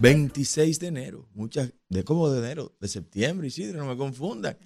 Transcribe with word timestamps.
26 0.00 0.80
de 0.80 0.86
enero. 0.86 1.28
Muchas, 1.34 1.72
de 1.88 2.04
cómo 2.04 2.30
de 2.30 2.38
enero, 2.38 2.76
de 2.80 2.88
septiembre, 2.88 3.48
Isidro, 3.48 3.78
no 3.78 3.86
me 3.86 3.96
confundan. 3.96 4.56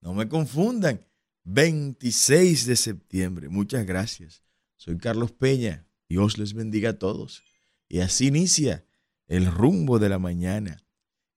No 0.00 0.14
me 0.14 0.28
confundan. 0.28 1.06
26 1.44 2.66
de 2.66 2.76
septiembre. 2.76 3.48
Muchas 3.48 3.86
gracias. 3.86 4.42
Soy 4.76 4.98
Carlos 4.98 5.32
Peña. 5.32 5.86
Dios 6.08 6.38
les 6.38 6.54
bendiga 6.54 6.90
a 6.90 6.98
todos. 6.98 7.44
Y 7.88 8.00
así 8.00 8.26
inicia 8.26 8.84
el 9.28 9.46
rumbo 9.46 9.98
de 9.98 10.08
la 10.08 10.18
mañana 10.18 10.84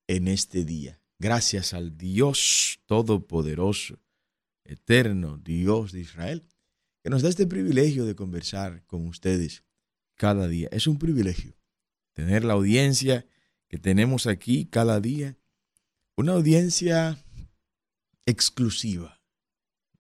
en 0.08 0.28
este 0.28 0.66
día. 0.66 1.02
Gracias 1.20 1.74
al 1.74 1.98
Dios 1.98 2.80
Todopoderoso, 2.86 4.00
Eterno, 4.64 5.38
Dios 5.38 5.92
de 5.92 6.02
Israel, 6.02 6.48
que 7.04 7.10
nos 7.10 7.22
da 7.22 7.30
este 7.30 7.48
privilegio 7.48 8.06
de 8.06 8.16
conversar 8.16 8.86
con 8.86 9.08
ustedes 9.08 9.64
cada 10.16 10.48
día. 10.48 10.70
Es 10.72 10.88
un 10.88 10.98
privilegio 10.98 11.57
tener 12.18 12.44
la 12.44 12.54
audiencia 12.54 13.28
que 13.68 13.78
tenemos 13.78 14.26
aquí 14.26 14.66
cada 14.66 15.00
día, 15.00 15.38
una 16.16 16.32
audiencia 16.32 17.24
exclusiva. 18.26 19.22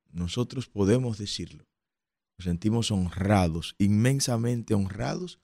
Nosotros 0.09 0.67
podemos 0.67 1.19
decirlo. 1.19 1.67
Nos 2.39 2.45
sentimos 2.45 2.89
honrados, 2.89 3.75
inmensamente 3.77 4.73
honrados 4.73 5.39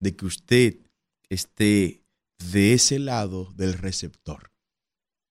de 0.00 0.16
que 0.16 0.26
usted 0.26 0.80
esté 1.28 2.02
de 2.50 2.72
ese 2.72 2.98
lado 2.98 3.52
del 3.54 3.74
receptor. 3.74 4.52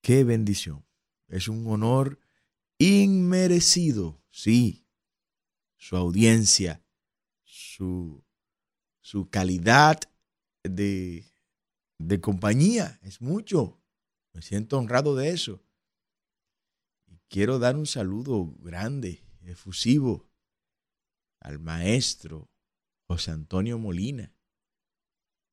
Qué 0.01 0.23
bendición. 0.23 0.85
Es 1.27 1.49
un 1.49 1.67
honor 1.67 2.17
inmerecido, 2.77 4.23
sí. 4.29 4.85
Su 5.75 5.97
audiencia, 5.97 6.81
su, 7.43 8.23
su 9.01 9.29
calidad 9.29 9.99
de, 10.69 11.25
de 11.97 12.21
compañía, 12.21 12.99
es 13.03 13.21
mucho. 13.21 13.81
Me 14.33 14.41
siento 14.41 14.77
honrado 14.77 15.15
de 15.15 15.29
eso. 15.29 15.63
Y 17.07 17.17
quiero 17.27 17.59
dar 17.59 17.75
un 17.75 17.85
saludo 17.85 18.53
grande, 18.59 19.23
efusivo, 19.41 20.29
al 21.39 21.59
maestro 21.59 22.49
José 23.07 23.31
Antonio 23.31 23.77
Molina. 23.77 24.33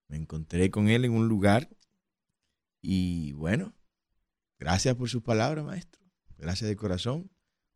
Me 0.09 0.17
encontré 0.17 0.71
con 0.71 0.89
él 0.89 1.05
en 1.05 1.13
un 1.13 1.29
lugar 1.29 1.75
y 2.83 3.33
bueno, 3.33 3.75
gracias 4.59 4.95
por 4.97 5.09
sus 5.09 5.23
palabras, 5.23 5.65
maestro. 5.65 6.03
Gracias 6.37 6.69
de 6.69 6.77
corazón. 6.77 7.31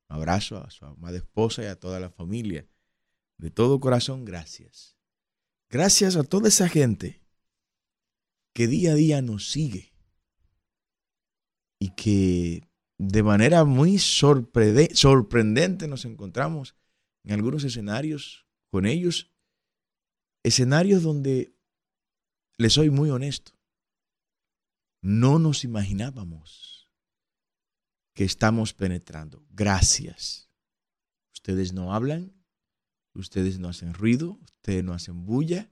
Un 0.08 0.16
abrazo 0.16 0.58
a 0.58 0.70
su 0.70 0.84
amada 0.84 1.16
esposa 1.16 1.62
y 1.62 1.66
a 1.66 1.78
toda 1.78 2.00
la 2.00 2.10
familia. 2.10 2.68
De 3.38 3.50
todo 3.50 3.80
corazón, 3.80 4.24
gracias. 4.24 4.96
Gracias 5.70 6.16
a 6.16 6.24
toda 6.24 6.48
esa 6.48 6.68
gente 6.68 7.22
que 8.58 8.66
día 8.66 8.90
a 8.90 8.94
día 8.96 9.22
nos 9.22 9.52
sigue 9.52 9.92
y 11.78 11.90
que 11.90 12.68
de 12.98 13.22
manera 13.22 13.64
muy 13.64 13.98
sorprendente 14.00 15.86
nos 15.86 16.04
encontramos 16.04 16.74
en 17.22 17.34
algunos 17.34 17.62
escenarios 17.62 18.48
con 18.72 18.84
ellos, 18.84 19.32
escenarios 20.42 21.04
donde, 21.04 21.54
les 22.56 22.72
soy 22.72 22.90
muy 22.90 23.10
honesto, 23.10 23.52
no 25.02 25.38
nos 25.38 25.62
imaginábamos 25.62 26.90
que 28.12 28.24
estamos 28.24 28.74
penetrando. 28.74 29.46
Gracias. 29.50 30.50
Ustedes 31.32 31.72
no 31.72 31.94
hablan, 31.94 32.34
ustedes 33.14 33.60
no 33.60 33.68
hacen 33.68 33.94
ruido, 33.94 34.40
ustedes 34.42 34.82
no 34.82 34.94
hacen 34.94 35.26
bulla, 35.26 35.70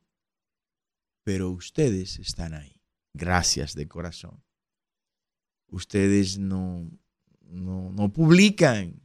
pero 1.25 1.51
ustedes 1.51 2.21
están 2.21 2.55
ahí. 2.55 2.76
Gracias 3.17 3.75
de 3.75 3.89
corazón. 3.89 4.45
Ustedes 5.69 6.39
no, 6.39 6.91
no, 7.41 7.91
no 7.91 8.13
publican, 8.13 9.01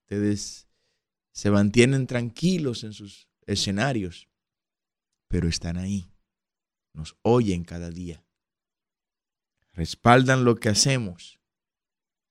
ustedes 0.00 0.66
se 1.32 1.50
mantienen 1.50 2.06
tranquilos 2.06 2.84
en 2.84 2.94
sus 2.94 3.28
escenarios, 3.46 4.30
pero 5.28 5.46
están 5.46 5.76
ahí. 5.76 6.10
Nos 6.94 7.14
oyen 7.20 7.64
cada 7.64 7.90
día. 7.90 8.24
Respaldan 9.74 10.44
lo 10.44 10.56
que 10.56 10.70
hacemos. 10.70 11.38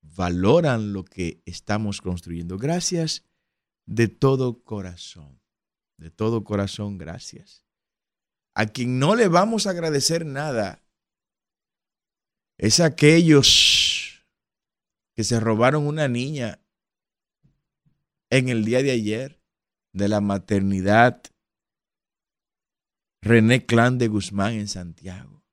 Valoran 0.02 0.94
lo 0.94 1.06
que 1.06 1.44
estamos 1.46 2.02
construyendo. 2.02 2.58
Gracias 2.58 3.24
de 3.86 4.08
todo 4.08 4.64
corazón. 4.64 5.40
De 5.98 6.10
todo 6.10 6.44
corazón, 6.44 6.98
gracias. 6.98 7.66
A 8.54 8.66
quien 8.66 9.00
no 9.00 9.16
le 9.16 9.28
vamos 9.28 9.66
a 9.66 9.72
agradecer 9.72 10.26
nada 10.26 10.84
es 12.58 12.80
aquellos 12.80 14.24
que 15.16 15.24
se 15.24 15.40
robaron 15.40 15.88
una 15.88 16.08
niña 16.08 16.60
en 18.30 18.50
el 18.50 18.66
día 18.66 18.84
de 18.84 18.92
ayer 18.92 19.42
de 19.94 20.08
la 20.08 20.22
maternidad 20.22 21.24
René 23.22 23.66
Clan 23.66 23.98
de 23.98 24.08
Guzmán 24.08 24.54
en 24.54 24.68
Santiago. 24.68 25.44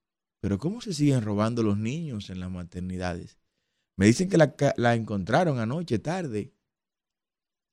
Pero 0.40 0.58
¿cómo 0.58 0.80
se 0.80 0.94
siguen 0.94 1.22
robando 1.22 1.62
los 1.62 1.76
niños 1.76 2.30
en 2.30 2.40
las 2.40 2.50
maternidades? 2.50 3.38
Me 3.96 4.06
dicen 4.06 4.28
que 4.28 4.38
la, 4.38 4.54
la 4.76 4.94
encontraron 4.94 5.58
anoche 5.58 5.98
tarde. 5.98 6.54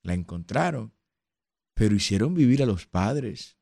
La 0.02 0.14
encontraron, 0.14 0.94
pero 1.76 1.96
hicieron 1.96 2.34
vivir 2.34 2.62
a 2.64 2.66
los 2.66 2.86
padres 2.88 3.58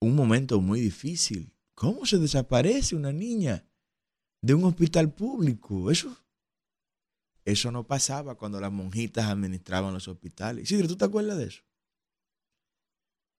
un 0.00 0.14
momento 0.14 0.60
muy 0.60 0.80
difícil. 0.80 1.52
¿Cómo 1.74 2.06
se 2.06 2.18
desaparece 2.18 2.96
una 2.96 3.12
niña 3.12 3.64
de 4.42 4.54
un 4.54 4.64
hospital 4.64 5.12
público? 5.12 5.90
Eso 5.90 6.16
eso 7.48 7.72
no 7.72 7.86
pasaba 7.86 8.34
cuando 8.34 8.60
las 8.60 8.70
monjitas 8.70 9.24
administraban 9.24 9.94
los 9.94 10.06
hospitales. 10.06 10.64
Isidro, 10.64 10.86
¿tú 10.86 10.96
te 10.96 11.06
acuerdas 11.06 11.38
de 11.38 11.44
eso? 11.44 11.62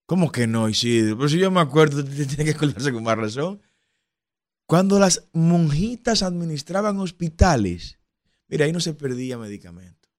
¿Cómo 0.07 0.31
que 0.31 0.47
no, 0.47 0.67
Isidro? 0.67 1.15
Pero 1.15 1.29
si 1.29 1.37
yo 1.37 1.51
me 1.51 1.59
acuerdo, 1.59 2.03
tiene 2.25 2.43
que 2.43 2.51
acordarse 2.51 2.91
con 2.91 3.03
más 3.03 3.17
razón. 3.17 3.61
Cuando 4.65 4.97
las 4.97 5.29
monjitas 5.33 6.23
administraban 6.23 6.99
hospitales, 6.99 7.99
mira, 8.47 8.65
ahí 8.65 8.71
no 8.71 8.79
se 8.79 8.95
perdía 8.95 9.37
medicamento. 9.37 10.09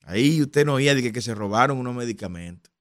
Ahí 0.00 0.40
usted 0.40 0.64
no 0.64 0.74
oía 0.74 0.94
de 0.94 1.12
que, 1.12 1.20
se 1.20 1.34
robaron 1.34 1.76
unos 1.76 1.94
medicamentos. 1.94 2.72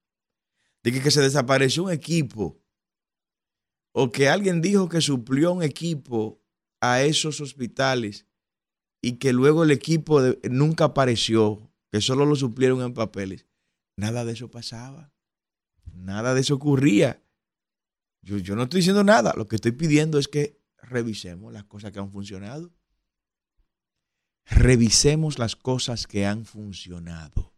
De 0.83 0.93
que 0.93 1.11
se 1.11 1.21
desapareció 1.21 1.83
un 1.83 1.91
equipo. 1.91 2.58
O 3.91 4.11
que 4.11 4.29
alguien 4.29 4.61
dijo 4.61 4.89
que 4.89 5.01
suplió 5.01 5.51
un 5.51 5.63
equipo 5.63 6.41
a 6.81 7.01
esos 7.01 7.41
hospitales 7.41 8.25
y 9.01 9.13
que 9.13 9.33
luego 9.33 9.63
el 9.63 9.71
equipo 9.71 10.21
nunca 10.49 10.85
apareció, 10.85 11.71
que 11.91 12.01
solo 12.01 12.25
lo 12.25 12.35
suplieron 12.35 12.81
en 12.81 12.93
papeles. 12.93 13.45
Nada 13.97 14.25
de 14.25 14.33
eso 14.33 14.49
pasaba. 14.51 15.11
Nada 15.93 16.33
de 16.33 16.41
eso 16.41 16.55
ocurría. 16.55 17.21
Yo, 18.21 18.37
yo 18.37 18.55
no 18.55 18.63
estoy 18.63 18.79
diciendo 18.79 19.03
nada. 19.03 19.33
Lo 19.35 19.47
que 19.47 19.55
estoy 19.55 19.71
pidiendo 19.71 20.19
es 20.19 20.27
que 20.27 20.59
revisemos 20.81 21.51
las 21.53 21.65
cosas 21.65 21.91
que 21.91 21.99
han 21.99 22.11
funcionado. 22.11 22.71
Revisemos 24.45 25.37
las 25.37 25.55
cosas 25.55 26.07
que 26.07 26.25
han 26.25 26.45
funcionado. 26.45 27.53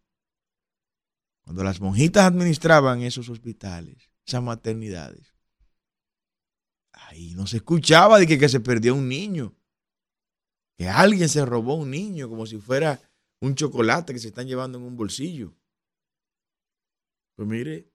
Cuando 1.42 1.64
las 1.64 1.82
monjitas 1.82 2.26
administraban 2.26 3.02
esos 3.02 3.30
hospitales, 3.30 4.10
esas 4.26 4.44
maternidades, 4.44 5.34
ahí 7.12 7.36
no 7.36 7.46
se 7.46 7.58
escuchaba 7.58 8.20
de 8.20 8.26
que, 8.26 8.50
se 8.50 8.60
perdió 8.60 8.96
un 8.96 9.08
niño 9.08 9.54
que 10.78 10.88
alguien 10.88 11.30
se 11.30 11.46
robó 11.46 11.76
un 11.76 11.92
niño 11.92 12.30
como 12.30 12.46
si 12.46 12.58
fuera 12.58 13.00
un 13.42 13.54
chocolate 13.54 14.14
que 14.14 14.20
se 14.20 14.30
están 14.30 14.48
llevando 14.48 14.78
en 14.78 14.86
un 14.86 14.96
bolsillo. 14.96 15.54
Pues 17.36 17.48
mire, 17.48 17.92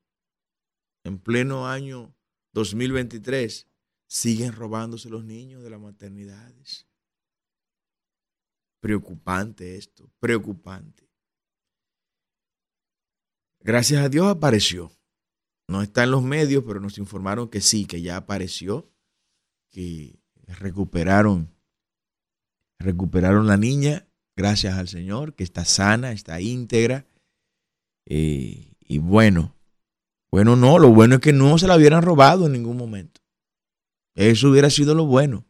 en 1.04 1.18
pleno 1.18 1.66
año 1.66 2.14
2023 2.52 3.66
siguen 4.06 4.52
robándose 4.52 5.08
los 5.08 5.24
niños 5.24 5.62
de 5.62 5.70
las 5.70 5.80
maternidades. 5.80 6.86
Preocupante 8.80 9.76
esto, 9.76 10.10
preocupante. 10.20 11.08
Gracias 13.60 14.04
a 14.04 14.08
Dios 14.08 14.28
apareció. 14.28 14.92
No 15.68 15.82
está 15.82 16.04
en 16.04 16.12
los 16.12 16.22
medios, 16.22 16.62
pero 16.64 16.80
nos 16.80 16.98
informaron 16.98 17.48
que 17.48 17.60
sí, 17.60 17.86
que 17.86 18.00
ya 18.00 18.16
apareció, 18.16 18.88
que 19.76 20.18
recuperaron 20.46 21.54
recuperaron 22.78 23.46
la 23.46 23.58
niña, 23.58 24.08
gracias 24.34 24.78
al 24.78 24.88
Señor, 24.88 25.34
que 25.34 25.44
está 25.44 25.66
sana, 25.66 26.12
está 26.12 26.40
íntegra. 26.40 27.06
Eh, 28.06 28.72
y 28.80 28.96
bueno, 28.96 29.54
bueno, 30.30 30.56
no, 30.56 30.78
lo 30.78 30.94
bueno 30.94 31.16
es 31.16 31.20
que 31.20 31.34
no 31.34 31.58
se 31.58 31.66
la 31.66 31.76
hubieran 31.76 32.02
robado 32.02 32.46
en 32.46 32.52
ningún 32.52 32.78
momento. 32.78 33.20
Eso 34.14 34.48
hubiera 34.48 34.70
sido 34.70 34.94
lo 34.94 35.04
bueno. 35.04 35.44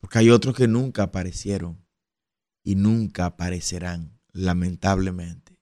Porque 0.00 0.18
hay 0.18 0.30
otros 0.30 0.56
que 0.56 0.66
nunca 0.66 1.04
aparecieron 1.04 1.86
y 2.64 2.74
nunca 2.74 3.26
aparecerán, 3.26 4.18
lamentablemente. 4.32 5.60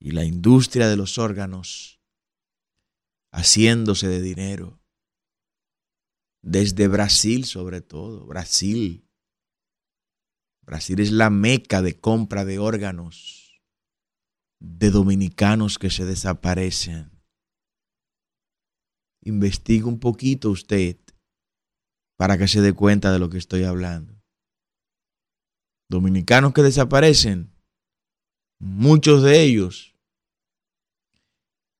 Y 0.00 0.12
la 0.12 0.24
industria 0.24 0.88
de 0.88 0.96
los 0.96 1.18
órganos 1.18 2.01
haciéndose 3.32 4.08
de 4.08 4.20
dinero. 4.20 4.78
Desde 6.42 6.88
Brasil 6.88 7.44
sobre 7.44 7.80
todo, 7.80 8.26
Brasil. 8.26 9.08
Brasil 10.62 11.00
es 11.00 11.10
la 11.10 11.30
meca 11.30 11.82
de 11.82 11.98
compra 11.98 12.44
de 12.44 12.58
órganos 12.58 13.60
de 14.60 14.90
dominicanos 14.90 15.78
que 15.78 15.90
se 15.90 16.04
desaparecen. 16.04 17.10
Investigue 19.24 19.84
un 19.84 19.98
poquito 19.98 20.50
usted 20.50 20.98
para 22.16 22.38
que 22.38 22.46
se 22.46 22.60
dé 22.60 22.72
cuenta 22.72 23.12
de 23.12 23.18
lo 23.18 23.28
que 23.28 23.38
estoy 23.38 23.64
hablando. 23.64 24.20
Dominicanos 25.90 26.52
que 26.52 26.62
desaparecen, 26.62 27.52
muchos 28.60 29.22
de 29.22 29.42
ellos, 29.42 29.96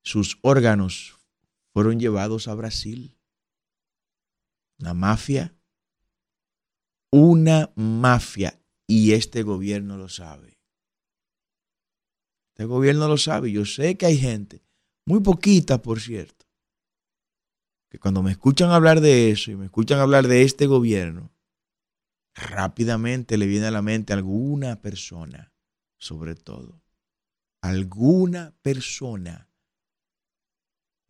sus 0.05 0.39
órganos 0.43 1.17
fueron 1.73 1.99
llevados 1.99 2.49
a 2.49 2.55
Brasil. 2.55 3.19
Una 4.79 4.95
mafia, 4.95 5.55
una 7.11 7.73
mafia, 7.77 8.59
y 8.87 9.13
este 9.13 9.43
gobierno 9.43 9.97
lo 9.97 10.09
sabe. 10.09 10.59
Este 12.51 12.65
gobierno 12.65 13.09
lo 13.09 13.17
sabe. 13.17 13.51
Yo 13.51 13.65
sé 13.65 13.97
que 13.97 14.07
hay 14.07 14.19
gente, 14.19 14.63
muy 15.07 15.21
poquita 15.21 15.81
por 15.81 16.01
cierto, 16.01 16.47
que 17.89 17.99
cuando 17.99 18.23
me 18.23 18.33
escuchan 18.33 18.71
hablar 18.71 19.01
de 19.01 19.31
eso 19.31 19.51
y 19.51 19.57
me 19.57 19.67
escuchan 19.67 19.99
hablar 19.99 20.27
de 20.27 20.43
este 20.43 20.67
gobierno, 20.67 21.33
rápidamente 22.35 23.39
le 23.39 23.47
viene 23.47 23.67
a 23.67 23.71
la 23.71 23.83
mente 23.83 24.13
alguna 24.13 24.81
persona, 24.81 25.53
sobre 25.99 26.35
todo, 26.35 26.83
alguna 27.63 28.55
persona 28.63 29.52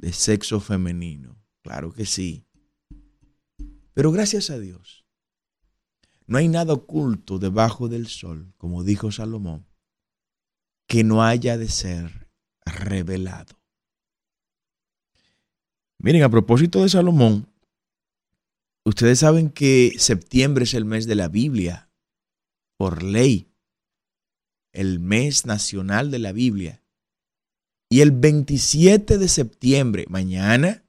de 0.02 0.12
sexo 0.12 0.60
femenino. 0.60 1.40
Claro 1.62 1.93
que 1.93 2.04
sí. 2.04 2.44
Pero 3.94 4.10
gracias 4.10 4.50
a 4.50 4.58
Dios, 4.58 5.06
no 6.26 6.38
hay 6.38 6.49
nada 6.49 6.72
oculto 6.72 7.38
debajo 7.38 7.88
del 7.88 8.08
sol, 8.08 8.52
como 8.58 8.82
dijo 8.82 9.12
Salomón, 9.12 9.64
que 10.88 11.04
no 11.04 11.22
haya 11.22 11.56
de 11.56 11.69
ser 11.69 12.28
revelado. 12.66 13.60
Miren, 15.99 16.25
a 16.25 16.31
propósito 16.31 16.82
de 16.82 16.88
Salomón, 16.88 17.48
ustedes 18.84 19.20
saben 19.20 19.50
que 19.50 19.93
septiembre 19.98 20.64
es 20.64 20.75
el 20.75 20.84
mes 20.84 21.06
de 21.06 21.14
la 21.14 21.28
Biblia, 21.28 21.93
por 22.76 23.05
ley, 23.05 23.52
el 24.72 24.98
mes 24.98 25.46
nacional 25.46 26.10
de 26.10 26.19
la 26.19 26.32
Biblia. 26.32 26.81
Y 27.92 28.00
el 28.00 28.10
27 28.10 29.18
de 29.18 29.28
septiembre, 29.28 30.06
mañana, 30.08 30.82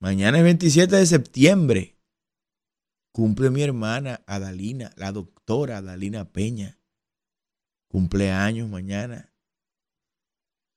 mañana 0.00 0.38
es 0.38 0.44
27 0.44 0.96
de 0.96 1.04
septiembre, 1.04 2.00
cumple 3.12 3.50
mi 3.50 3.60
hermana 3.60 4.22
Adalina, 4.26 4.94
la 4.96 5.12
doctora 5.12 5.76
Adalina 5.76 6.32
Peña. 6.32 6.80
Cumpleaños 7.90 8.66
mañana. 8.70 9.34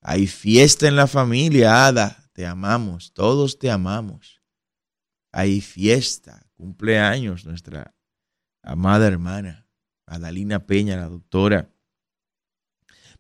Hay 0.02 0.28
fiesta 0.28 0.90
en 0.90 0.98
la 0.98 1.08
familia, 1.08 1.88
Ada. 1.88 2.30
Te 2.34 2.46
amamos, 2.46 3.14
todos 3.14 3.60
te 3.60 3.72
amamos. 3.72 4.42
Hay 5.32 5.62
fiesta, 5.62 6.52
cumpleaños 6.58 7.46
nuestra 7.46 7.96
amada 8.62 9.08
hermana 9.08 9.70
Adalina 10.06 10.66
Peña, 10.66 10.98
la 10.98 11.08
doctora. 11.08 11.74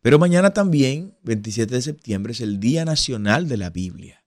Pero 0.07 0.19
mañana 0.19 0.51
también, 0.51 1.17
27 1.23 1.75
de 1.75 1.81
septiembre, 1.81 2.31
es 2.31 2.39
el 2.39 2.61
Día 2.61 2.85
Nacional 2.85 3.49
de 3.49 3.57
la 3.57 3.69
Biblia. 3.69 4.25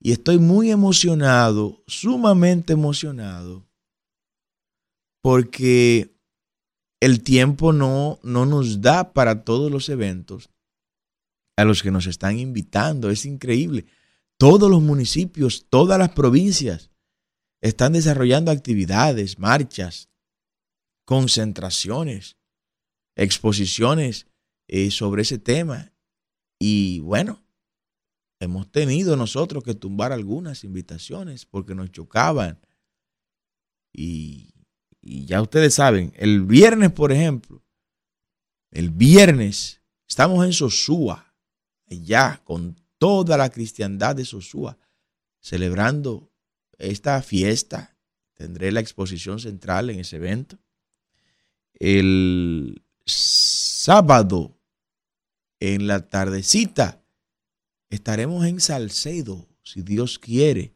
Y 0.00 0.10
estoy 0.10 0.40
muy 0.40 0.72
emocionado, 0.72 1.84
sumamente 1.86 2.72
emocionado, 2.72 3.70
porque 5.22 6.12
el 6.98 7.22
tiempo 7.22 7.72
no, 7.72 8.18
no 8.24 8.46
nos 8.46 8.80
da 8.80 9.12
para 9.12 9.44
todos 9.44 9.70
los 9.70 9.88
eventos 9.88 10.50
a 11.56 11.64
los 11.64 11.80
que 11.80 11.92
nos 11.92 12.08
están 12.08 12.36
invitando. 12.36 13.10
Es 13.10 13.24
increíble. 13.26 13.86
Todos 14.38 14.68
los 14.68 14.82
municipios, 14.82 15.68
todas 15.70 16.00
las 16.00 16.08
provincias 16.08 16.90
están 17.60 17.92
desarrollando 17.92 18.50
actividades, 18.50 19.38
marchas, 19.38 20.08
concentraciones 21.04 22.37
exposiciones 23.18 24.26
eh, 24.68 24.90
sobre 24.90 25.22
ese 25.22 25.38
tema. 25.38 25.92
Y 26.58 27.00
bueno, 27.00 27.44
hemos 28.40 28.70
tenido 28.70 29.16
nosotros 29.16 29.64
que 29.64 29.74
tumbar 29.74 30.12
algunas 30.12 30.64
invitaciones 30.64 31.44
porque 31.44 31.74
nos 31.74 31.90
chocaban. 31.90 32.58
Y, 33.92 34.54
ya 35.02 35.40
ustedes 35.42 35.74
saben, 35.74 36.12
el 36.16 36.42
viernes, 36.42 36.92
por 36.92 37.12
ejemplo, 37.12 37.64
el 38.70 38.90
viernes 38.90 39.80
estamos 40.06 40.44
en 40.44 40.52
Sosúa, 40.52 41.34
allá 41.90 42.42
con 42.44 42.76
toda 42.98 43.36
la 43.36 43.48
cristiandad 43.48 44.14
de 44.16 44.24
Sosúa, 44.24 44.76
celebrando 45.40 46.30
esta 46.76 47.22
fiesta. 47.22 47.96
Tendré 48.34 48.70
la 48.70 48.80
exposición 48.80 49.40
central 49.40 49.90
en 49.90 50.00
ese 50.00 50.16
evento. 50.16 50.58
El 51.72 52.82
sábado, 53.08 54.58
en 55.60 55.86
la 55.86 56.08
tardecita, 56.08 57.02
estaremos 57.90 58.46
en 58.46 58.60
Salcedo, 58.60 59.48
si 59.62 59.82
Dios 59.82 60.18
quiere. 60.18 60.74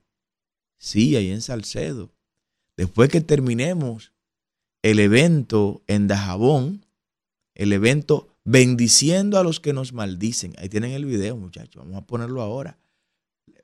Sí, 0.78 1.14
ahí 1.16 1.30
en 1.30 1.42
Salcedo. 1.42 2.12
Después 2.76 3.10
que 3.10 3.20
terminemos 3.20 4.12
el 4.82 4.98
evento 4.98 5.82
en 5.86 6.08
Dajabón, 6.08 6.84
el 7.54 7.72
evento 7.72 8.28
bendiciendo 8.44 9.38
a 9.38 9.44
los 9.44 9.60
que 9.60 9.72
nos 9.72 9.92
maldicen. 9.92 10.54
Ahí 10.58 10.68
tienen 10.68 10.92
el 10.92 11.04
video, 11.04 11.36
muchachos. 11.36 11.84
Vamos 11.84 12.02
a 12.02 12.06
ponerlo 12.06 12.42
ahora. 12.42 12.78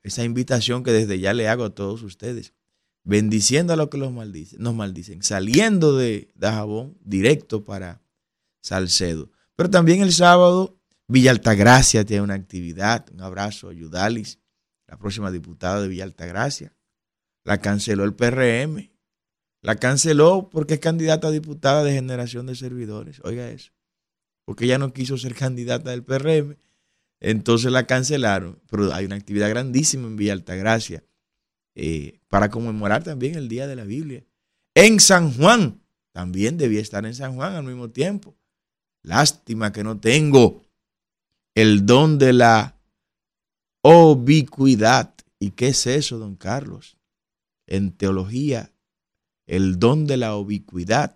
Esa 0.03 0.23
invitación 0.23 0.83
que 0.83 0.91
desde 0.91 1.19
ya 1.19 1.33
le 1.33 1.49
hago 1.49 1.65
a 1.65 1.75
todos 1.75 2.03
ustedes. 2.03 2.53
Bendiciendo 3.03 3.73
a 3.73 3.75
los 3.75 3.89
que 3.89 3.97
los 3.97 4.13
maldicen, 4.13 4.61
nos 4.61 4.75
maldicen. 4.75 5.23
Saliendo 5.23 5.97
de 5.97 6.29
Dajabón 6.35 6.97
directo 7.03 7.63
para 7.63 8.01
Salcedo. 8.61 9.31
Pero 9.55 9.69
también 9.69 10.01
el 10.01 10.13
sábado, 10.13 10.79
Villa 11.07 11.31
Altagracia 11.31 12.05
tiene 12.05 12.23
una 12.23 12.35
actividad. 12.35 13.05
Un 13.11 13.21
abrazo 13.21 13.69
a 13.69 13.73
Yudalis, 13.73 14.39
la 14.87 14.97
próxima 14.97 15.31
diputada 15.31 15.81
de 15.81 15.87
Villa 15.87 16.03
Altagracia. 16.03 16.75
La 17.43 17.59
canceló 17.59 18.03
el 18.03 18.13
PRM. 18.13 18.91
La 19.61 19.75
canceló 19.75 20.49
porque 20.51 20.75
es 20.75 20.79
candidata 20.79 21.27
a 21.27 21.31
diputada 21.31 21.83
de 21.83 21.93
generación 21.93 22.45
de 22.45 22.55
servidores. 22.55 23.21
Oiga 23.23 23.49
eso. 23.49 23.71
Porque 24.45 24.65
ella 24.65 24.77
no 24.77 24.93
quiso 24.93 25.17
ser 25.17 25.35
candidata 25.35 25.91
del 25.91 26.03
PRM. 26.03 26.57
Entonces 27.19 27.71
la 27.71 27.85
cancelaron. 27.85 28.61
Pero 28.69 28.93
hay 28.93 29.05
una 29.05 29.15
actividad 29.15 29.49
grandísima 29.49 30.07
en 30.07 30.15
Villa 30.15 30.33
Altagracia 30.33 31.03
eh, 31.75 32.21
para 32.29 32.49
conmemorar 32.49 33.03
también 33.03 33.35
el 33.35 33.49
Día 33.49 33.67
de 33.67 33.75
la 33.75 33.83
Biblia. 33.83 34.25
En 34.75 34.99
San 34.99 35.33
Juan. 35.33 35.81
También 36.11 36.57
debía 36.57 36.81
estar 36.81 37.05
en 37.05 37.15
San 37.15 37.35
Juan 37.35 37.55
al 37.55 37.63
mismo 37.63 37.89
tiempo. 37.89 38.35
Lástima 39.03 39.71
que 39.71 39.83
no 39.83 39.99
tengo 39.99 40.63
el 41.55 41.85
don 41.85 42.17
de 42.17 42.33
la 42.33 42.79
ubicuidad. 43.83 45.13
¿Y 45.39 45.51
qué 45.51 45.69
es 45.69 45.87
eso, 45.87 46.19
don 46.19 46.35
Carlos? 46.35 46.97
En 47.67 47.91
teología, 47.91 48.73
el 49.47 49.79
don 49.79 50.05
de 50.05 50.17
la 50.17 50.35
ubicuidad 50.35 51.15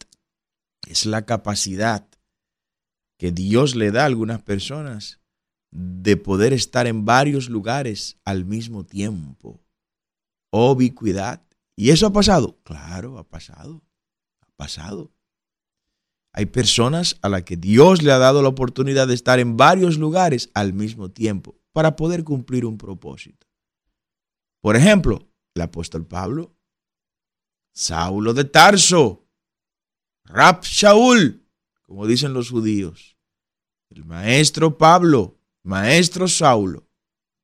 es 0.87 1.05
la 1.05 1.25
capacidad 1.25 2.07
que 3.17 3.31
Dios 3.31 3.75
le 3.75 3.91
da 3.91 4.03
a 4.03 4.05
algunas 4.05 4.41
personas 4.41 5.19
de 5.71 6.17
poder 6.17 6.53
estar 6.53 6.87
en 6.87 7.05
varios 7.05 7.49
lugares 7.49 8.17
al 8.23 8.45
mismo 8.45 8.85
tiempo. 8.85 9.59
Ubicuidad. 10.51 11.41
¿Y 11.75 11.89
eso 11.89 12.05
ha 12.05 12.13
pasado? 12.13 12.59
Claro, 12.63 13.17
ha 13.17 13.23
pasado. 13.23 13.81
Ha 14.41 14.51
pasado. 14.55 15.11
Hay 16.33 16.47
personas 16.47 17.17
a 17.21 17.29
las 17.29 17.43
que 17.43 17.57
Dios 17.57 18.01
le 18.01 18.11
ha 18.11 18.17
dado 18.17 18.41
la 18.41 18.49
oportunidad 18.49 19.07
de 19.07 19.13
estar 19.13 19.39
en 19.39 19.55
varios 19.55 19.97
lugares 19.97 20.49
al 20.55 20.73
mismo 20.73 21.11
tiempo 21.11 21.55
para 21.71 21.95
poder 21.95 22.23
cumplir 22.23 22.65
un 22.65 22.77
propósito. 22.77 23.47
Por 24.59 24.75
ejemplo, 24.75 25.29
el 25.53 25.61
apóstol 25.61 26.07
Pablo, 26.07 26.55
Saulo 27.73 28.33
de 28.33 28.45
Tarso, 28.45 29.27
Rab 30.25 30.63
Shaul, 30.63 31.45
como 31.83 32.07
dicen 32.07 32.33
los 32.33 32.49
judíos, 32.49 33.17
el 33.89 34.03
maestro 34.05 34.77
Pablo, 34.77 35.39
maestro 35.61 36.27
Saulo, 36.27 36.89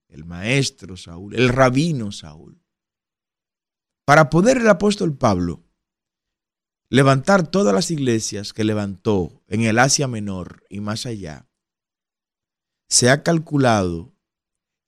el 0.07 0.25
maestro 0.25 0.97
Saúl, 0.97 1.35
el 1.35 1.49
rabino 1.49 2.11
Saúl. 2.11 2.59
Para 4.05 4.31
poder 4.31 4.57
el 4.57 4.67
apóstol 4.67 5.15
Pablo 5.15 5.68
levantar 6.89 7.47
todas 7.47 7.73
las 7.73 7.91
iglesias 7.91 8.51
que 8.51 8.63
levantó 8.63 9.43
en 9.47 9.61
el 9.61 9.77
Asia 9.79 10.07
Menor 10.07 10.63
y 10.69 10.79
más 10.79 11.05
allá, 11.05 11.47
se 12.87 13.09
ha 13.09 13.21
calculado 13.21 14.11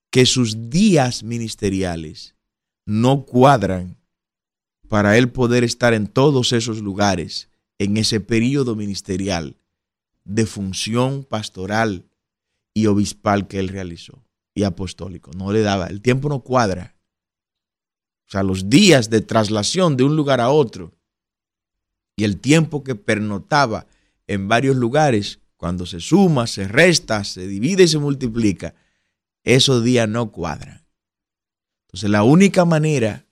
que 0.10 0.26
sus 0.26 0.70
días 0.70 1.24
ministeriales 1.24 2.36
no 2.86 3.26
cuadran 3.26 3.98
para 4.90 5.18
él 5.18 5.32
poder 5.32 5.64
estar 5.64 5.94
en 5.94 6.08
todos 6.08 6.52
esos 6.52 6.82
lugares 6.82 7.50
en 7.78 7.96
ese 7.98 8.20
periodo 8.20 8.76
ministerial 8.76 9.56
de 10.26 10.46
función 10.46 11.24
pastoral 11.24 12.10
y 12.74 12.88
obispal 12.88 13.48
que 13.48 13.60
él 13.60 13.70
realizó 13.70 14.26
y 14.54 14.64
apostólico. 14.64 15.32
No 15.38 15.52
le 15.52 15.62
daba, 15.62 15.88
el 15.88 16.02
tiempo 16.02 16.28
no 16.30 16.42
cuadra. 16.42 16.96
O 18.28 18.32
sea, 18.32 18.44
los 18.44 18.70
días 18.70 19.10
de 19.10 19.22
traslación 19.22 19.98
de 19.98 20.04
un 20.04 20.16
lugar 20.16 20.42
a 20.42 20.50
otro 20.50 20.94
y 22.22 22.24
el 22.24 22.40
tiempo 22.40 22.84
que 22.84 22.94
pernotaba 22.94 23.88
en 24.28 24.48
varios 24.48 24.76
lugares, 24.76 25.40
cuando 25.58 25.88
se 25.88 26.00
suma, 26.00 26.46
se 26.46 26.68
resta, 26.68 27.24
se 27.24 27.48
divide 27.48 27.84
y 27.84 27.88
se 27.88 27.98
multiplica, 27.98 28.76
esos 29.44 29.84
días 29.84 30.08
no 30.08 30.32
cuadran. 30.32 30.86
Entonces, 31.88 32.12
la 32.12 32.22
única 32.22 32.64
manera 32.64 33.26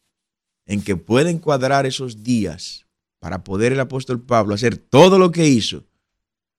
en 0.65 0.81
que 0.81 0.95
pueden 0.95 1.37
cuadrar 1.37 1.85
esos 1.85 2.23
días 2.23 2.87
para 3.19 3.43
poder 3.43 3.73
el 3.73 3.79
apóstol 3.79 4.25
Pablo 4.25 4.55
hacer 4.55 4.77
todo 4.77 5.19
lo 5.19 5.31
que 5.31 5.47
hizo, 5.47 5.85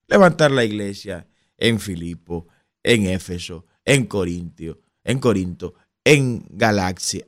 levantar 0.06 0.52
la 0.52 0.64
iglesia 0.64 1.26
en 1.58 1.80
Filipo, 1.80 2.46
en 2.84 3.06
Éfeso, 3.06 3.66
en 3.84 4.06
Corintio, 4.06 4.80
en 5.02 5.18
Corinto, 5.18 5.74
en 6.04 6.44
Galaxia, 6.48 7.26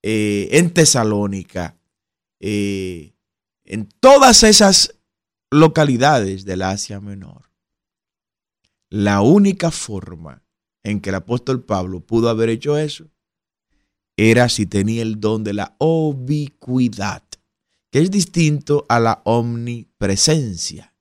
eh, 0.00 0.48
en 0.52 0.70
Tesalónica, 0.70 1.76
eh, 2.40 3.12
en 3.64 3.88
todas 4.00 4.42
esas 4.42 4.94
localidades 5.50 6.44
del 6.44 6.62
Asia 6.62 7.00
Menor. 7.00 7.50
La 8.88 9.20
única 9.20 9.70
forma 9.70 10.42
en 10.82 11.00
que 11.00 11.10
el 11.10 11.16
apóstol 11.16 11.64
Pablo 11.64 12.00
pudo 12.00 12.28
haber 12.28 12.48
hecho 12.48 12.76
eso 12.76 13.10
era 14.16 14.48
si 14.48 14.66
tenía 14.66 15.02
el 15.02 15.20
don 15.20 15.44
de 15.44 15.54
la 15.54 15.74
ubicuidad, 15.78 17.22
que 17.90 18.00
es 18.00 18.10
distinto 18.10 18.84
a 18.88 19.00
la 19.00 19.22
omnipresencia. 19.24 20.94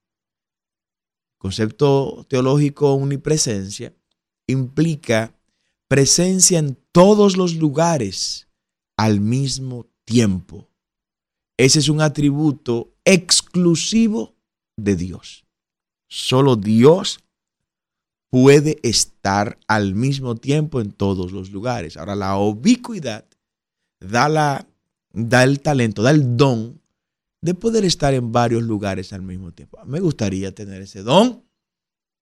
concepto 1.37 2.25
teológico 2.29 2.93
omnipresencia 2.93 3.93
implica 4.47 5.33
presencia 5.87 6.59
en 6.59 6.77
todos 6.91 7.35
los 7.35 7.55
lugares 7.55 8.47
al 8.95 9.19
mismo 9.19 9.87
tiempo. 10.05 10.70
Ese 11.61 11.77
es 11.77 11.89
un 11.89 12.01
atributo 12.01 12.95
exclusivo 13.05 14.33
de 14.77 14.95
Dios. 14.95 15.45
Solo 16.09 16.55
Dios 16.55 17.19
puede 18.31 18.79
estar 18.81 19.59
al 19.67 19.93
mismo 19.93 20.33
tiempo 20.33 20.81
en 20.81 20.91
todos 20.91 21.31
los 21.31 21.51
lugares. 21.51 21.97
Ahora, 21.97 22.15
la 22.15 22.35
ubicuidad 22.35 23.25
da, 23.99 24.27
la, 24.27 24.67
da 25.13 25.43
el 25.43 25.59
talento, 25.59 26.01
da 26.01 26.09
el 26.09 26.35
don 26.35 26.81
de 27.43 27.53
poder 27.53 27.85
estar 27.85 28.15
en 28.15 28.31
varios 28.31 28.63
lugares 28.63 29.13
al 29.13 29.21
mismo 29.21 29.51
tiempo. 29.51 29.77
Me 29.85 29.99
gustaría 29.99 30.55
tener 30.55 30.81
ese 30.81 31.03
don. 31.03 31.43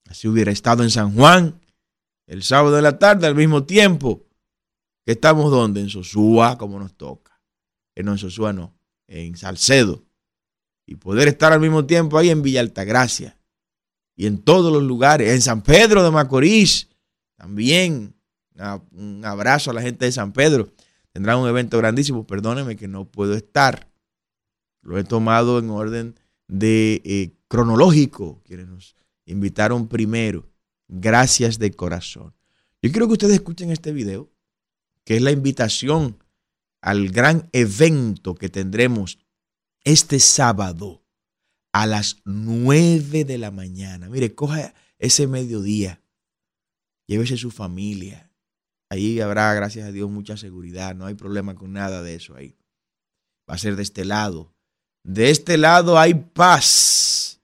Así 0.09 0.27
hubiera 0.27 0.51
estado 0.51 0.83
en 0.83 0.89
San 0.89 1.15
Juan 1.15 1.61
el 2.27 2.43
sábado 2.43 2.75
de 2.75 2.81
la 2.81 2.99
tarde 2.99 3.25
al 3.25 3.35
mismo 3.35 3.63
tiempo 3.63 4.21
que 5.05 5.13
estamos 5.13 5.49
donde? 5.49 5.79
En 5.79 5.89
Sosúa, 5.89 6.57
como 6.57 6.77
nos 6.77 6.93
toca. 6.95 7.39
Eh, 7.95 8.01
en 8.01 8.17
Sosúa 8.17 8.51
no, 8.51 8.78
en 9.09 9.35
Salcedo. 9.35 10.03
Y 10.85 10.95
poder 10.95 11.27
estar 11.27 11.51
al 11.51 11.59
mismo 11.59 11.85
tiempo 11.85 12.17
ahí 12.17 12.29
en 12.29 12.41
Villa 12.41 12.61
Altagracia 12.61 13.37
y 14.15 14.25
en 14.25 14.37
todos 14.39 14.71
los 14.71 14.83
lugares, 14.83 15.31
en 15.31 15.41
San 15.41 15.61
Pedro 15.61 16.03
de 16.03 16.11
Macorís, 16.11 16.89
también. 17.35 18.15
Un 18.91 19.23
abrazo 19.23 19.71
a 19.71 19.73
la 19.73 19.81
gente 19.81 20.03
de 20.03 20.11
San 20.11 20.33
Pedro. 20.33 20.69
Tendrá 21.13 21.37
un 21.37 21.47
evento 21.47 21.77
grandísimo. 21.77 22.27
Perdóneme 22.27 22.75
que 22.75 22.89
no 22.89 23.05
puedo 23.05 23.33
estar. 23.33 23.89
Lo 24.81 24.97
he 24.97 25.05
tomado 25.05 25.59
en 25.59 25.69
orden 25.69 26.19
de 26.49 27.01
eh, 27.05 27.31
cronológico, 27.47 28.41
quienes 28.43 28.67
nos 28.67 28.95
invitaron 29.25 29.87
primero. 29.87 30.49
Gracias 30.89 31.57
de 31.57 31.71
corazón. 31.71 32.33
Yo 32.81 32.91
quiero 32.91 33.07
que 33.07 33.13
ustedes 33.13 33.35
escuchen 33.35 33.71
este 33.71 33.93
video, 33.93 34.29
que 35.05 35.15
es 35.15 35.21
la 35.21 35.31
invitación 35.31 36.17
al 36.81 37.09
gran 37.09 37.49
evento 37.51 38.35
que 38.35 38.49
tendremos 38.49 39.19
este 39.83 40.19
sábado 40.19 41.03
a 41.71 41.85
las 41.85 42.17
9 42.25 43.25
de 43.25 43.37
la 43.37 43.51
mañana. 43.51 44.09
Mire, 44.09 44.33
coja 44.35 44.73
ese 44.97 45.27
mediodía, 45.27 46.01
llévese 47.07 47.37
su 47.37 47.51
familia. 47.51 48.31
Ahí 48.89 49.19
habrá, 49.19 49.53
gracias 49.53 49.87
a 49.87 49.91
Dios, 49.91 50.09
mucha 50.09 50.35
seguridad. 50.35 50.95
No 50.95 51.05
hay 51.05 51.13
problema 51.13 51.55
con 51.55 51.73
nada 51.73 52.01
de 52.01 52.15
eso 52.15 52.35
ahí. 52.35 52.57
Va 53.49 53.55
a 53.55 53.59
ser 53.59 53.75
de 53.75 53.83
este 53.83 54.03
lado. 54.03 54.55
De 55.03 55.29
este 55.29 55.57
lado 55.57 55.97
hay 55.99 56.13
paz, 56.13 57.41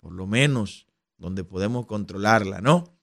por 0.00 0.12
lo 0.12 0.26
menos 0.26 0.86
donde 1.18 1.44
podemos 1.44 1.86
controlarla, 1.86 2.60
¿no? 2.60 2.96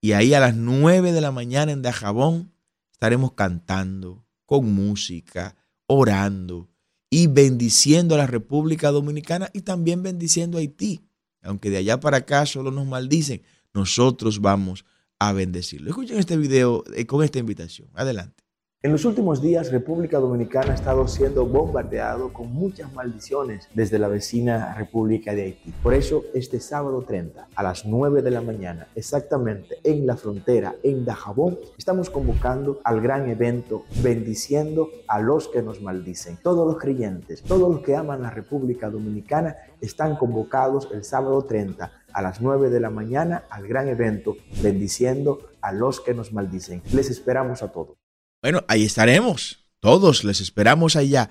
Y 0.00 0.12
ahí 0.12 0.34
a 0.34 0.40
las 0.40 0.54
9 0.54 1.12
de 1.12 1.20
la 1.20 1.32
mañana 1.32 1.72
en 1.72 1.82
Dajabón 1.82 2.52
estaremos 2.92 3.32
cantando, 3.32 4.24
con 4.48 4.72
música, 4.72 5.54
orando 5.86 6.70
y 7.10 7.26
bendiciendo 7.26 8.14
a 8.14 8.18
la 8.18 8.26
República 8.26 8.90
Dominicana 8.90 9.50
y 9.52 9.60
también 9.60 10.02
bendiciendo 10.02 10.56
a 10.56 10.62
Haití. 10.62 11.02
Aunque 11.42 11.68
de 11.68 11.76
allá 11.76 12.00
para 12.00 12.16
acá 12.16 12.46
solo 12.46 12.70
nos 12.70 12.86
maldicen, 12.86 13.42
nosotros 13.74 14.40
vamos 14.40 14.86
a 15.18 15.34
bendecirlo. 15.34 15.90
Escuchen 15.90 16.18
este 16.18 16.38
video 16.38 16.82
eh, 16.96 17.04
con 17.04 17.22
esta 17.22 17.38
invitación. 17.38 17.90
Adelante. 17.92 18.42
En 18.80 18.92
los 18.92 19.04
últimos 19.04 19.42
días, 19.42 19.72
República 19.72 20.20
Dominicana 20.20 20.70
ha 20.70 20.74
estado 20.76 21.08
siendo 21.08 21.44
bombardeado 21.44 22.32
con 22.32 22.52
muchas 22.52 22.92
maldiciones 22.92 23.68
desde 23.74 23.98
la 23.98 24.06
vecina 24.06 24.72
República 24.74 25.34
de 25.34 25.42
Haití. 25.42 25.72
Por 25.82 25.94
eso, 25.94 26.22
este 26.32 26.60
sábado 26.60 27.02
30, 27.02 27.48
a 27.56 27.62
las 27.64 27.84
9 27.86 28.22
de 28.22 28.30
la 28.30 28.40
mañana, 28.40 28.86
exactamente 28.94 29.80
en 29.82 30.06
la 30.06 30.16
frontera, 30.16 30.76
en 30.84 31.04
Dajabón, 31.04 31.58
estamos 31.76 32.08
convocando 32.08 32.80
al 32.84 33.00
gran 33.00 33.28
evento 33.28 33.82
Bendiciendo 34.00 34.90
a 35.08 35.18
los 35.18 35.48
que 35.48 35.60
nos 35.60 35.82
maldicen. 35.82 36.38
Todos 36.40 36.64
los 36.64 36.78
creyentes, 36.80 37.42
todos 37.42 37.68
los 37.68 37.80
que 37.80 37.96
aman 37.96 38.22
la 38.22 38.30
República 38.30 38.90
Dominicana, 38.90 39.56
están 39.80 40.14
convocados 40.14 40.88
el 40.92 41.02
sábado 41.02 41.42
30 41.42 41.90
a 42.12 42.22
las 42.22 42.40
9 42.40 42.70
de 42.70 42.78
la 42.78 42.90
mañana 42.90 43.42
al 43.50 43.66
gran 43.66 43.88
evento 43.88 44.36
Bendiciendo 44.62 45.40
a 45.60 45.72
los 45.72 46.00
que 46.00 46.14
nos 46.14 46.32
maldicen. 46.32 46.80
Les 46.92 47.10
esperamos 47.10 47.64
a 47.64 47.72
todos. 47.72 47.97
Bueno, 48.40 48.64
ahí 48.68 48.84
estaremos. 48.84 49.64
Todos 49.80 50.24
les 50.24 50.40
esperamos 50.40 50.96
allá. 50.96 51.30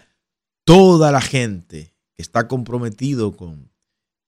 Toda 0.63 1.11
la 1.11 1.21
gente 1.21 1.93
que 2.13 2.21
está 2.21 2.47
comprometido 2.47 3.35
con 3.37 3.71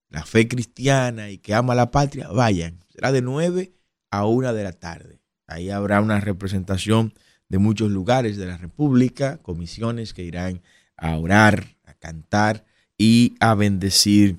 la 0.10 0.26
fe 0.26 0.48
cristiana 0.48 1.30
y 1.30 1.38
que 1.38 1.54
ama 1.54 1.76
la 1.76 1.92
patria, 1.92 2.30
vayan. 2.30 2.84
Será 2.90 3.12
de 3.12 3.22
9 3.22 3.74
a 4.12 4.26
1 4.26 4.54
de 4.54 4.64
la 4.64 4.72
tarde. 4.72 5.22
Ahí 5.48 5.70
habrá 5.70 6.02
una 6.02 6.20
representación 6.20 7.14
de 7.50 7.58
muchos 7.58 7.92
lugares 7.92 8.38
de 8.38 8.46
la 8.46 8.58
República, 8.58 9.38
comisiones 9.38 10.14
que 10.14 10.24
irán 10.24 10.62
a 10.96 11.18
orar, 11.18 11.78
a 11.84 11.94
cantar 11.94 12.66
y 12.98 13.36
a 13.40 13.56
bendecir 13.56 14.38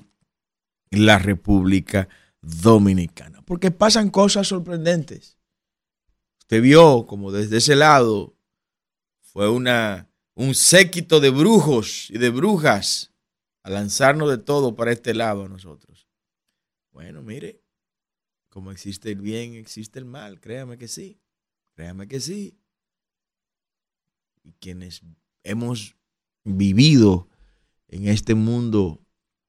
la 0.89 1.19
República 1.19 2.07
Dominicana. 2.41 3.41
Porque 3.43 3.71
pasan 3.71 4.09
cosas 4.09 4.47
sorprendentes. 4.47 5.37
Usted 6.51 6.63
vio 6.63 7.05
como 7.07 7.31
desde 7.31 7.59
ese 7.59 7.77
lado 7.77 8.37
fue 9.21 9.49
una, 9.49 10.11
un 10.33 10.53
séquito 10.53 11.21
de 11.21 11.29
brujos 11.29 12.09
y 12.09 12.17
de 12.17 12.29
brujas 12.29 13.13
a 13.63 13.69
lanzarnos 13.69 14.29
de 14.29 14.37
todo 14.37 14.75
para 14.75 14.91
este 14.91 15.13
lado 15.13 15.45
a 15.45 15.47
nosotros. 15.47 16.09
Bueno, 16.91 17.21
mire, 17.21 17.61
como 18.49 18.73
existe 18.73 19.11
el 19.11 19.21
bien, 19.21 19.53
existe 19.53 19.97
el 19.97 20.03
mal, 20.03 20.41
créame 20.41 20.77
que 20.77 20.89
sí, 20.89 21.21
créame 21.73 22.09
que 22.09 22.19
sí. 22.19 22.59
Y 24.43 24.51
quienes 24.59 25.03
hemos 25.43 25.95
vivido 26.43 27.29
en 27.87 28.09
este 28.09 28.35
mundo 28.35 29.01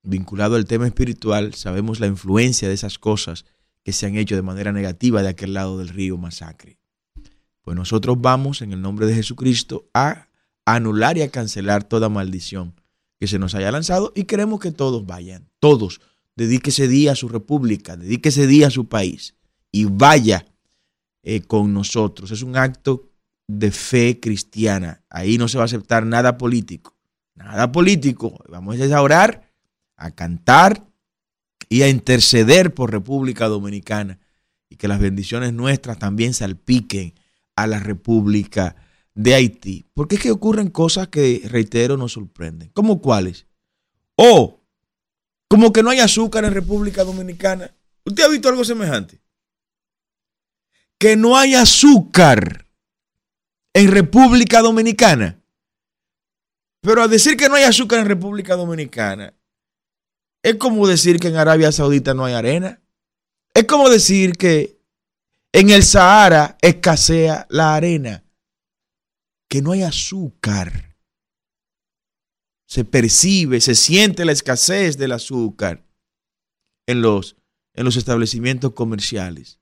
vinculado 0.04 0.54
al 0.54 0.66
tema 0.66 0.86
espiritual, 0.86 1.54
sabemos 1.54 1.98
la 1.98 2.06
influencia 2.06 2.68
de 2.68 2.74
esas 2.74 3.00
cosas 3.00 3.44
que 3.82 3.90
se 3.90 4.06
han 4.06 4.14
hecho 4.14 4.36
de 4.36 4.42
manera 4.42 4.70
negativa 4.70 5.20
de 5.20 5.30
aquel 5.30 5.54
lado 5.54 5.78
del 5.78 5.88
río 5.88 6.16
Masacre. 6.16 6.78
Pues 7.62 7.76
nosotros 7.76 8.20
vamos 8.20 8.60
en 8.60 8.72
el 8.72 8.82
nombre 8.82 9.06
de 9.06 9.14
Jesucristo 9.14 9.88
a 9.94 10.28
anular 10.64 11.16
y 11.16 11.22
a 11.22 11.30
cancelar 11.30 11.84
toda 11.84 12.08
maldición 12.08 12.74
que 13.18 13.28
se 13.28 13.38
nos 13.38 13.54
haya 13.54 13.70
lanzado 13.70 14.12
y 14.14 14.24
queremos 14.24 14.60
que 14.60 14.72
todos 14.72 15.06
vayan, 15.06 15.48
todos, 15.60 16.00
dedíquese 16.34 16.88
día 16.88 17.12
a 17.12 17.16
su 17.16 17.28
república, 17.28 17.96
dedíquese 17.96 18.46
día 18.46 18.66
a 18.66 18.70
su 18.70 18.88
país 18.88 19.36
y 19.70 19.84
vaya 19.84 20.44
eh, 21.22 21.40
con 21.40 21.72
nosotros. 21.72 22.32
Es 22.32 22.42
un 22.42 22.56
acto 22.56 23.08
de 23.46 23.70
fe 23.70 24.18
cristiana. 24.18 25.04
Ahí 25.08 25.38
no 25.38 25.46
se 25.46 25.58
va 25.58 25.64
a 25.64 25.66
aceptar 25.66 26.04
nada 26.04 26.36
político, 26.36 26.96
nada 27.34 27.70
político. 27.70 28.42
Vamos 28.48 28.80
a 28.80 29.02
orar, 29.02 29.52
a 29.96 30.10
cantar 30.10 30.84
y 31.68 31.82
a 31.82 31.88
interceder 31.88 32.74
por 32.74 32.90
República 32.90 33.46
Dominicana 33.46 34.18
y 34.68 34.76
que 34.76 34.88
las 34.88 35.00
bendiciones 35.00 35.52
nuestras 35.52 35.98
también 35.98 36.34
salpiquen 36.34 37.14
a 37.56 37.66
la 37.66 37.78
República 37.78 38.76
de 39.14 39.34
Haití. 39.34 39.86
Porque 39.94 40.16
es 40.16 40.22
que 40.22 40.30
ocurren 40.30 40.70
cosas 40.70 41.08
que, 41.08 41.42
reitero, 41.44 41.96
nos 41.96 42.12
sorprenden. 42.12 42.70
¿Cómo 42.74 43.00
cuáles? 43.00 43.46
O 44.16 44.60
como 45.48 45.72
que 45.72 45.82
no 45.82 45.90
hay 45.90 46.00
azúcar 46.00 46.44
en 46.44 46.54
República 46.54 47.04
Dominicana. 47.04 47.74
¿Usted 48.04 48.24
ha 48.24 48.28
visto 48.28 48.48
algo 48.48 48.64
semejante? 48.64 49.20
Que 50.98 51.16
no 51.16 51.36
hay 51.36 51.54
azúcar 51.54 52.66
en 53.74 53.90
República 53.90 54.62
Dominicana. 54.62 55.38
Pero 56.80 57.02
a 57.02 57.08
decir 57.08 57.36
que 57.36 57.48
no 57.48 57.54
hay 57.54 57.64
azúcar 57.64 58.00
en 58.00 58.06
República 58.06 58.56
Dominicana 58.56 59.34
es 60.42 60.56
como 60.56 60.88
decir 60.88 61.20
que 61.20 61.28
en 61.28 61.36
Arabia 61.36 61.70
Saudita 61.70 62.14
no 62.14 62.24
hay 62.24 62.34
arena. 62.34 62.80
Es 63.54 63.64
como 63.64 63.88
decir 63.88 64.32
que 64.36 64.81
en 65.52 65.70
el 65.70 65.82
Sahara 65.82 66.56
escasea 66.60 67.46
la 67.50 67.74
arena. 67.74 68.24
Que 69.48 69.60
no 69.60 69.72
hay 69.72 69.82
azúcar. 69.82 70.96
Se 72.66 72.86
percibe, 72.86 73.60
se 73.60 73.74
siente 73.74 74.24
la 74.24 74.32
escasez 74.32 74.96
del 74.96 75.12
azúcar 75.12 75.84
en 76.86 77.02
los, 77.02 77.36
en 77.74 77.84
los 77.84 77.96
establecimientos 77.96 78.72
comerciales. 78.72 79.60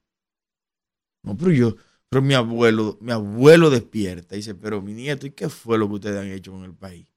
No, 1.25 1.37
pero 1.37 1.51
yo, 1.51 1.77
pero 2.09 2.23
mi 2.23 2.35
abuelo, 2.35 2.99
mi 3.01 3.11
abuelo 3.13 3.69
despierta 3.69 4.35
y 4.35 4.39
dice, 4.39 4.55
pero 4.55 4.81
mi 4.81 4.95
nieto, 4.95 5.27
¿y 5.27 5.33
qué 5.33 5.49
fue 5.49 5.77
lo 5.77 5.89
que 5.89 5.95
ustedes 5.95 6.21
han 6.21 6.29
hecho 6.29 6.53
con 6.53 6.65
el 6.65 6.75
país? 6.75 7.09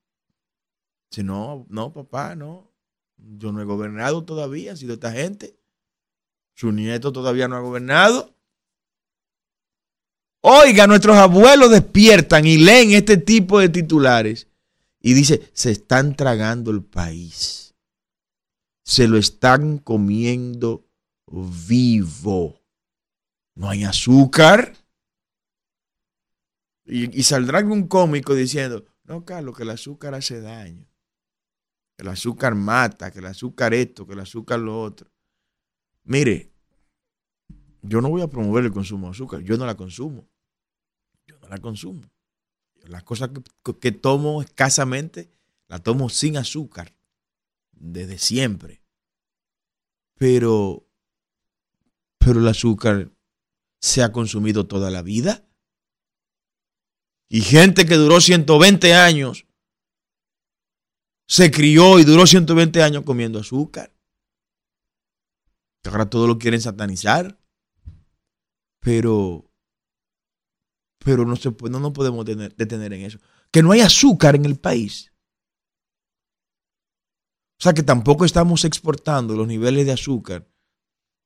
Dice, 1.12 1.24
no, 1.24 1.68
no, 1.70 1.94
papá, 1.94 2.36
no. 2.36 2.72
Yo 3.18 3.52
no 3.52 3.62
he 3.62 3.66
gobernado 3.66 4.26
todavía, 4.26 4.74
ha 4.74 4.76
sido 4.76 4.96
esta 4.96 5.12
gente. 5.12 5.58
Su 6.56 6.72
nieto 6.72 7.12
todavía 7.12 7.48
no 7.48 7.56
ha 7.56 7.62
gobernado. 7.62 8.33
Oiga, 10.46 10.88
nuestros 10.88 11.16
abuelos 11.16 11.72
despiertan 11.72 12.46
y 12.46 12.58
leen 12.58 12.92
este 12.92 13.16
tipo 13.16 13.60
de 13.60 13.70
titulares 13.70 14.50
y 15.00 15.14
dice, 15.14 15.50
se 15.54 15.72
están 15.72 16.18
tragando 16.18 16.70
el 16.70 16.84
país. 16.84 17.74
Se 18.84 19.08
lo 19.08 19.18
están 19.18 19.78
comiendo 19.78 20.86
vivo. 21.32 22.62
No 23.56 23.70
hay 23.70 23.86
azúcar. 23.86 24.74
Y, 26.84 27.18
y 27.18 27.24
saldrá 27.24 27.64
un 27.64 27.88
cómico 27.88 28.36
diciendo, 28.36 28.84
no, 29.06 29.24
Carlos, 29.24 29.56
que 29.56 29.64
el 29.64 29.70
azúcar 29.70 30.14
hace 30.14 30.42
daño. 30.42 30.86
Que 31.96 32.04
el 32.04 32.10
azúcar 32.10 32.54
mata, 32.54 33.12
que 33.12 33.20
el 33.20 33.28
azúcar 33.28 33.74
esto, 33.74 34.06
que 34.06 34.12
el 34.12 34.20
azúcar 34.20 34.60
lo 34.60 34.82
otro. 34.82 35.10
Mire, 36.04 36.52
yo 37.82 38.02
no 38.02 38.10
voy 38.10 38.24
a 38.24 38.28
promover 38.28 38.66
el 38.66 38.74
consumo 38.74 39.08
de 39.08 39.12
azúcar, 39.12 39.40
yo 39.40 39.56
no 39.56 39.66
la 39.66 39.76
consumo. 39.76 40.28
La 41.50 41.58
consumo. 41.60 42.10
Las 42.84 43.04
cosas 43.04 43.30
que, 43.80 43.92
tomo 43.92 44.42
escasamente, 44.42 45.32
las 45.68 45.82
tomo 45.84 46.10
sin 46.10 46.38
azúcar, 46.38 46.94
desde 47.72 48.18
siempre. 48.18 48.82
Pero, 50.16 50.86
pero 52.18 52.40
el 52.40 52.48
azúcar 52.48 53.10
se 53.80 54.04
ha 54.04 54.12
consumido 54.12 54.68
toda 54.68 54.92
la 54.92 55.02
vida. 55.02 55.48
Y 57.30 57.42
gente 57.42 57.86
que 57.86 57.96
duró 57.96 58.20
120 58.20 58.94
años 58.94 59.46
se 61.28 61.52
crió 61.52 62.00
y 62.00 62.04
duró 62.04 62.28
120 62.28 62.84
años 62.84 63.04
comiendo 63.04 63.40
azúcar. 63.40 63.94
Ahora 65.86 66.10
todo 66.10 66.28
lo 66.28 66.38
quieren 66.38 66.62
satanizar. 66.62 67.40
Pero, 68.80 69.50
pero 71.04 71.26
no, 71.26 71.36
se 71.36 71.50
no 71.70 71.80
nos 71.80 71.92
podemos 71.92 72.26
detener, 72.26 72.94
en 72.94 73.02
eso. 73.06 73.20
Que 73.52 73.62
no 73.62 73.72
hay 73.72 73.82
azúcar 73.82 74.36
en 74.36 74.46
el 74.46 74.58
país. 74.58 75.12
O 77.60 77.64
sea 77.64 77.74
que 77.74 77.84
tampoco 77.84 78.26
estamos 78.26 78.66
exportando 78.66 79.36
los 79.36 79.48
niveles 79.48 79.86
de 79.86 79.94
azúcar 79.94 80.48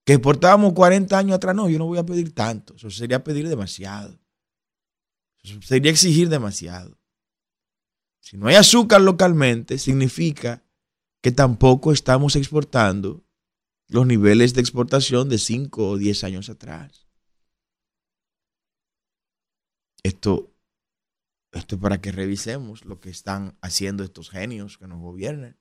que 0.05 0.13
exportábamos 0.13 0.73
40 0.73 1.17
años 1.17 1.35
atrás. 1.35 1.55
No, 1.55 1.69
yo 1.69 1.77
no 1.77 1.85
voy 1.85 1.97
a 1.97 2.05
pedir 2.05 2.33
tanto. 2.33 2.75
Eso 2.75 2.89
sería 2.89 3.23
pedir 3.23 3.49
demasiado. 3.49 4.19
Eso 5.43 5.61
sería 5.61 5.91
exigir 5.91 6.29
demasiado. 6.29 6.97
Si 8.19 8.37
no 8.37 8.47
hay 8.47 8.55
azúcar 8.55 9.01
localmente, 9.01 9.77
significa 9.77 10.63
que 11.21 11.31
tampoco 11.31 11.91
estamos 11.91 12.35
exportando 12.35 13.25
los 13.87 14.05
niveles 14.05 14.53
de 14.53 14.61
exportación 14.61 15.29
de 15.29 15.37
5 15.37 15.89
o 15.89 15.97
10 15.97 16.23
años 16.23 16.49
atrás. 16.49 17.06
Esto, 20.03 20.53
esto 21.51 21.75
es 21.75 21.81
para 21.81 21.99
que 22.01 22.11
revisemos 22.11 22.85
lo 22.85 22.99
que 22.99 23.09
están 23.09 23.57
haciendo 23.61 24.03
estos 24.03 24.29
genios 24.29 24.77
que 24.77 24.87
nos 24.87 24.99
gobiernan. 24.99 25.57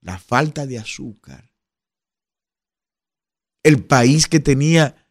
La 0.00 0.18
falta 0.18 0.66
de 0.66 0.78
azúcar. 0.78 1.50
El 3.62 3.84
país 3.84 4.28
que 4.28 4.40
tenía 4.40 5.08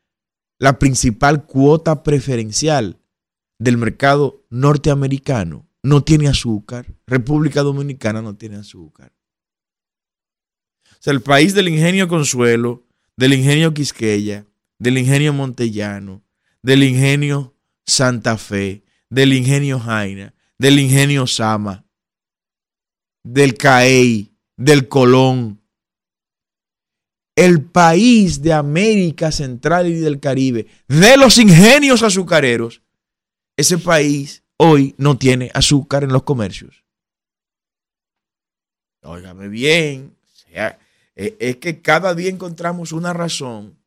la 0.60 0.80
principal 0.80 1.46
cuota 1.46 2.04
preferencial 2.04 3.00
del 3.60 3.78
mercado 3.78 4.46
norteamericano 4.50 5.68
no 5.82 6.04
tiene 6.04 6.28
azúcar. 6.28 6.86
República 7.06 7.62
Dominicana 7.62 8.22
no 8.22 8.36
tiene 8.36 8.58
azúcar. 8.58 9.13
O 10.86 10.96
sea, 11.04 11.12
el 11.12 11.22
país 11.22 11.54
del 11.54 11.68
ingenio 11.68 12.08
Consuelo, 12.08 12.88
del 13.18 13.34
ingenio 13.34 13.74
Quisqueya, 13.74 14.46
del 14.80 14.98
ingenio 14.98 15.34
Montellano, 15.34 16.24
del 16.63 16.84
ingenio 16.84 17.54
Santa 17.86 18.38
Fe, 18.38 18.84
del 19.10 19.34
ingenio 19.34 19.80
Jaina, 19.80 20.34
del 20.58 20.80
ingenio 20.80 21.28
Sama, 21.28 21.86
del 23.23 23.56
CAEI, 23.56 24.34
del 24.58 24.88
Colón. 24.88 25.62
El 27.36 27.63
país 27.63 28.41
de 28.41 28.54
América 28.54 29.32
Central 29.32 29.88
y 29.88 29.95
del 29.95 30.19
Caribe, 30.19 30.67
de 30.88 31.17
los 31.17 31.38
ingenios 31.38 32.04
azucareros, 32.04 32.82
ese 33.58 33.78
país 33.78 34.43
hoy 34.58 34.95
no 34.97 35.17
tiene 35.17 35.52
azúcar 35.54 36.04
en 36.04 36.13
los 36.13 36.23
comercios. 36.23 36.84
Óigame 39.02 39.47
bien, 39.49 40.15
e, 40.47 40.78
es 41.15 41.58
que 41.58 41.82
cada 41.82 42.15
día 42.15 42.30
encontramos 42.30 42.91
una 42.91 43.13
razón 43.13 43.83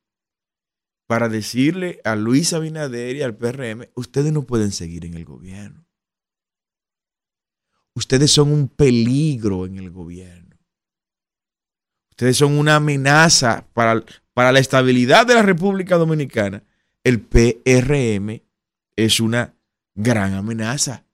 para 1.06 1.28
decirle 1.28 2.00
a 2.04 2.16
Luis 2.16 2.52
Abinader 2.52 3.16
y 3.16 3.22
al 3.22 3.36
PRM, 3.36 3.88
ustedes 3.94 4.32
no 4.32 4.42
pueden 4.42 4.72
seguir 4.72 5.04
en 5.04 5.14
el 5.14 5.24
gobierno. 5.24 5.86
Ustedes 7.94 8.30
son 8.30 8.52
un 8.52 8.68
peligro 8.68 9.66
en 9.66 9.78
el 9.78 9.90
gobierno. 9.90 10.56
Ustedes 12.10 12.36
son 12.36 12.58
una 12.58 12.76
amenaza 12.76 13.66
para, 13.72 14.04
para 14.34 14.52
la 14.52 14.58
estabilidad 14.58 15.26
de 15.26 15.34
la 15.34 15.42
República 15.42 15.96
Dominicana. 15.96 16.62
El 17.04 17.20
PRM 17.20 18.42
es 18.96 19.20
una 19.20 19.54
gran 19.94 20.34
amenaza. 20.34 21.04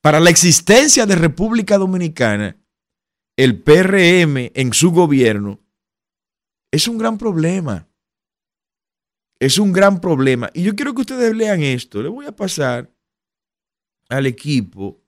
Para 0.00 0.20
la 0.20 0.30
existencia 0.30 1.04
de 1.04 1.16
República 1.16 1.78
Dominicana, 1.78 2.56
el 3.36 3.60
PRM 3.60 4.52
en 4.54 4.72
su 4.72 4.92
gobierno 4.92 5.60
es 6.70 6.88
un 6.88 6.96
gran 6.96 7.18
problema. 7.18 7.88
Es 9.38 9.58
un 9.58 9.72
gran 9.72 10.00
problema. 10.00 10.50
Y 10.54 10.62
yo 10.62 10.74
quiero 10.74 10.94
que 10.94 11.02
ustedes 11.02 11.34
lean 11.34 11.62
esto. 11.62 12.02
Le 12.02 12.08
voy 12.08 12.26
a 12.26 12.34
pasar 12.34 12.90
al 14.08 14.26
equipo 14.26 15.02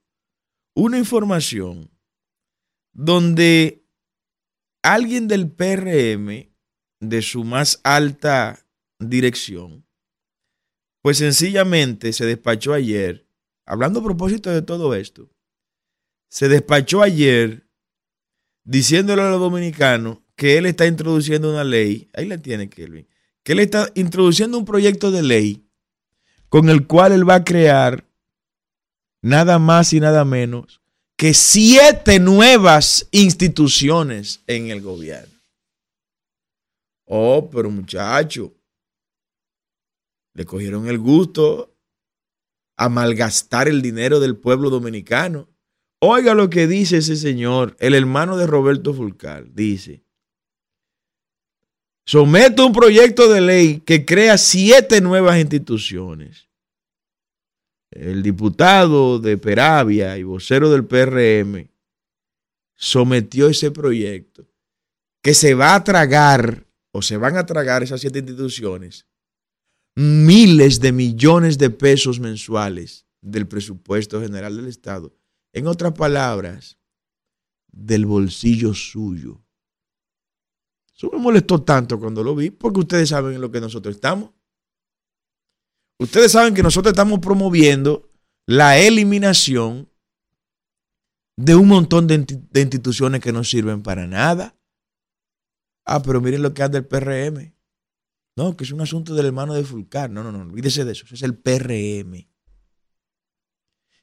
una 0.75 0.97
información 0.97 1.89
donde 2.93 3.85
alguien 4.83 5.27
del 5.27 5.51
PRM, 5.51 6.49
de 7.01 7.21
su 7.21 7.43
más 7.43 7.79
alta 7.83 8.65
dirección, 8.99 9.85
pues 11.01 11.17
sencillamente 11.17 12.13
se 12.13 12.25
despachó 12.25 12.73
ayer, 12.73 13.27
hablando 13.65 13.99
a 13.99 14.03
propósito 14.03 14.49
de 14.49 14.61
todo 14.61 14.93
esto, 14.95 15.29
se 16.29 16.49
despachó 16.49 17.01
ayer 17.01 17.67
diciéndole 18.63 19.21
a 19.21 19.31
los 19.31 19.39
dominicanos 19.39 20.19
que 20.35 20.57
él 20.57 20.65
está 20.65 20.85
introduciendo 20.85 21.49
una 21.49 21.63
ley, 21.63 22.09
ahí 22.13 22.25
la 22.25 22.37
tiene 22.37 22.69
Kelvin, 22.69 23.07
que 23.49 23.53
él 23.53 23.61
está 23.61 23.91
introduciendo 23.95 24.59
un 24.59 24.63
proyecto 24.63 25.09
de 25.09 25.23
ley 25.23 25.67
con 26.49 26.69
el 26.69 26.85
cual 26.85 27.13
él 27.13 27.27
va 27.27 27.33
a 27.33 27.43
crear 27.43 28.07
nada 29.23 29.57
más 29.57 29.91
y 29.91 29.99
nada 29.99 30.23
menos 30.23 30.81
que 31.15 31.33
siete 31.33 32.19
nuevas 32.19 33.07
instituciones 33.09 34.43
en 34.45 34.69
el 34.69 34.81
gobierno. 34.81 35.33
Oh, 37.05 37.49
pero 37.49 37.71
muchacho, 37.71 38.53
le 40.35 40.45
cogieron 40.45 40.87
el 40.87 40.99
gusto 40.99 41.75
a 42.77 42.87
malgastar 42.87 43.67
el 43.67 43.81
dinero 43.81 44.19
del 44.19 44.37
pueblo 44.37 44.69
dominicano. 44.69 45.49
Oiga 45.99 46.35
lo 46.35 46.51
que 46.51 46.67
dice 46.67 46.97
ese 46.97 47.15
señor, 47.15 47.75
el 47.79 47.95
hermano 47.95 48.37
de 48.37 48.45
Roberto 48.45 48.93
Fulcar. 48.93 49.51
Dice, 49.55 50.03
Someto 52.09 52.65
un 52.65 52.73
proyecto 52.73 53.31
de 53.31 53.39
ley 53.39 53.81
que 53.81 54.03
crea 54.03 54.39
siete 54.39 54.99
nuevas 54.99 55.39
instituciones. 55.39 56.49
El 57.91 58.23
diputado 58.23 59.19
de 59.19 59.37
Peravia 59.37 60.17
y 60.17 60.23
vocero 60.23 60.71
del 60.71 60.85
PRM 60.85 61.69
sometió 62.75 63.47
ese 63.47 63.69
proyecto 63.69 64.47
que 65.21 65.35
se 65.35 65.53
va 65.53 65.75
a 65.75 65.83
tragar 65.83 66.65
o 66.91 67.03
se 67.03 67.15
van 67.15 67.37
a 67.37 67.45
tragar 67.45 67.83
esas 67.83 68.01
siete 68.01 68.17
instituciones 68.17 69.05
miles 69.95 70.79
de 70.79 70.91
millones 70.91 71.59
de 71.59 71.69
pesos 71.69 72.19
mensuales 72.19 73.05
del 73.21 73.47
presupuesto 73.47 74.19
general 74.19 74.55
del 74.55 74.65
Estado. 74.65 75.15
En 75.53 75.67
otras 75.67 75.93
palabras, 75.93 76.79
del 77.67 78.07
bolsillo 78.07 78.73
suyo. 78.73 79.43
Eso 80.99 81.09
me 81.13 81.17
molestó 81.17 81.63
tanto 81.63 81.97
cuando 81.97 82.21
lo 82.21 82.35
vi, 82.35 82.49
porque 82.49 82.81
ustedes 82.81 83.07
saben 83.07 83.33
en 83.33 83.39
lo 83.39 83.49
que 83.49 83.61
nosotros 83.61 83.95
estamos. 83.95 84.31
Ustedes 85.97 86.33
saben 86.33 86.53
que 86.53 86.61
nosotros 86.61 86.91
estamos 86.91 87.19
promoviendo 87.19 88.11
la 88.45 88.77
eliminación 88.77 89.89
de 91.37 91.55
un 91.55 91.69
montón 91.69 92.05
de, 92.05 92.15
instituciones 92.61 93.21
que 93.21 93.31
no 93.31 93.45
sirven 93.45 93.81
para 93.81 94.07
nada. 94.07 94.57
Ah, 95.85 96.01
pero 96.01 96.19
miren 96.19 96.41
lo 96.41 96.53
que 96.53 96.63
hace 96.63 96.77
el 96.77 96.85
PRM. 96.85 97.53
No, 98.35 98.57
que 98.57 98.65
es 98.65 98.71
un 98.73 98.81
asunto 98.81 99.15
del 99.15 99.27
hermano 99.27 99.53
de 99.53 99.63
Fulcar. 99.63 100.09
No, 100.09 100.21
no, 100.21 100.33
no, 100.33 100.41
olvídese 100.41 100.83
de 100.83 100.91
eso. 100.91 101.05
Ese 101.05 101.15
es 101.15 101.23
el 101.23 101.35
PRM. 101.37 102.27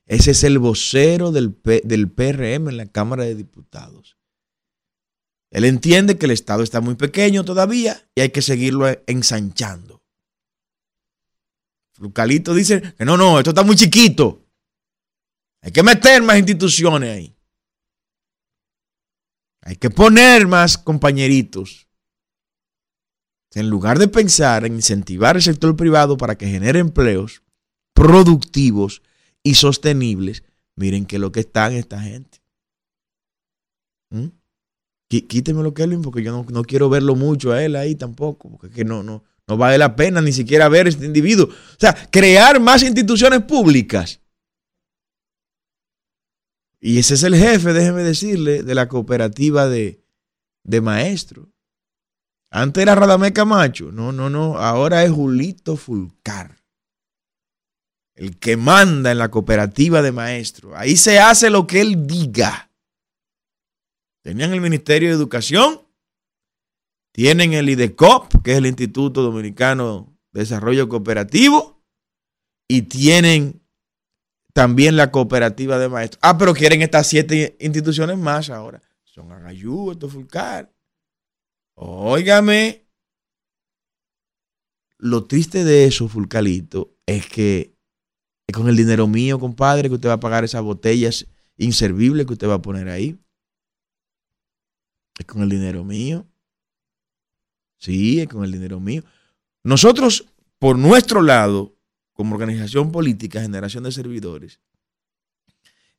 Ese 0.06 0.30
es 0.30 0.44
el 0.44 0.58
vocero 0.58 1.30
del, 1.30 1.60
del 1.84 2.10
PRM 2.10 2.70
en 2.70 2.76
la 2.78 2.86
Cámara 2.86 3.24
de 3.24 3.34
Diputados. 3.34 4.15
Él 5.50 5.64
entiende 5.64 6.18
que 6.18 6.26
el 6.26 6.32
Estado 6.32 6.62
está 6.62 6.80
muy 6.80 6.96
pequeño 6.96 7.44
todavía 7.44 8.08
y 8.14 8.20
hay 8.20 8.30
que 8.30 8.42
seguirlo 8.42 8.86
ensanchando. 9.06 10.02
Lucalito 11.98 12.54
dice 12.54 12.94
que 12.96 13.04
no, 13.04 13.16
no, 13.16 13.38
esto 13.38 13.50
está 13.50 13.62
muy 13.62 13.76
chiquito. 13.76 14.44
Hay 15.62 15.72
que 15.72 15.82
meter 15.82 16.22
más 16.22 16.38
instituciones 16.38 17.10
ahí. 17.10 17.36
Hay 19.62 19.76
que 19.76 19.90
poner 19.90 20.46
más 20.46 20.78
compañeritos. 20.78 21.88
En 23.52 23.70
lugar 23.70 23.98
de 23.98 24.06
pensar 24.06 24.66
en 24.66 24.74
incentivar 24.74 25.36
el 25.36 25.42
sector 25.42 25.74
privado 25.74 26.18
para 26.18 26.36
que 26.36 26.46
genere 26.46 26.78
empleos 26.78 27.42
productivos 27.94 29.02
y 29.42 29.54
sostenibles, 29.54 30.44
miren 30.74 31.06
que 31.06 31.18
lo 31.18 31.32
que 31.32 31.40
están 31.40 31.72
esta 31.72 32.00
gente. 32.00 32.42
¿Mm? 34.10 34.26
Quíteme 35.08 35.62
lo 35.62 35.72
Kelvin, 35.72 36.02
porque 36.02 36.22
yo 36.22 36.44
no, 36.48 36.62
quiero 36.62 36.88
verlo 36.88 37.14
mucho 37.14 37.52
a 37.52 37.62
él 37.62 37.76
ahí 37.76 37.94
tampoco, 37.94 38.50
porque 38.50 38.70
que 38.70 38.84
no, 38.84 39.02
no, 39.02 39.22
no 39.46 39.56
vale 39.56 39.78
la 39.78 39.94
pena 39.94 40.20
ni 40.20 40.32
siquiera 40.32 40.68
ver 40.68 40.88
este 40.88 41.06
individuo. 41.06 41.46
O 41.46 41.78
sea, 41.78 41.94
crear 42.10 42.58
más 42.58 42.82
instituciones 42.82 43.42
públicas. 43.42 44.20
Y 46.80 46.98
ese 46.98 47.14
es 47.14 47.22
el 47.22 47.36
jefe, 47.36 47.72
déjeme 47.72 48.02
decirle, 48.02 48.62
de 48.62 48.74
la 48.74 48.88
cooperativa 48.88 49.68
de, 49.68 50.04
de 50.64 50.80
maestros. 50.80 51.48
Antes 52.50 52.82
era 52.82 52.94
Radamé 52.94 53.32
Camacho. 53.32 53.92
No, 53.92 54.12
no, 54.12 54.30
no. 54.30 54.58
Ahora 54.58 55.04
es 55.04 55.10
Julito 55.10 55.76
Fulcar. 55.76 56.56
El 58.14 58.38
que 58.38 58.56
manda 58.56 59.12
en 59.12 59.18
la 59.18 59.30
cooperativa 59.30 60.00
de 60.00 60.12
maestros. 60.12 60.72
Ahí 60.74 60.96
se 60.96 61.18
hace 61.18 61.50
lo 61.50 61.66
que 61.66 61.80
él 61.80 62.06
diga. 62.06 62.65
Tenían 64.26 64.52
el 64.52 64.60
Ministerio 64.60 65.08
de 65.08 65.14
Educación, 65.14 65.82
tienen 67.12 67.52
el 67.52 67.68
IDECOP, 67.68 68.42
que 68.42 68.50
es 68.50 68.58
el 68.58 68.66
Instituto 68.66 69.22
Dominicano 69.22 70.18
de 70.32 70.40
Desarrollo 70.40 70.88
Cooperativo, 70.88 71.80
y 72.66 72.82
tienen 72.82 73.62
también 74.52 74.96
la 74.96 75.12
cooperativa 75.12 75.78
de 75.78 75.88
maestros. 75.88 76.18
Ah, 76.24 76.36
pero 76.36 76.54
quieren 76.54 76.82
estas 76.82 77.06
siete 77.06 77.56
instituciones 77.60 78.18
más 78.18 78.50
ahora. 78.50 78.82
Son 79.04 79.30
Agayú, 79.30 79.92
esto 79.92 80.08
Fulcar. 80.08 80.74
Óigame. 81.76 82.84
Lo 84.98 85.26
triste 85.26 85.62
de 85.62 85.84
eso, 85.84 86.08
Fulcalito, 86.08 86.96
es 87.06 87.28
que 87.28 87.76
es 88.48 88.56
con 88.56 88.68
el 88.68 88.76
dinero 88.76 89.06
mío, 89.06 89.38
compadre, 89.38 89.88
que 89.88 89.94
usted 89.94 90.08
va 90.08 90.14
a 90.14 90.20
pagar 90.20 90.42
esas 90.42 90.62
botellas 90.62 91.28
inservibles 91.56 92.26
que 92.26 92.32
usted 92.32 92.48
va 92.48 92.54
a 92.54 92.62
poner 92.62 92.88
ahí. 92.88 93.20
Es 95.18 95.26
con 95.26 95.42
el 95.42 95.48
dinero 95.48 95.84
mío. 95.84 96.26
Sí, 97.78 98.20
es 98.20 98.28
con 98.28 98.44
el 98.44 98.52
dinero 98.52 98.80
mío. 98.80 99.02
Nosotros, 99.62 100.26
por 100.58 100.78
nuestro 100.78 101.22
lado, 101.22 101.74
como 102.12 102.34
organización 102.34 102.92
política, 102.92 103.40
generación 103.40 103.84
de 103.84 103.92
servidores, 103.92 104.60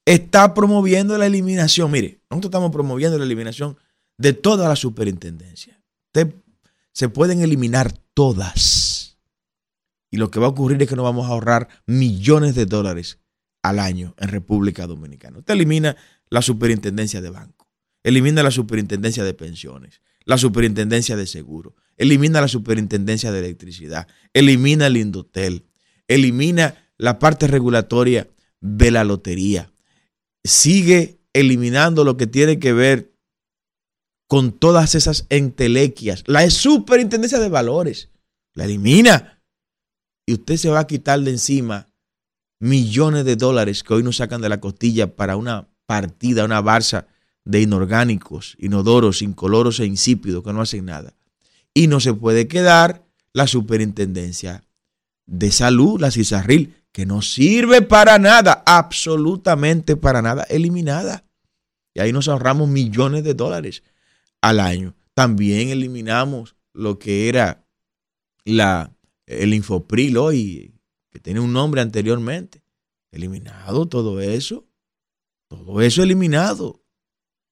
está 0.06 0.54
promoviendo 0.54 1.18
la 1.18 1.26
eliminación. 1.26 1.92
Mire, 1.92 2.22
nosotros 2.30 2.50
estamos 2.50 2.72
promoviendo 2.72 3.18
la 3.18 3.26
eliminación 3.26 3.78
de 4.18 4.34
toda 4.34 4.68
la 4.68 4.76
superintendencia. 4.76 5.80
se 6.92 7.10
pueden 7.10 7.42
eliminar 7.42 7.94
todas. 8.16 9.18
Y 10.10 10.18
lo 10.18 10.32
que 10.32 10.40
va 10.40 10.48
a 10.48 10.50
ocurrir 10.50 10.82
es 10.82 10.90
que 10.90 10.96
nos 10.96 11.04
vamos 11.04 11.28
a 11.28 11.30
ahorrar 11.30 11.68
millones 11.86 12.56
de 12.56 12.66
dólares 12.66 13.20
al 13.62 13.78
año 13.78 14.16
en 14.18 14.30
República 14.30 14.88
Dominicana. 14.88 15.38
Usted 15.38 15.54
elimina 15.54 15.96
la 16.30 16.42
superintendencia 16.42 17.22
de 17.22 17.30
banco 17.30 17.57
elimina 18.04 18.44
la 18.44 18.52
superintendencia 18.52 19.24
de 19.24 19.34
pensiones, 19.34 20.02
la 20.26 20.38
superintendencia 20.38 21.16
de 21.16 21.28
seguro, 21.28 21.76
elimina 21.98 22.42
la 22.42 22.48
superintendencia 22.48 23.32
de 23.32 23.40
electricidad, 23.40 24.08
elimina 24.34 24.88
el 24.88 24.98
Indotel, 24.98 25.66
elimina 26.08 26.92
la 26.98 27.20
parte 27.20 27.48
regulatoria 27.48 28.28
de 28.60 28.92
la 28.92 29.04
lotería, 29.04 29.72
sigue 30.44 31.20
eliminando 31.34 32.04
lo 32.04 32.18
que 32.18 32.28
tiene 32.28 32.60
que 32.60 32.74
ver 32.74 33.14
con 34.28 34.52
todas 34.52 34.96
esas 34.96 35.26
entelequias, 35.30 36.24
la 36.28 36.50
superintendencia 36.50 37.40
de 37.40 37.50
valores, 37.50 38.10
la 38.54 38.66
elimina. 38.66 39.42
Y 40.26 40.34
usted 40.34 40.58
se 40.58 40.70
va 40.70 40.80
a 40.80 40.88
quitar 40.88 41.22
de 41.22 41.32
encima 41.32 41.88
millones 42.60 43.24
de 43.24 43.36
dólares 43.36 43.84
que 43.84 43.94
hoy 43.94 44.04
nos 44.04 44.18
sacan 44.18 44.42
de 44.42 44.50
la 44.50 44.60
costilla 44.60 45.16
para 45.16 45.38
una 45.38 45.70
partida, 45.86 46.44
una 46.44 46.60
barza 46.60 47.08
de 47.48 47.62
inorgánicos, 47.62 48.58
inodoros, 48.60 49.22
incoloros 49.22 49.80
e 49.80 49.86
insípidos 49.86 50.44
que 50.44 50.52
no 50.52 50.62
hacen 50.62 50.84
nada. 50.84 51.14
Y 51.74 51.88
no 51.88 52.02
se 52.02 52.14
puede 52.14 52.50
quedar 52.50 53.06
la 53.32 53.48
superintendencia 53.48 54.66
de 55.26 55.52
salud, 55.52 56.02
la 56.02 56.12
CISARRIL, 56.12 56.76
que 56.92 57.06
no 57.06 57.22
sirve 57.22 57.82
para 57.82 58.20
nada, 58.20 58.64
absolutamente 58.66 59.96
para 59.96 60.22
nada, 60.22 60.44
eliminada. 60.50 61.24
Y 61.94 62.02
ahí 62.02 62.12
nos 62.12 62.28
ahorramos 62.28 62.68
millones 62.68 63.24
de 63.24 63.34
dólares 63.34 63.82
al 64.42 64.60
año. 64.60 64.94
También 65.14 65.70
eliminamos 65.70 66.56
lo 66.74 67.00
que 67.00 67.30
era 67.30 67.66
la, 68.44 68.92
el 69.26 69.54
Infopril 69.54 70.18
hoy, 70.18 70.74
que 71.12 71.22
tiene 71.22 71.40
un 71.40 71.54
nombre 71.54 71.80
anteriormente. 71.80 72.62
Eliminado 73.10 73.86
todo 73.88 74.20
eso. 74.20 74.66
Todo 75.48 75.82
eso 75.82 76.04
eliminado 76.04 76.82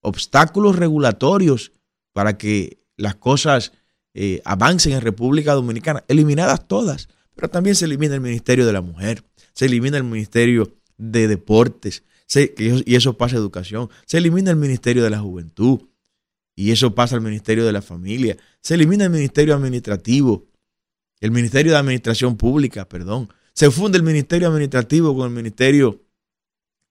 obstáculos 0.06 0.76
regulatorios 0.76 1.72
para 2.12 2.38
que 2.38 2.78
las 2.96 3.16
cosas 3.16 3.72
eh, 4.14 4.40
avancen 4.44 4.92
en 4.92 5.00
República 5.00 5.52
Dominicana, 5.52 6.04
eliminadas 6.06 6.68
todas, 6.68 7.08
pero 7.34 7.50
también 7.50 7.74
se 7.74 7.86
elimina 7.86 8.14
el 8.14 8.20
Ministerio 8.20 8.64
de 8.66 8.72
la 8.72 8.82
Mujer, 8.82 9.24
se 9.52 9.66
elimina 9.66 9.96
el 9.96 10.04
Ministerio 10.04 10.72
de 10.96 11.26
Deportes, 11.26 12.04
y 12.32 12.94
eso 12.94 13.18
pasa 13.18 13.34
a 13.34 13.40
Educación, 13.40 13.90
se 14.06 14.18
elimina 14.18 14.52
el 14.52 14.56
Ministerio 14.56 15.02
de 15.02 15.10
la 15.10 15.18
Juventud, 15.18 15.80
y 16.54 16.70
eso 16.70 16.94
pasa 16.94 17.16
al 17.16 17.22
Ministerio 17.22 17.66
de 17.66 17.72
la 17.72 17.82
Familia, 17.82 18.36
se 18.60 18.74
elimina 18.74 19.04
el 19.04 19.10
Ministerio 19.10 19.56
Administrativo, 19.56 20.46
el 21.20 21.32
Ministerio 21.32 21.72
de 21.72 21.78
Administración 21.78 22.36
Pública, 22.36 22.88
perdón, 22.88 23.28
se 23.54 23.72
funde 23.72 23.98
el 23.98 24.04
Ministerio 24.04 24.46
Administrativo 24.46 25.16
con 25.16 25.26
el 25.26 25.34
Ministerio 25.34 26.00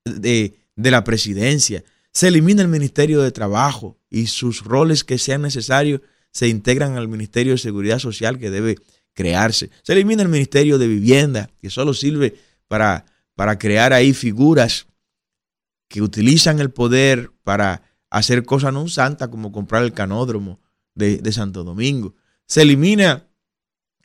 de, 0.03 0.53
de 0.75 0.91
la 0.91 1.05
Presidencia, 1.05 1.83
se 2.15 2.29
elimina 2.29 2.61
el 2.61 2.69
Ministerio 2.69 3.21
de 3.21 3.33
Trabajo 3.33 3.99
y 4.09 4.27
sus 4.27 4.63
roles 4.63 5.03
que 5.03 5.17
sean 5.17 5.41
necesarios 5.41 5.99
se 6.31 6.47
integran 6.47 6.95
al 6.95 7.09
Ministerio 7.09 7.51
de 7.51 7.57
Seguridad 7.57 7.99
Social 7.99 8.39
que 8.39 8.49
debe 8.49 8.77
crearse. 9.13 9.69
Se 9.83 9.91
elimina 9.91 10.23
el 10.23 10.29
Ministerio 10.29 10.77
de 10.77 10.87
Vivienda, 10.87 11.49
que 11.59 11.69
solo 11.69 11.93
sirve 11.93 12.37
para, 12.69 13.05
para 13.35 13.59
crear 13.59 13.91
ahí 13.91 14.13
figuras 14.13 14.87
que 15.89 16.01
utilizan 16.01 16.61
el 16.61 16.71
poder 16.71 17.31
para 17.43 17.83
hacer 18.09 18.45
cosas 18.45 18.71
no 18.71 18.87
santas 18.87 19.27
como 19.27 19.51
comprar 19.51 19.83
el 19.83 19.91
canódromo 19.91 20.61
de, 20.93 21.19
Santo 21.33 21.65
Domingo. 21.65 22.15
Se 22.47 22.61
elimina 22.61 23.27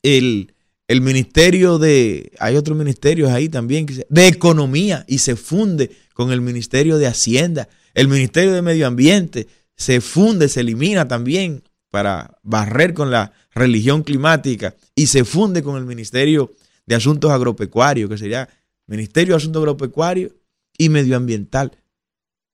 el, 0.02 0.52
el 0.88 1.00
ministerio 1.00 1.78
de, 1.78 2.32
hay 2.40 2.56
otros 2.56 2.76
ministerios 2.76 3.30
ahí 3.30 3.48
también, 3.48 3.86
de 4.08 4.26
economía 4.26 5.04
y 5.06 5.18
se 5.18 5.36
funde 5.36 5.92
con 6.12 6.32
el 6.32 6.40
ministerio 6.40 6.98
de 6.98 7.06
Hacienda. 7.06 7.68
El 7.94 8.08
Ministerio 8.08 8.52
de 8.52 8.62
Medio 8.62 8.86
Ambiente 8.86 9.48
se 9.76 10.00
funde, 10.00 10.48
se 10.48 10.60
elimina 10.60 11.08
también 11.08 11.62
para 11.90 12.38
barrer 12.42 12.94
con 12.94 13.10
la 13.10 13.32
religión 13.52 14.02
climática 14.02 14.74
y 14.94 15.06
se 15.06 15.24
funde 15.24 15.62
con 15.62 15.76
el 15.76 15.86
Ministerio 15.86 16.54
de 16.86 16.94
Asuntos 16.94 17.30
Agropecuarios, 17.30 18.08
que 18.08 18.18
sería 18.18 18.48
Ministerio 18.86 19.34
de 19.34 19.38
Asuntos 19.38 19.60
Agropecuarios 19.60 20.32
y 20.78 20.88
Medioambiental. 20.88 21.76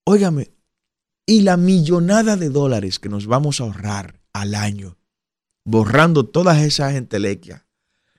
Óigame, 0.04 0.52
y 1.26 1.40
la 1.40 1.56
millonada 1.56 2.36
de 2.36 2.48
dólares 2.48 2.98
que 2.98 3.08
nos 3.08 3.26
vamos 3.26 3.60
a 3.60 3.64
ahorrar 3.64 4.20
al 4.32 4.54
año, 4.54 4.96
borrando 5.64 6.26
todas 6.26 6.62
esas 6.62 6.94
entelequias 6.94 7.66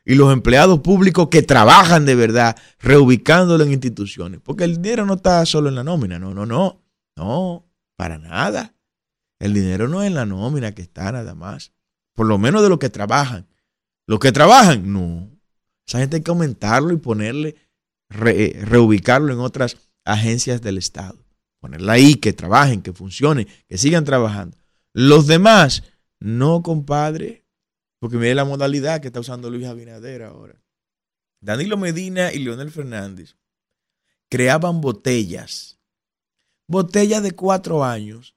y 0.04 0.16
los 0.16 0.32
empleados 0.32 0.80
públicos 0.80 1.28
que 1.30 1.44
trabajan 1.44 2.06
de 2.06 2.16
verdad, 2.16 2.58
reubicándolo 2.80 3.64
en 3.64 3.74
instituciones. 3.74 4.40
Porque 4.42 4.64
el 4.64 4.82
dinero 4.82 5.06
no 5.06 5.16
está 5.16 5.46
solo 5.46 5.70
en 5.70 5.76
la 5.76 5.84
nómina, 5.84 6.18
no, 6.18 6.34
no, 6.34 6.46
no, 6.46 6.82
no, 7.18 7.66
para 7.96 8.18
nada. 8.18 8.76
El 9.40 9.54
dinero 9.54 9.88
no 9.88 10.04
es 10.04 10.12
la 10.12 10.26
nómina 10.26 10.74
que 10.74 10.84
está 10.84 11.12
nada 11.12 11.36
más. 11.36 11.74
Por 12.14 12.28
lo 12.28 12.38
menos 12.38 12.62
de 12.62 12.70
los 12.70 12.80
que 12.80 12.90
trabajan. 12.90 13.48
Los 14.06 14.20
que 14.20 14.32
trabajan, 14.32 14.92
no. 14.92 15.30
Esa 15.86 16.00
gente 16.00 16.18
hay 16.18 16.22
que 16.22 16.32
aumentarlo 16.32 16.94
y 16.94 16.98
ponerle, 16.98 17.56
reubicarlo 18.10 19.34
en 19.34 19.40
otras 19.40 19.78
agencias 20.06 20.62
del 20.62 20.78
Estado. 20.78 21.18
Ponerla 21.60 21.94
ahí, 21.94 22.16
que 22.16 22.34
trabajen, 22.34 22.82
que 22.82 22.94
funcionen, 22.94 23.48
que 23.68 23.78
sigan 23.78 24.06
trabajando. 24.06 24.58
Los 24.94 25.28
demás, 25.28 25.84
no, 26.20 26.62
compadre, 26.62 27.46
porque 28.00 28.18
mire 28.18 28.36
la 28.36 28.46
modalidad 28.46 29.02
que 29.02 29.08
está 29.08 29.20
usando 29.20 29.50
Luis 29.50 29.66
Abinader 29.66 30.24
ahora. 30.24 30.62
Danilo 31.42 31.78
Medina 31.78 32.32
y 32.32 32.40
Leonel 32.40 32.72
Fernández 32.72 33.36
creaban 34.30 34.82
botellas. 34.82 35.77
Botellas 36.68 37.24
de 37.24 37.32
cuatro 37.32 37.84
años. 37.84 38.36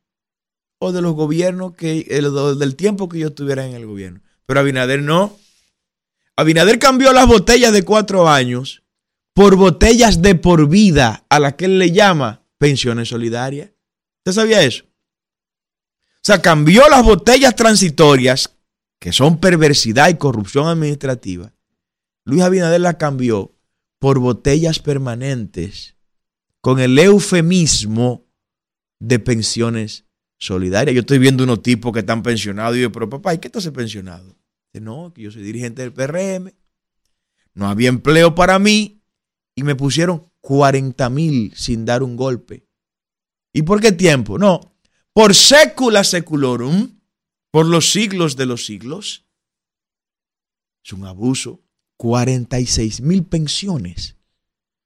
O 0.79 0.93
de 0.93 1.03
los 1.03 1.15
gobiernos 1.15 1.75
que, 1.75 2.05
del 2.05 2.77
tiempo 2.77 3.09
que 3.09 3.19
yo 3.19 3.29
estuviera 3.29 3.67
en 3.67 3.75
el 3.75 3.87
gobierno. 3.87 4.21
Pero 4.47 4.61
Abinader 4.61 5.03
no. 5.03 5.37
Abinader 6.37 6.79
cambió 6.79 7.13
las 7.13 7.27
botellas 7.27 7.73
de 7.73 7.83
cuatro 7.83 8.29
años 8.29 8.83
por 9.35 9.57
botellas 9.57 10.23
de 10.23 10.35
por 10.35 10.69
vida, 10.69 11.25
a 11.29 11.39
las 11.39 11.55
que 11.55 11.67
él 11.67 11.79
le 11.79 11.93
llama 11.93 12.43
pensiones 12.59 13.09
solidarias. 13.09 13.71
¿Usted 14.19 14.33
sabía 14.33 14.63
eso? 14.63 14.85
O 14.85 16.23
sea, 16.23 16.43
cambió 16.43 16.89
las 16.89 17.05
botellas 17.05 17.55
transitorias 17.57 18.51
que 19.01 19.13
son 19.13 19.41
perversidad 19.41 20.11
y 20.11 20.15
corrupción 20.15 20.69
administrativa, 20.69 21.53
Luis 22.25 22.43
Abinader 22.43 22.83
la 22.83 22.99
cambió 22.99 23.53
por 23.99 24.19
botellas 24.19 24.79
permanentes 24.79 25.97
con 26.61 26.79
el 26.81 26.99
eufemismo 26.99 28.27
de 28.99 29.19
pensiones 29.19 30.07
solidarias. 30.39 30.95
Yo 30.95 31.01
estoy 31.01 31.19
viendo 31.19 31.45
unos 31.45 31.63
tipos 31.63 31.93
que 31.93 32.01
están 32.01 32.23
pensionados 32.23 32.77
y 32.77 32.83
yo, 32.83 32.93
pero 32.93 33.09
papá, 33.09 33.35
¿y 33.35 33.39
qué 33.39 33.49
estás 33.49 33.69
pensionado? 33.71 34.37
Dice, 34.73 34.85
no, 34.85 35.13
que 35.13 35.23
yo 35.23 35.31
soy 35.31 35.43
dirigente 35.43 35.83
del 35.83 35.93
PRM, 35.93 36.53
no 37.55 37.69
había 37.69 37.89
empleo 37.89 38.35
para 38.35 38.59
mí 38.59 39.03
y 39.55 39.63
me 39.63 39.75
pusieron 39.75 40.31
40 40.41 41.11
mil 41.11 41.53
sin 41.57 41.85
dar 41.85 42.03
un 42.03 42.17
golpe. 42.17 42.67
¿Y 43.53 43.63
por 43.63 43.81
qué 43.81 43.93
tiempo? 43.93 44.39
No, 44.39 44.77
por 45.13 45.35
sécula 45.35 46.05
seculorum 46.05 47.01
por 47.51 47.67
los 47.67 47.91
siglos 47.91 48.37
de 48.37 48.47
los 48.47 48.65
siglos. 48.65 49.27
Es 50.85 50.93
un 50.93 51.05
abuso. 51.05 51.63
46 51.97 53.03
mil 53.03 53.25
pensiones. 53.25 54.17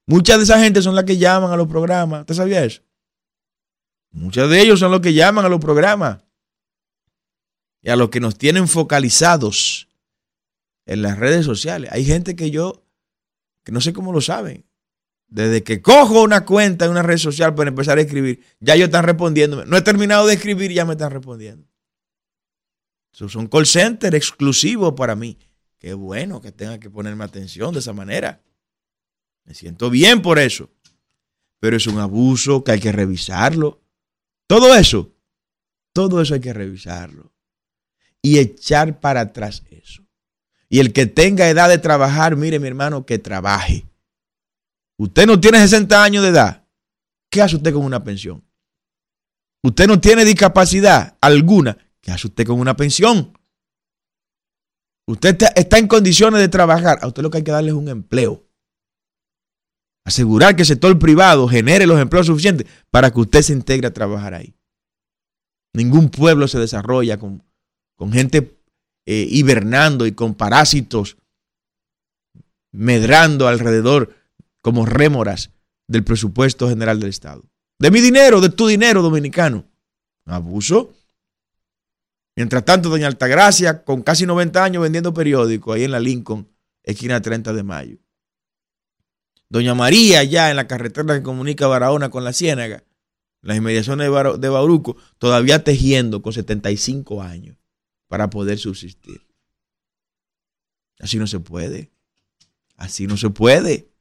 Muchas 0.07 0.39
de 0.39 0.45
esa 0.45 0.61
gente 0.61 0.83
son 0.83 0.95
las 0.95 1.05
que 1.05 1.17
llaman 1.17 1.53
a 1.53 1.57
los 1.57 1.67
programas. 1.67 2.21
¿Usted 2.21 2.35
sabía 2.35 2.65
eso? 2.65 2.83
Muchas 4.11 4.49
de 4.49 4.61
ellos 4.61 4.79
son 4.79 4.91
los 4.91 5.01
que 5.01 5.15
llaman 5.15 5.45
a 5.45 5.49
los 5.49 5.61
programas. 5.61 6.23
Y 7.83 7.91
a 7.91 7.97
los 7.97 8.11
que 8.11 8.21
nos 8.21 8.37
tienen 8.37 8.69
focalizados 8.69 9.89
en 10.87 11.03
las 11.03 11.19
redes 11.19 11.45
sociales. 11.45 11.91
Hay 11.93 12.05
gente 12.05 12.37
que 12.37 12.51
yo, 12.51 12.85
que 13.65 13.73
no 13.73 13.81
sé 13.81 13.93
cómo 13.93 14.13
lo 14.13 14.21
saben. 14.21 14.65
Desde 15.27 15.63
que 15.63 15.83
cojo 15.83 16.23
una 16.23 16.45
cuenta 16.45 16.85
en 16.85 16.93
una 16.93 17.03
red 17.03 17.19
social 17.19 17.55
para 17.55 17.71
empezar 17.71 17.99
a 17.99 18.03
escribir, 18.03 18.45
ya 18.61 18.75
ellos 18.75 18.87
están 18.87 19.05
respondiendo. 19.05 19.65
No 19.65 19.77
he 19.77 19.83
terminado 19.83 20.27
de 20.27 20.35
escribir 20.35 20.71
y 20.71 20.75
ya 20.75 20.85
me 20.85 20.93
están 20.93 21.11
respondiendo. 21.11 21.67
Eso 23.13 23.27
es 23.27 23.35
un 23.35 23.47
call 23.47 23.67
center 23.67 24.15
exclusivo 24.15 24.95
para 24.95 25.17
mí. 25.17 25.39
Qué 25.79 25.95
bueno 25.95 26.41
que 26.41 26.53
tenga 26.53 26.79
que 26.79 26.91
ponerme 26.91 27.25
atención 27.25 27.73
de 27.73 27.81
esa 27.81 27.93
manera. 27.93 28.43
Me 29.45 29.55
siento 29.55 29.91
bien 29.91 30.23
por 30.23 30.39
eso. 30.39 30.71
Pero 31.61 31.77
es 31.77 31.87
un 31.87 31.99
abuso 31.99 32.65
que 32.65 32.73
hay 32.73 32.81
que 32.81 32.93
revisarlo. 32.93 33.81
Todo 34.47 34.75
eso, 34.75 35.15
todo 35.93 36.21
eso 36.21 36.35
hay 36.35 36.41
que 36.41 36.53
revisarlo. 36.53 37.33
Y 38.21 38.39
echar 38.39 39.01
para 39.01 39.21
atrás 39.21 39.63
eso. 39.71 40.03
Y 40.69 40.81
el 40.81 40.93
que 40.93 41.07
tenga 41.07 41.49
edad 41.49 41.69
de 41.69 41.79
trabajar, 41.79 42.37
mire 42.37 42.59
mi 42.59 42.69
hermano, 42.69 43.07
que 43.07 43.19
trabaje. 43.19 43.87
Usted 44.97 45.27
no 45.27 45.41
tiene 45.41 45.59
60 45.59 46.03
años 46.03 46.23
de 46.23 46.31
edad. 46.31 46.67
¿Qué 47.31 47.43
hace 47.43 47.57
usted 47.57 47.73
con 47.73 47.85
una 47.85 48.05
pensión? 48.05 48.45
Usted 49.63 49.87
no 49.87 50.01
tiene 50.01 50.25
discapacidad 50.25 51.17
alguna. 51.21 51.79
¿Qué 52.01 52.13
hace 52.13 52.27
usted 52.27 52.47
con 52.47 52.61
una 52.61 52.77
pensión? 52.77 53.33
Usted 55.07 55.37
está 55.57 55.79
en 55.79 55.89
condiciones 55.89 56.41
de 56.41 56.49
trabajar. 56.49 56.99
A 57.03 57.07
usted 57.07 57.23
lo 57.23 57.31
que 57.31 57.39
hay 57.39 57.45
que 57.45 57.51
darle 57.51 57.71
es 57.71 57.77
un 57.77 57.89
empleo. 57.89 58.44
Asegurar 60.05 60.55
que 60.55 60.63
el 60.63 60.67
sector 60.67 60.99
privado 60.99 61.49
genere 61.49 61.87
los 61.87 62.01
empleos 62.01 62.27
suficientes 62.27 62.67
para 62.91 63.11
que 63.11 63.21
usted 63.21 63.43
se 63.43 63.55
integre 63.55 63.87
a 63.87 63.95
trabajar 63.95 64.35
ahí. 64.35 64.55
Ningún 65.73 66.11
pueblo 66.11 66.47
se 66.47 66.59
desarrolla 66.59 67.19
con, 67.19 67.43
con 67.97 68.13
gente 68.13 68.59
eh, 69.07 69.27
hibernando 69.31 70.07
y 70.07 70.13
con 70.13 70.35
parásitos 70.35 71.17
medrando 72.73 73.49
alrededor 73.49 74.15
como 74.61 74.85
rémoras 74.85 75.51
del 75.89 76.05
presupuesto 76.05 76.69
general 76.69 77.01
del 77.01 77.11
Estado. 77.11 77.43
De 77.79 77.91
mi 77.91 78.01
dinero, 78.01 78.41
de 78.41 78.49
tu 78.49 78.67
dinero 78.67 79.03
dominicano. 79.03 79.65
Abuso. 80.27 80.95
Mientras 82.37 82.65
tanto, 82.65 82.89
doña 82.89 83.07
Altagracia, 83.07 83.85
con 83.85 84.03
casi 84.03 84.27
90 84.27 84.65
años 84.65 84.83
vendiendo 84.83 85.15
periódicos 85.15 85.77
ahí 85.77 85.85
en 85.85 85.93
la 85.93 86.01
Lincoln, 86.01 86.49
esquina 86.83 87.21
30 87.21 87.53
de 87.53 87.63
mayo. 87.63 87.99
Doña 89.55 89.77
María, 89.77 90.25
ya 90.25 90.51
en 90.51 90.57
la 90.57 90.67
carretera 90.67 91.15
que 91.15 91.23
comunica 91.23 91.69
Barahona 91.69 92.11
con 92.11 92.25
la 92.25 92.33
Ciénaga, 92.33 92.83
las 93.41 93.57
inmediaciones 93.57 94.11
de, 94.11 94.39
de 94.39 94.49
Bauruco, 94.49 94.97
todavía 95.19 95.63
tejiendo 95.63 96.23
con 96.23 96.33
75 96.33 97.23
años 97.23 97.57
para 98.09 98.31
poder 98.31 98.59
subsistir. 98.59 99.25
Así 100.99 101.19
no 101.19 101.29
se 101.29 101.39
puede. 101.39 101.93
Así 102.75 103.07
no 103.07 103.17
se 103.17 103.31
puede. 103.31 103.93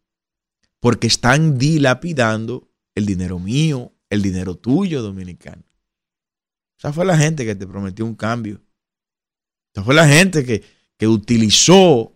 Porque 0.79 1.05
están 1.05 1.59
dilapidando 1.59 2.67
el 2.95 3.05
dinero 3.05 3.37
mío, 3.37 3.93
el 4.09 4.23
dinero 4.23 4.55
tuyo, 4.55 5.03
dominicano. 5.03 5.61
Esa 6.79 6.91
fue 6.91 7.05
la 7.05 7.15
gente 7.15 7.45
que 7.45 7.53
te 7.53 7.67
prometió 7.67 8.05
un 8.05 8.15
cambio. 8.15 8.59
Esa 9.71 9.83
fue 9.83 9.93
la 9.93 10.07
gente 10.07 10.45
que, 10.45 10.63
que 10.97 11.07
utilizó 11.07 12.11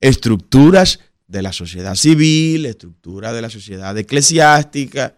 estructuras 0.00 1.00
de 1.34 1.42
la 1.42 1.52
sociedad 1.52 1.96
civil, 1.96 2.64
estructuras 2.64 3.34
de 3.34 3.42
la 3.42 3.50
sociedad 3.50 3.98
eclesiástica, 3.98 5.16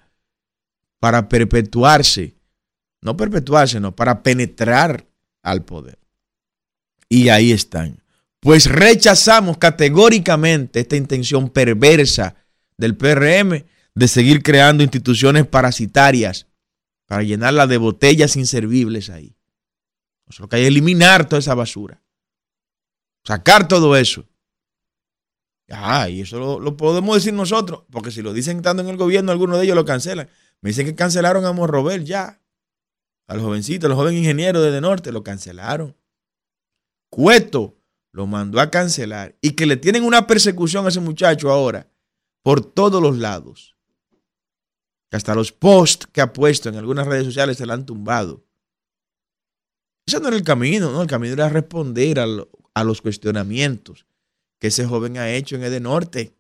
para 0.99 1.29
perpetuarse, 1.29 2.35
no 3.03 3.19
perpetuarse, 3.19 3.79
no, 3.81 3.95
para 3.95 4.23
penetrar 4.23 5.07
al 5.43 5.65
poder. 5.65 5.99
Y 7.11 7.29
ahí 7.29 7.53
están. 7.53 8.03
Pues 8.41 8.65
rechazamos 8.65 9.59
categóricamente 9.59 10.81
esta 10.81 10.97
intención 10.97 11.51
perversa 11.51 12.35
del 12.79 12.97
PRM 12.97 13.65
de 13.95 14.09
seguir 14.09 14.43
creando 14.43 14.83
instituciones 14.83 15.47
parasitarias 15.47 16.47
para 17.05 17.23
llenarla 17.23 17.67
de 17.67 17.77
botellas 17.77 18.37
inservibles 18.37 19.11
ahí. 19.11 19.37
Nosotros 20.27 20.49
que 20.49 20.57
hay 20.57 20.63
que 20.63 20.69
eliminar 20.69 21.29
toda 21.29 21.41
esa 21.41 21.55
basura. 21.55 22.03
Sacar 23.23 23.69
todo 23.69 23.97
eso. 23.97 24.25
Ah, 25.69 26.09
y 26.09 26.21
eso 26.21 26.61
lo, 26.61 26.77
podemos 26.77 27.17
decir 27.17 27.35
nosotros, 27.35 27.83
porque 27.91 28.11
si 28.11 28.23
lo 28.23 28.33
dicen 28.33 28.59
estando 28.59 28.83
en 28.83 28.89
el 28.89 28.97
gobierno, 28.97 29.33
algunos 29.33 29.59
de 29.59 29.65
ellos 29.65 29.77
lo 29.77 29.85
cancelan. 29.85 30.29
Me 30.61 30.71
dicen 30.71 30.87
que 30.87 30.95
cancelaron 30.95 31.45
a 31.45 31.53
Morrobel 31.53 32.05
ya. 32.05 32.41
Al 33.27 33.41
jovencito, 33.41 33.89
al 33.89 33.95
joven 33.95 34.17
ingeniero 34.17 34.63
de 34.63 34.81
Norte, 34.81 35.11
lo 35.11 35.25
cancelaron. 35.25 35.97
Cueto 37.11 37.77
lo 38.13 38.27
mandó 38.27 38.61
a 38.61 38.71
cancelar. 38.71 39.37
Y 39.41 39.51
que 39.51 39.67
le 39.67 39.77
tienen 39.77 40.05
una 40.05 40.27
persecución 40.27 40.87
a 40.87 40.91
ese 40.91 41.01
muchacho 41.01 41.51
ahora 41.51 41.89
por 42.43 42.65
todos 42.65 43.03
los 43.03 43.19
lados 43.19 43.77
hasta 45.17 45.35
los 45.35 45.53
posts 45.53 46.07
que 46.07 46.21
ha 46.21 46.33
puesto 46.33 46.69
en 46.69 46.77
algunas 46.77 47.07
redes 47.07 47.25
sociales 47.25 47.57
se 47.57 47.67
la 47.67 47.75
han 47.75 47.87
tumbado. 47.87 48.45
Ese 50.07 50.21
no 50.21 50.29
era 50.29 50.37
el 50.37 50.45
camino, 50.45 50.93
¿no? 50.93 51.03
El 51.03 51.09
camino 51.09 51.33
era 51.33 51.49
responder 51.49 52.21
a, 52.21 52.85
los 52.85 53.03
cuestionamientos 53.03 54.07
que 54.59 54.69
ese 54.69 54.87
joven 54.87 55.19
ha 55.19 55.31
hecho 55.31 55.57
en 55.57 55.65
el 55.65 55.83
Norte. 55.83 56.35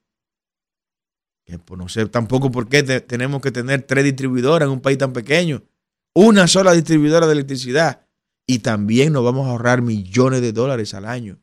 Que 1.44 1.58
pues, 1.58 1.78
no 1.78 1.88
sé 1.88 2.06
tampoco 2.06 2.50
por 2.50 2.68
qué 2.68 2.82
tenemos 2.82 3.40
que 3.40 3.52
tener 3.52 3.82
tres 3.82 4.04
distribuidoras 4.04 4.66
en 4.66 4.72
un 4.72 4.80
país 4.80 4.98
tan 4.98 5.12
pequeño. 5.12 5.62
Una 6.14 6.48
sola 6.48 6.72
distribuidora 6.72 7.26
de 7.26 7.34
electricidad 7.34 8.06
Y 8.46 8.60
también 8.60 9.12
nos 9.12 9.22
vamos 9.22 9.46
a 9.46 9.50
ahorrar 9.50 9.82
millones 9.82 10.40
de 10.40 10.52
dólares 10.52 10.94
al 10.94 11.04
año 11.04 11.40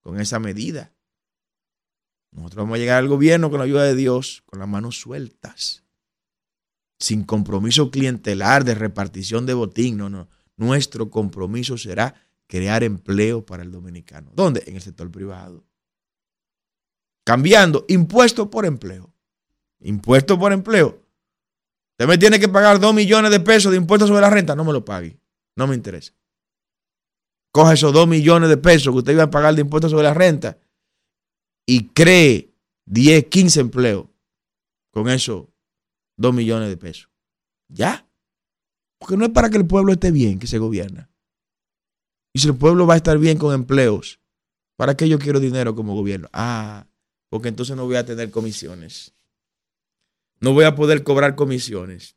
con 0.00 0.20
esa 0.20 0.38
medida. 0.38 0.92
Nosotros 2.32 2.64
vamos 2.64 2.76
a 2.76 2.78
llegar 2.78 2.98
al 2.98 3.08
gobierno 3.08 3.50
con 3.50 3.58
la 3.58 3.64
ayuda 3.64 3.84
de 3.84 3.94
Dios, 3.94 4.42
con 4.46 4.58
las 4.58 4.68
manos 4.68 4.98
sueltas, 4.98 5.84
sin 6.98 7.24
compromiso 7.24 7.90
clientelar 7.90 8.64
de 8.64 8.74
repartición 8.74 9.46
de 9.46 9.54
botín. 9.54 9.98
No, 9.98 10.08
no. 10.08 10.28
Nuestro 10.56 11.10
compromiso 11.10 11.78
será 11.78 12.14
crear 12.46 12.82
empleo 12.82 13.44
para 13.44 13.62
el 13.62 13.70
dominicano. 13.70 14.30
¿Dónde? 14.34 14.64
En 14.66 14.76
el 14.76 14.82
sector 14.82 15.10
privado. 15.10 15.67
Cambiando 17.28 17.84
impuesto 17.88 18.50
por 18.50 18.64
empleo. 18.64 19.12
Impuesto 19.80 20.38
por 20.38 20.50
empleo. 20.50 21.04
Usted 21.90 22.08
me 22.08 22.16
tiene 22.16 22.40
que 22.40 22.48
pagar 22.48 22.80
dos 22.80 22.94
millones 22.94 23.30
de 23.30 23.38
pesos 23.38 23.70
de 23.70 23.76
impuestos 23.76 24.08
sobre 24.08 24.22
la 24.22 24.30
renta. 24.30 24.56
No 24.56 24.64
me 24.64 24.72
lo 24.72 24.82
pague. 24.82 25.20
No 25.54 25.66
me 25.66 25.74
interesa. 25.74 26.14
Coja 27.52 27.74
esos 27.74 27.92
dos 27.92 28.08
millones 28.08 28.48
de 28.48 28.56
pesos 28.56 28.94
que 28.94 29.00
usted 29.00 29.12
iba 29.12 29.24
a 29.24 29.30
pagar 29.30 29.54
de 29.54 29.60
impuestos 29.60 29.90
sobre 29.90 30.04
la 30.04 30.14
renta 30.14 30.58
y 31.66 31.88
cree 31.88 32.54
10, 32.86 33.26
15 33.26 33.60
empleos 33.60 34.06
con 34.90 35.10
esos 35.10 35.48
2 36.16 36.32
millones 36.32 36.70
de 36.70 36.78
pesos. 36.78 37.10
¿Ya? 37.68 38.08
Porque 38.98 39.18
no 39.18 39.26
es 39.26 39.32
para 39.32 39.50
que 39.50 39.58
el 39.58 39.66
pueblo 39.66 39.92
esté 39.92 40.12
bien 40.12 40.38
que 40.38 40.46
se 40.46 40.56
gobierna. 40.56 41.10
Y 42.32 42.38
si 42.38 42.48
el 42.48 42.56
pueblo 42.56 42.86
va 42.86 42.94
a 42.94 42.96
estar 42.96 43.18
bien 43.18 43.36
con 43.36 43.52
empleos, 43.52 44.18
¿para 44.78 44.96
qué 44.96 45.10
yo 45.10 45.18
quiero 45.18 45.40
dinero 45.40 45.74
como 45.74 45.94
gobierno? 45.94 46.30
Ah, 46.32 46.86
porque 47.28 47.48
entonces 47.48 47.76
no 47.76 47.86
voy 47.86 47.96
a 47.96 48.06
tener 48.06 48.30
comisiones. 48.30 49.14
No 50.40 50.52
voy 50.52 50.64
a 50.64 50.74
poder 50.74 51.02
cobrar 51.02 51.34
comisiones. 51.34 52.16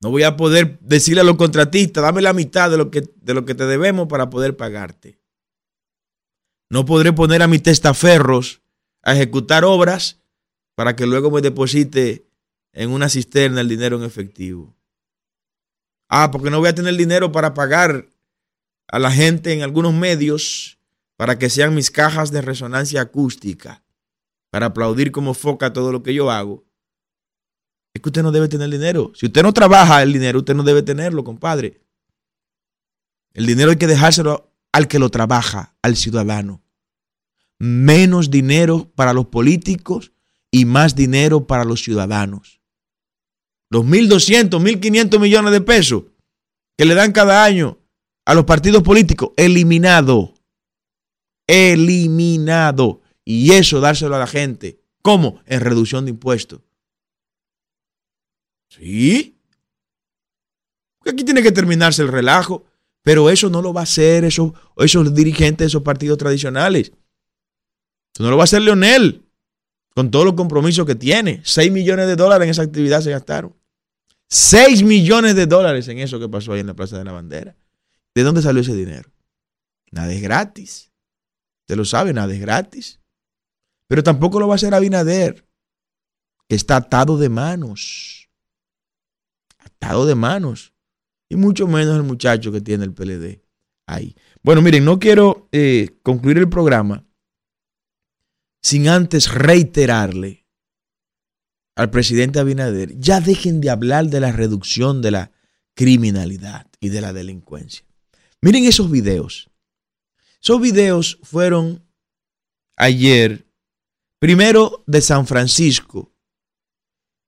No 0.00 0.10
voy 0.10 0.24
a 0.24 0.36
poder 0.36 0.78
decirle 0.80 1.22
a 1.22 1.24
los 1.24 1.36
contratistas, 1.36 2.02
dame 2.02 2.20
la 2.20 2.34
mitad 2.34 2.70
de 2.70 2.76
lo 2.76 2.90
que, 2.90 3.02
de 3.16 3.34
lo 3.34 3.44
que 3.44 3.54
te 3.54 3.66
debemos 3.66 4.08
para 4.08 4.28
poder 4.28 4.56
pagarte. 4.56 5.18
No 6.68 6.84
podré 6.84 7.12
poner 7.12 7.42
a 7.42 7.46
mis 7.46 7.62
testaferros 7.62 8.60
a 9.02 9.14
ejecutar 9.14 9.64
obras 9.64 10.20
para 10.74 10.96
que 10.96 11.06
luego 11.06 11.30
me 11.30 11.40
deposite 11.40 12.28
en 12.72 12.90
una 12.90 13.08
cisterna 13.08 13.62
el 13.62 13.68
dinero 13.68 13.96
en 13.96 14.04
efectivo. 14.04 14.76
Ah, 16.08 16.30
porque 16.30 16.50
no 16.50 16.58
voy 16.58 16.68
a 16.68 16.74
tener 16.74 16.94
dinero 16.94 17.32
para 17.32 17.54
pagar 17.54 18.06
a 18.88 18.98
la 18.98 19.10
gente 19.10 19.52
en 19.52 19.62
algunos 19.62 19.94
medios 19.94 20.75
para 21.16 21.38
que 21.38 21.50
sean 21.50 21.74
mis 21.74 21.90
cajas 21.90 22.30
de 22.30 22.42
resonancia 22.42 23.00
acústica, 23.00 23.82
para 24.50 24.66
aplaudir 24.66 25.12
como 25.12 25.34
foca 25.34 25.72
todo 25.72 25.92
lo 25.92 26.02
que 26.02 26.14
yo 26.14 26.30
hago. 26.30 26.64
Es 27.94 28.02
que 28.02 28.10
usted 28.10 28.22
no 28.22 28.32
debe 28.32 28.48
tener 28.48 28.68
dinero. 28.68 29.12
Si 29.14 29.26
usted 29.26 29.42
no 29.42 29.52
trabaja 29.52 30.02
el 30.02 30.12
dinero, 30.12 30.40
usted 30.40 30.54
no 30.54 30.62
debe 30.62 30.82
tenerlo, 30.82 31.24
compadre. 31.24 31.80
El 33.32 33.46
dinero 33.46 33.70
hay 33.70 33.76
que 33.76 33.86
dejárselo 33.86 34.52
al 34.72 34.88
que 34.88 34.98
lo 34.98 35.10
trabaja, 35.10 35.74
al 35.82 35.96
ciudadano. 35.96 36.62
Menos 37.58 38.30
dinero 38.30 38.92
para 38.94 39.14
los 39.14 39.26
políticos 39.26 40.12
y 40.50 40.66
más 40.66 40.94
dinero 40.94 41.46
para 41.46 41.64
los 41.64 41.82
ciudadanos. 41.82 42.60
Los 43.70 43.84
1.200, 43.84 44.50
1.500 44.60 45.18
millones 45.18 45.52
de 45.52 45.60
pesos 45.60 46.04
que 46.76 46.84
le 46.84 46.94
dan 46.94 47.12
cada 47.12 47.44
año 47.44 47.78
a 48.26 48.34
los 48.34 48.44
partidos 48.44 48.82
políticos, 48.82 49.30
eliminado. 49.36 50.35
Eliminado. 51.46 53.00
Y 53.24 53.52
eso 53.52 53.80
dárselo 53.80 54.16
a 54.16 54.20
la 54.20 54.26
gente. 54.26 54.80
¿Cómo? 55.02 55.40
En 55.46 55.60
reducción 55.60 56.04
de 56.04 56.10
impuestos. 56.10 56.60
Sí. 58.68 59.38
Aquí 61.04 61.24
tiene 61.24 61.42
que 61.42 61.52
terminarse 61.52 62.02
el 62.02 62.08
relajo. 62.08 62.64
Pero 63.02 63.30
eso 63.30 63.48
no 63.48 63.62
lo 63.62 63.72
va 63.72 63.82
a 63.82 63.84
hacer 63.84 64.24
esos, 64.24 64.52
esos 64.78 65.14
dirigentes 65.14 65.58
de 65.58 65.66
esos 65.66 65.82
partidos 65.82 66.18
tradicionales. 66.18 66.90
Eso 68.12 68.24
no 68.24 68.30
lo 68.30 68.36
va 68.36 68.42
a 68.42 68.44
hacer 68.44 68.62
Leonel. 68.62 69.22
Con 69.94 70.10
todos 70.10 70.24
los 70.24 70.34
compromisos 70.34 70.84
que 70.84 70.96
tiene. 70.96 71.40
6 71.44 71.70
millones 71.70 72.08
de 72.08 72.16
dólares 72.16 72.46
en 72.46 72.50
esa 72.50 72.62
actividad 72.62 73.00
se 73.02 73.12
gastaron. 73.12 73.54
6 74.28 74.82
millones 74.82 75.36
de 75.36 75.46
dólares 75.46 75.86
en 75.88 76.00
eso 76.00 76.18
que 76.18 76.28
pasó 76.28 76.52
ahí 76.52 76.60
en 76.60 76.66
la 76.66 76.74
Plaza 76.74 76.98
de 76.98 77.04
la 77.04 77.12
Bandera. 77.12 77.56
¿De 78.14 78.22
dónde 78.24 78.42
salió 78.42 78.62
ese 78.62 78.74
dinero? 78.74 79.08
Nada 79.92 80.12
es 80.12 80.20
gratis. 80.20 80.90
Usted 81.66 81.76
lo 81.76 81.84
sabe, 81.84 82.12
nada 82.12 82.32
es 82.32 82.40
gratis. 82.40 83.00
Pero 83.88 84.04
tampoco 84.04 84.38
lo 84.38 84.46
va 84.46 84.54
a 84.54 84.56
hacer 84.56 84.72
Abinader, 84.72 85.48
que 86.48 86.54
está 86.54 86.76
atado 86.76 87.18
de 87.18 87.28
manos. 87.28 88.30
Atado 89.58 90.06
de 90.06 90.14
manos 90.14 90.72
y 91.28 91.34
mucho 91.34 91.66
menos 91.66 91.96
el 91.96 92.04
muchacho 92.04 92.52
que 92.52 92.60
tiene 92.60 92.84
el 92.84 92.94
PLD 92.94 93.42
ahí. 93.88 94.14
Bueno, 94.44 94.62
miren, 94.62 94.84
no 94.84 95.00
quiero 95.00 95.48
eh, 95.50 95.98
concluir 96.04 96.38
el 96.38 96.48
programa 96.48 97.04
sin 98.62 98.88
antes 98.88 99.32
reiterarle 99.32 100.46
al 101.76 101.90
presidente 101.90 102.38
Abinader, 102.38 102.98
ya 102.98 103.20
dejen 103.20 103.60
de 103.60 103.70
hablar 103.70 104.06
de 104.06 104.20
la 104.20 104.32
reducción 104.32 105.02
de 105.02 105.10
la 105.10 105.32
criminalidad 105.74 106.66
y 106.80 106.88
de 106.88 107.00
la 107.00 107.12
delincuencia. 107.12 107.84
Miren 108.40 108.64
esos 108.64 108.90
videos. 108.90 109.50
Esos 110.42 110.60
videos 110.60 111.18
fueron 111.22 111.84
ayer, 112.76 113.46
primero 114.18 114.84
de 114.86 115.00
San 115.00 115.26
Francisco 115.26 116.12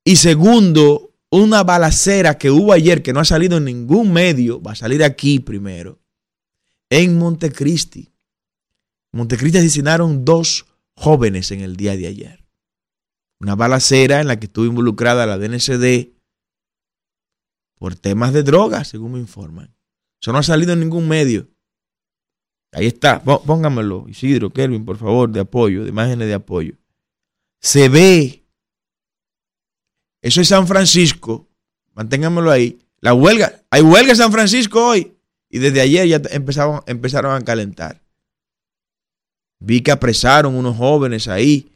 y 0.05 0.16
segundo 0.16 1.14
una 1.31 1.62
balacera 1.62 2.38
que 2.38 2.51
hubo 2.51 2.73
ayer 2.73 3.03
que 3.03 3.12
no 3.12 3.21
ha 3.21 3.25
salido 3.25 3.59
en 3.59 3.64
ningún 3.64 4.12
medio, 4.12 4.62
va 4.62 4.73
a 4.73 4.77
salir 4.77 5.05
aquí 5.05 5.40
primero, 5.40 6.01
en 6.90 7.18
Montecristi. 7.18 8.12
Montecristi 9.12 9.59
asesinaron 9.59 10.25
dos 10.25 10.66
jóvenes 10.94 11.51
en 11.51 11.61
el 11.61 11.77
día 11.77 11.97
de 11.97 12.07
ayer. 12.07 12.47
Una 13.40 13.55
balacera 13.55 14.21
en 14.21 14.27
la 14.27 14.38
que 14.40 14.47
estuvo 14.47 14.64
involucrada 14.64 15.27
la 15.27 15.38
DNCD 15.38 16.14
por 17.79 17.94
temas 17.94 18.33
de 18.33 18.42
drogas, 18.42 18.88
según 18.88 19.12
me 19.12 19.18
informan. 19.18 19.77
Eso 20.21 20.33
no 20.33 20.38
ha 20.38 20.42
salido 20.42 20.73
en 20.73 20.81
ningún 20.81 21.07
medio. 21.07 21.49
Ahí 22.72 22.87
está, 22.87 23.22
póngamelo, 23.22 24.07
Isidro, 24.09 24.50
Kelvin, 24.50 24.85
por 24.85 24.98
favor, 24.98 25.31
de 25.31 25.40
apoyo, 25.40 25.85
de 25.85 25.88
imágenes 25.88 26.28
de 26.28 26.35
apoyo. 26.35 26.74
Se 27.61 27.88
ve 27.88 28.38
eso 30.22 30.40
es 30.40 30.48
San 30.48 30.66
Francisco. 30.66 31.48
Manténganmelo 31.94 32.50
ahí. 32.50 32.78
La 33.00 33.14
huelga. 33.14 33.62
Hay 33.70 33.83
huelga 33.83 34.11
en 34.11 34.16
San 34.16 34.33
Francisco 34.33 34.85
hoy. 34.85 35.16
Y 35.48 35.59
desde 35.59 35.81
ayer 35.81 36.07
ya 36.07 36.20
empezaron, 36.31 36.83
empezaron 36.87 37.35
a 37.35 37.44
calentar. 37.44 38.02
Vi 39.61 39.81
que 39.81 39.90
apresaron 39.90 40.54
unos 40.54 40.76
jóvenes 40.76 41.28
ahí. 41.28 41.72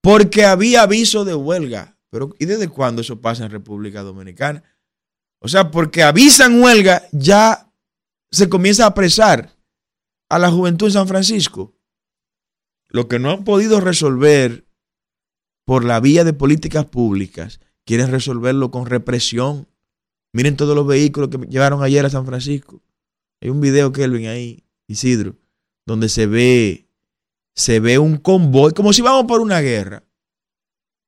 Porque 0.00 0.44
había 0.44 0.82
aviso 0.82 1.24
de 1.24 1.34
huelga. 1.34 1.96
Pero 2.10 2.34
¿y 2.38 2.44
desde 2.44 2.68
cuándo 2.68 3.00
eso 3.00 3.20
pasa 3.20 3.44
en 3.44 3.50
República 3.50 4.02
Dominicana? 4.02 4.62
O 5.38 5.48
sea, 5.48 5.70
porque 5.70 6.02
avisan 6.02 6.60
huelga, 6.60 7.08
ya 7.10 7.72
se 8.30 8.48
comienza 8.48 8.84
a 8.84 8.88
apresar 8.88 9.50
a 10.32 10.38
la 10.38 10.50
juventud 10.50 10.86
en 10.86 10.92
San 10.94 11.06
Francisco. 11.06 11.74
Lo 12.88 13.06
que 13.06 13.18
no 13.18 13.30
han 13.30 13.44
podido 13.44 13.82
resolver 13.82 14.66
por 15.66 15.84
la 15.84 16.00
vía 16.00 16.24
de 16.24 16.32
políticas 16.32 16.86
públicas, 16.86 17.60
quieren 17.84 18.10
resolverlo 18.10 18.70
con 18.70 18.86
represión. 18.86 19.68
Miren 20.32 20.56
todos 20.56 20.74
los 20.74 20.86
vehículos 20.86 21.28
que 21.28 21.36
llevaron 21.48 21.82
ayer 21.82 22.06
a 22.06 22.10
San 22.10 22.24
Francisco. 22.24 22.80
Hay 23.42 23.50
un 23.50 23.60
video, 23.60 23.92
Kelvin, 23.92 24.28
ahí, 24.28 24.64
Isidro, 24.86 25.36
donde 25.84 26.08
se 26.08 26.26
ve, 26.26 26.88
se 27.54 27.78
ve 27.80 27.98
un 27.98 28.16
convoy, 28.16 28.72
como 28.72 28.94
si 28.94 29.02
vamos 29.02 29.26
por 29.26 29.42
una 29.42 29.60
guerra. 29.60 30.02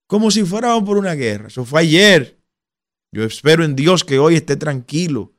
Como 0.07 0.31
si 0.31 0.45
fuéramos 0.45 0.85
por 0.85 0.99
una 0.99 1.15
guerra. 1.15 1.49
Eso 1.49 1.65
fue 1.65 1.81
ayer. 1.81 2.39
Yo 3.11 3.25
espero 3.25 3.65
en 3.65 3.75
Dios 3.75 4.05
que 4.05 4.19
hoy 4.19 4.35
esté 4.35 4.57
tranquilo. 4.57 5.33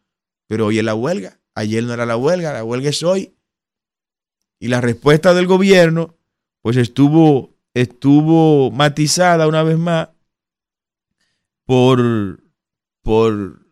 Pero 0.47 0.65
hoy 0.65 0.79
es 0.79 0.83
la 0.83 0.95
huelga. 0.95 1.39
Ayer 1.53 1.83
no 1.83 1.93
era 1.93 2.07
la 2.07 2.17
huelga, 2.17 2.51
la 2.51 2.63
huelga 2.63 2.89
es 2.89 3.03
hoy. 3.03 3.34
Y 4.59 4.67
la 4.69 4.81
respuesta 4.81 5.33
del 5.33 5.47
gobierno, 5.47 6.15
pues 6.61 6.77
estuvo 6.77 7.55
estuvo 7.75 8.71
matizada 8.71 9.47
una 9.47 9.61
vez 9.61 9.77
más 9.77 10.09
por, 11.65 12.41
por, 13.03 13.67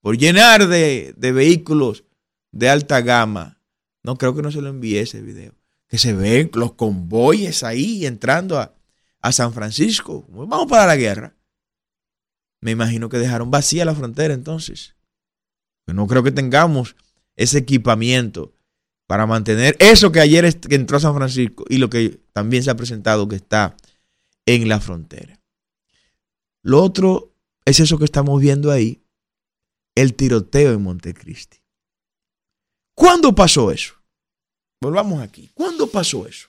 por 0.00 0.16
llenar 0.16 0.66
de, 0.66 1.14
vehículos 1.16 2.04
de 2.50 2.68
alta 2.68 3.00
gama. 3.02 3.60
No, 4.02 4.16
creo 4.16 4.34
que 4.34 4.42
no 4.42 4.50
se 4.50 4.62
lo 4.62 4.70
envié 4.70 5.02
ese 5.02 5.20
video. 5.20 5.54
Que 5.86 5.98
se 5.98 6.14
ven 6.14 6.50
los 6.54 6.72
convoyes 6.72 7.62
ahí 7.62 8.06
entrando 8.06 8.58
a, 8.58 8.74
a 9.20 9.32
San 9.32 9.52
Francisco. 9.52 10.24
Vamos 10.30 10.66
para 10.66 10.86
la 10.86 10.96
guerra. 10.96 11.36
Me 12.60 12.70
imagino 12.70 13.08
que 13.08 13.18
dejaron 13.18 13.50
vacía 13.50 13.84
la 13.84 13.94
frontera 13.94 14.32
entonces. 14.32 14.96
No 15.86 16.06
creo 16.06 16.22
que 16.22 16.30
tengamos 16.30 16.96
ese 17.36 17.58
equipamiento 17.58 18.54
para 19.10 19.26
mantener 19.26 19.76
eso 19.80 20.12
que 20.12 20.20
ayer 20.20 20.44
entró 20.68 20.96
a 20.96 21.00
San 21.00 21.16
Francisco 21.16 21.64
y 21.68 21.78
lo 21.78 21.90
que 21.90 22.20
también 22.32 22.62
se 22.62 22.70
ha 22.70 22.76
presentado 22.76 23.26
que 23.26 23.34
está 23.34 23.76
en 24.46 24.68
la 24.68 24.78
frontera. 24.78 25.42
Lo 26.62 26.80
otro 26.80 27.34
es 27.64 27.80
eso 27.80 27.98
que 27.98 28.04
estamos 28.04 28.40
viendo 28.40 28.70
ahí, 28.70 29.02
el 29.96 30.14
tiroteo 30.14 30.70
en 30.74 30.82
Montecristi. 30.82 31.58
¿Cuándo 32.94 33.34
pasó 33.34 33.72
eso? 33.72 33.94
Volvamos 34.80 35.20
aquí. 35.20 35.50
¿Cuándo 35.54 35.88
pasó 35.90 36.24
eso? 36.28 36.46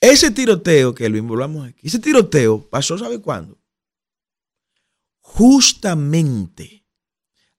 Ese 0.00 0.32
tiroteo, 0.32 0.92
que 0.92 1.08
lo 1.08 1.22
volvamos 1.22 1.68
aquí. 1.68 1.86
Ese 1.86 2.00
tiroteo 2.00 2.68
pasó, 2.68 2.98
¿sabe 2.98 3.20
cuándo? 3.20 3.60
Justamente 5.20 6.84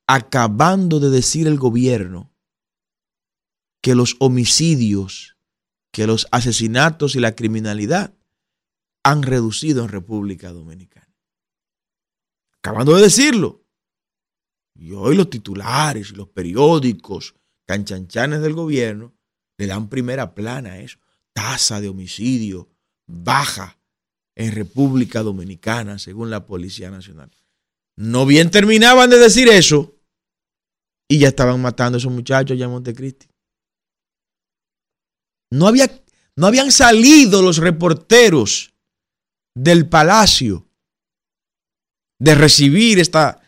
acabando 0.05 0.99
de 0.99 1.09
decir 1.09 1.47
el 1.47 1.57
gobierno 1.57 2.33
que 3.81 3.95
los 3.95 4.15
homicidios, 4.19 5.37
que 5.91 6.07
los 6.07 6.27
asesinatos 6.31 7.15
y 7.15 7.19
la 7.19 7.35
criminalidad 7.35 8.13
han 9.03 9.23
reducido 9.23 9.83
en 9.83 9.89
República 9.89 10.51
Dominicana. 10.51 11.15
Acabando 12.61 12.95
de 12.95 13.03
decirlo. 13.03 13.63
Y 14.75 14.91
hoy 14.91 15.15
los 15.15 15.29
titulares 15.29 16.11
los 16.11 16.29
periódicos 16.29 17.35
canchanchanes 17.65 18.41
del 18.41 18.53
gobierno 18.53 19.15
le 19.57 19.67
dan 19.67 19.89
primera 19.89 20.35
plana 20.35 20.73
a 20.73 20.79
eso. 20.79 20.99
Tasa 21.33 21.81
de 21.81 21.89
homicidio 21.89 22.69
baja 23.07 23.79
en 24.35 24.53
República 24.53 25.23
Dominicana, 25.23 25.97
según 25.97 26.29
la 26.29 26.45
Policía 26.45 26.91
Nacional. 26.91 27.31
No 27.95 28.25
bien 28.25 28.51
terminaban 28.51 29.09
de 29.09 29.17
decir 29.17 29.47
eso 29.49 29.95
y 31.07 31.19
ya 31.19 31.29
estaban 31.29 31.61
matando 31.61 31.97
a 31.97 31.99
esos 31.99 32.11
muchachos 32.11 32.55
allá 32.55 32.65
en 32.65 32.71
Montecristi. 32.71 33.27
No, 35.51 35.67
había, 35.67 35.89
no 36.35 36.47
habían 36.47 36.71
salido 36.71 37.41
los 37.41 37.57
reporteros 37.57 38.73
del 39.55 39.87
palacio 39.87 40.67
de 42.19 42.35
recibir 42.35 42.99
esta, 42.99 43.41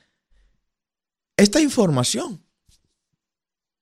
esta 1.37 1.59
información. 1.59 2.43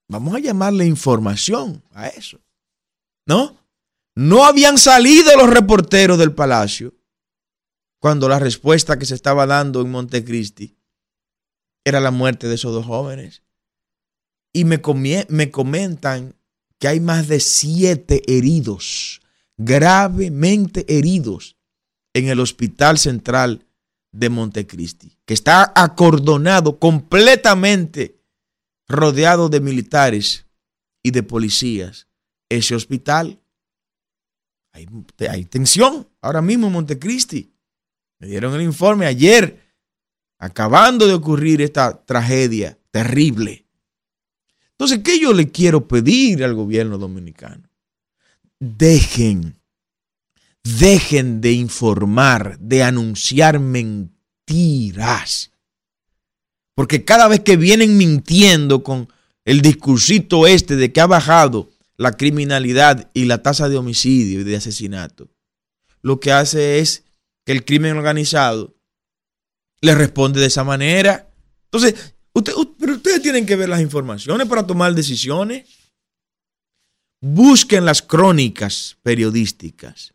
Vamos 0.09 0.36
a 0.36 0.39
llamarle 0.39 0.86
información 0.86 1.84
a 1.91 2.07
eso. 2.07 2.39
¿No? 3.26 3.57
No 4.15 4.45
habían 4.45 4.78
salido 4.78 5.36
los 5.38 5.49
reporteros 5.49 6.18
del 6.18 6.34
palacio 6.34 6.93
cuando 7.99 8.30
la 8.30 8.39
respuesta 8.39 8.97
que 8.97 9.05
se 9.05 9.15
estaba 9.15 9.45
dando 9.45 9.82
en 9.82 9.91
Montecristi 9.91 10.78
era 11.84 11.99
la 11.99 12.11
muerte 12.11 12.47
de 12.47 12.55
esos 12.55 12.74
dos 12.74 12.86
jóvenes. 12.86 13.43
Y 14.53 14.65
me, 14.65 14.82
me 15.30 15.51
comentan 15.51 16.37
que 16.80 16.88
hay 16.88 16.99
más 16.99 17.28
de 17.28 17.39
siete 17.39 18.21
heridos, 18.28 19.21
gravemente 19.57 20.86
heridos, 20.88 21.57
en 22.13 22.30
el 22.30 22.39
Hospital 22.39 22.97
Central 22.97 23.67
de 24.11 24.30
Montecristi, 24.30 25.17
que 25.25 25.36
está 25.36 25.71
acordonado 25.75 26.80
completamente, 26.80 28.19
rodeado 28.88 29.49
de 29.49 29.59
militares 29.59 30.47
y 31.03 31.11
de 31.11 31.21
policías. 31.21 32.07
Ese 32.49 32.73
hospital, 32.73 33.39
hay, 34.71 35.45
tensión 35.45 36.07
ahora 36.21 36.41
mismo 36.41 36.67
en 36.67 36.73
Montecristi. 36.73 37.53
Me 38.19 38.28
dieron 38.28 38.55
el 38.55 38.61
informe 38.61 39.05
ayer, 39.05 39.75
acabando 40.39 41.05
de 41.05 41.13
ocurrir 41.13 41.61
esta 41.61 42.03
tragedia 42.03 42.80
terrible. 42.89 43.66
Entonces, 44.80 44.99
¿qué 45.03 45.19
yo 45.19 45.34
le 45.34 45.49
quiero 45.51 45.88
pedir 45.88 46.43
al 46.43 46.53
gobierno 46.53 46.99
dominicano? 46.99 47.67
Dejen, 48.59 49.59
dejen 50.63 51.41
de 51.41 51.53
informar, 51.53 52.59
de 52.59 52.84
anunciar 52.84 53.59
mentiras. 53.59 55.51
Porque 56.75 57.03
cada 57.03 57.28
vez 57.28 57.39
que 57.39 57.57
vienen 57.57 57.97
mintiendo 57.97 58.84
con 58.84 59.11
el 59.45 59.61
discursito 59.61 60.45
este 60.45 60.75
de 60.75 60.93
que 60.93 61.01
ha 61.01 61.07
bajado 61.07 61.71
la 61.95 62.11
criminalidad 62.11 63.09
y 63.15 63.25
la 63.25 63.41
tasa 63.41 63.69
de 63.69 63.78
homicidio 63.78 64.41
y 64.41 64.43
de 64.43 64.57
asesinato, 64.57 65.28
lo 66.03 66.19
que 66.19 66.32
hace 66.32 66.78
es 66.78 67.03
que 67.45 67.53
el 67.53 67.65
crimen 67.65 67.97
organizado 67.97 68.75
le 69.82 69.95
responde 69.95 70.39
de 70.39 70.47
esa 70.47 70.63
manera. 70.63 71.32
Entonces, 71.63 72.15
pero 72.44 72.94
ustedes 72.94 73.22
tienen 73.22 73.46
que 73.46 73.56
ver 73.56 73.70
las 73.70 73.82
informaciones 73.82 74.48
para 74.48 74.66
tomar 74.66 74.94
decisiones. 74.94 75.68
Busquen 77.22 77.86
las 77.86 78.02
crónicas 78.02 78.98
periodísticas. 79.02 80.14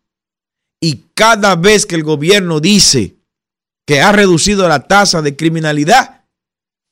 Y 0.80 1.04
cada 1.14 1.56
vez 1.56 1.86
que 1.86 1.94
el 1.94 2.04
gobierno 2.04 2.60
dice 2.60 3.16
que 3.86 4.00
ha 4.00 4.12
reducido 4.12 4.68
la 4.68 4.86
tasa 4.86 5.22
de 5.22 5.36
criminalidad, 5.36 6.24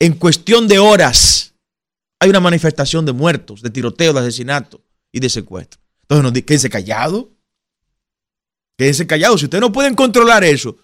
en 0.00 0.14
cuestión 0.14 0.66
de 0.66 0.78
horas 0.78 1.54
hay 2.18 2.30
una 2.30 2.40
manifestación 2.40 3.06
de 3.06 3.12
muertos, 3.12 3.62
de 3.62 3.70
tiroteo, 3.70 4.12
de 4.12 4.20
asesinato 4.20 4.82
y 5.12 5.20
de 5.20 5.28
secuestro. 5.28 5.80
Entonces, 6.02 6.24
no, 6.24 6.46
quédense 6.46 6.70
callados. 6.70 7.26
Quédense 8.76 9.06
callados. 9.06 9.40
Si 9.40 9.46
ustedes 9.46 9.62
no 9.62 9.72
pueden 9.72 9.94
controlar 9.94 10.44
eso, 10.44 10.76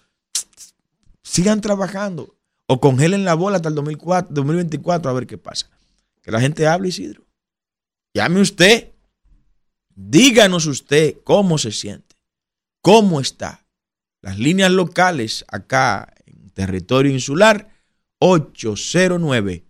sigan 1.23 1.61
trabajando 1.61 2.36
o 2.67 2.79
congelen 2.79 3.25
la 3.25 3.33
bola 3.33 3.57
hasta 3.57 3.69
el 3.69 3.75
2024 3.75 5.09
a 5.09 5.13
ver 5.13 5.25
qué 5.25 5.37
pasa. 5.37 5.69
Que 6.21 6.31
la 6.31 6.41
gente 6.41 6.67
hable, 6.67 6.89
Isidro. 6.89 7.25
Llame 8.13 8.41
usted. 8.41 8.91
Díganos 9.95 10.67
usted 10.67 11.15
cómo 11.23 11.57
se 11.57 11.71
siente. 11.71 12.15
¿Cómo 12.81 13.19
está? 13.19 13.65
Las 14.21 14.37
líneas 14.37 14.71
locales 14.71 15.43
acá 15.47 16.13
en 16.25 16.49
territorio 16.51 17.11
insular 17.11 17.69
809 18.19 19.67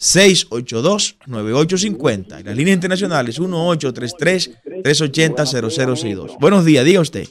682-9850. 0.00 2.40
Y 2.40 2.42
las 2.42 2.56
líneas 2.56 2.76
internacionales 2.76 3.38
1833-380-0062. 3.38 6.38
Buenos 6.40 6.64
días, 6.64 6.86
diga 6.86 7.00
usted. 7.00 7.28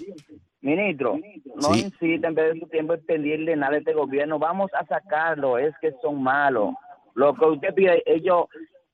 Ministro, 0.62 1.18
no 1.56 1.74
insisten 1.74 2.26
en 2.26 2.36
perder 2.36 2.60
su 2.60 2.68
tiempo 2.68 2.94
en 2.94 3.06
pedirle 3.06 3.56
nada 3.56 3.76
a 3.76 3.78
este 3.78 3.94
gobierno. 3.94 4.40
Vamos 4.40 4.70
a 4.74 4.86
sacarlo, 4.86 5.58
es 5.58 5.74
que 5.80 5.94
son 6.02 6.22
malos. 6.22 6.74
Lo 7.16 7.34
que 7.34 7.46
usted 7.46 7.74
pide, 7.74 8.04
ellos 8.06 8.46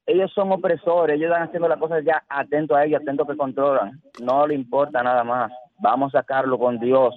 ellos 0.05 0.31
son 0.35 0.51
opresores, 0.51 1.15
ellos 1.15 1.31
están 1.31 1.47
haciendo 1.47 1.67
las 1.67 1.79
cosas 1.79 2.03
ya 2.05 2.23
atentos 2.29 2.77
a 2.77 2.85
ellos, 2.85 3.01
atentos 3.01 3.27
que 3.27 3.35
controlan. 3.35 3.99
No 4.21 4.45
le 4.45 4.53
importa 4.53 5.01
nada 5.01 5.23
más. 5.23 5.51
Vamos 5.79 6.13
a 6.13 6.19
sacarlo 6.19 6.59
con 6.59 6.79
Dios. 6.79 7.15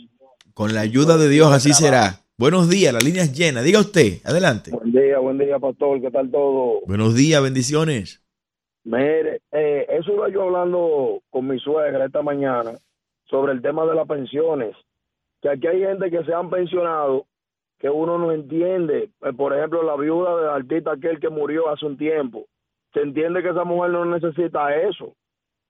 Con 0.54 0.74
la 0.74 0.80
ayuda 0.80 1.18
de 1.18 1.28
Dios, 1.28 1.52
así 1.52 1.74
será. 1.74 2.20
Buenos 2.38 2.70
días, 2.70 2.94
la 2.94 3.00
línea 3.00 3.24
es 3.24 3.36
llena. 3.36 3.60
Diga 3.60 3.80
usted, 3.80 4.20
adelante. 4.24 4.70
Buen 4.70 4.92
día, 4.92 5.18
buen 5.18 5.36
día, 5.36 5.58
pastor. 5.58 6.00
¿Qué 6.00 6.10
tal 6.10 6.30
todo? 6.30 6.80
Buenos 6.86 7.14
días, 7.14 7.42
bendiciones. 7.42 8.22
Mire, 8.84 9.42
eh, 9.52 9.86
eso 9.90 10.14
iba 10.14 10.30
yo 10.30 10.44
hablando 10.44 11.20
con 11.28 11.46
mi 11.46 11.58
suegra 11.58 12.06
esta 12.06 12.22
mañana 12.22 12.72
sobre 13.28 13.52
el 13.52 13.62
tema 13.62 13.84
de 13.86 13.94
las 13.94 14.06
pensiones, 14.06 14.76
que 15.40 15.48
aquí 15.50 15.66
hay 15.66 15.80
gente 15.80 16.10
que 16.10 16.24
se 16.24 16.34
han 16.34 16.50
pensionado 16.50 17.26
que 17.78 17.88
uno 17.88 18.18
no 18.18 18.32
entiende. 18.32 19.10
Eh, 19.22 19.32
por 19.32 19.56
ejemplo, 19.56 19.82
la 19.82 19.96
viuda 19.96 20.36
del 20.36 20.48
artista 20.50 20.92
aquel 20.92 21.20
que 21.20 21.28
murió 21.28 21.68
hace 21.68 21.86
un 21.86 21.96
tiempo. 21.96 22.46
Se 22.92 23.00
entiende 23.00 23.42
que 23.42 23.50
esa 23.50 23.64
mujer 23.64 23.92
no 23.92 24.04
necesita 24.04 24.74
eso. 24.74 25.14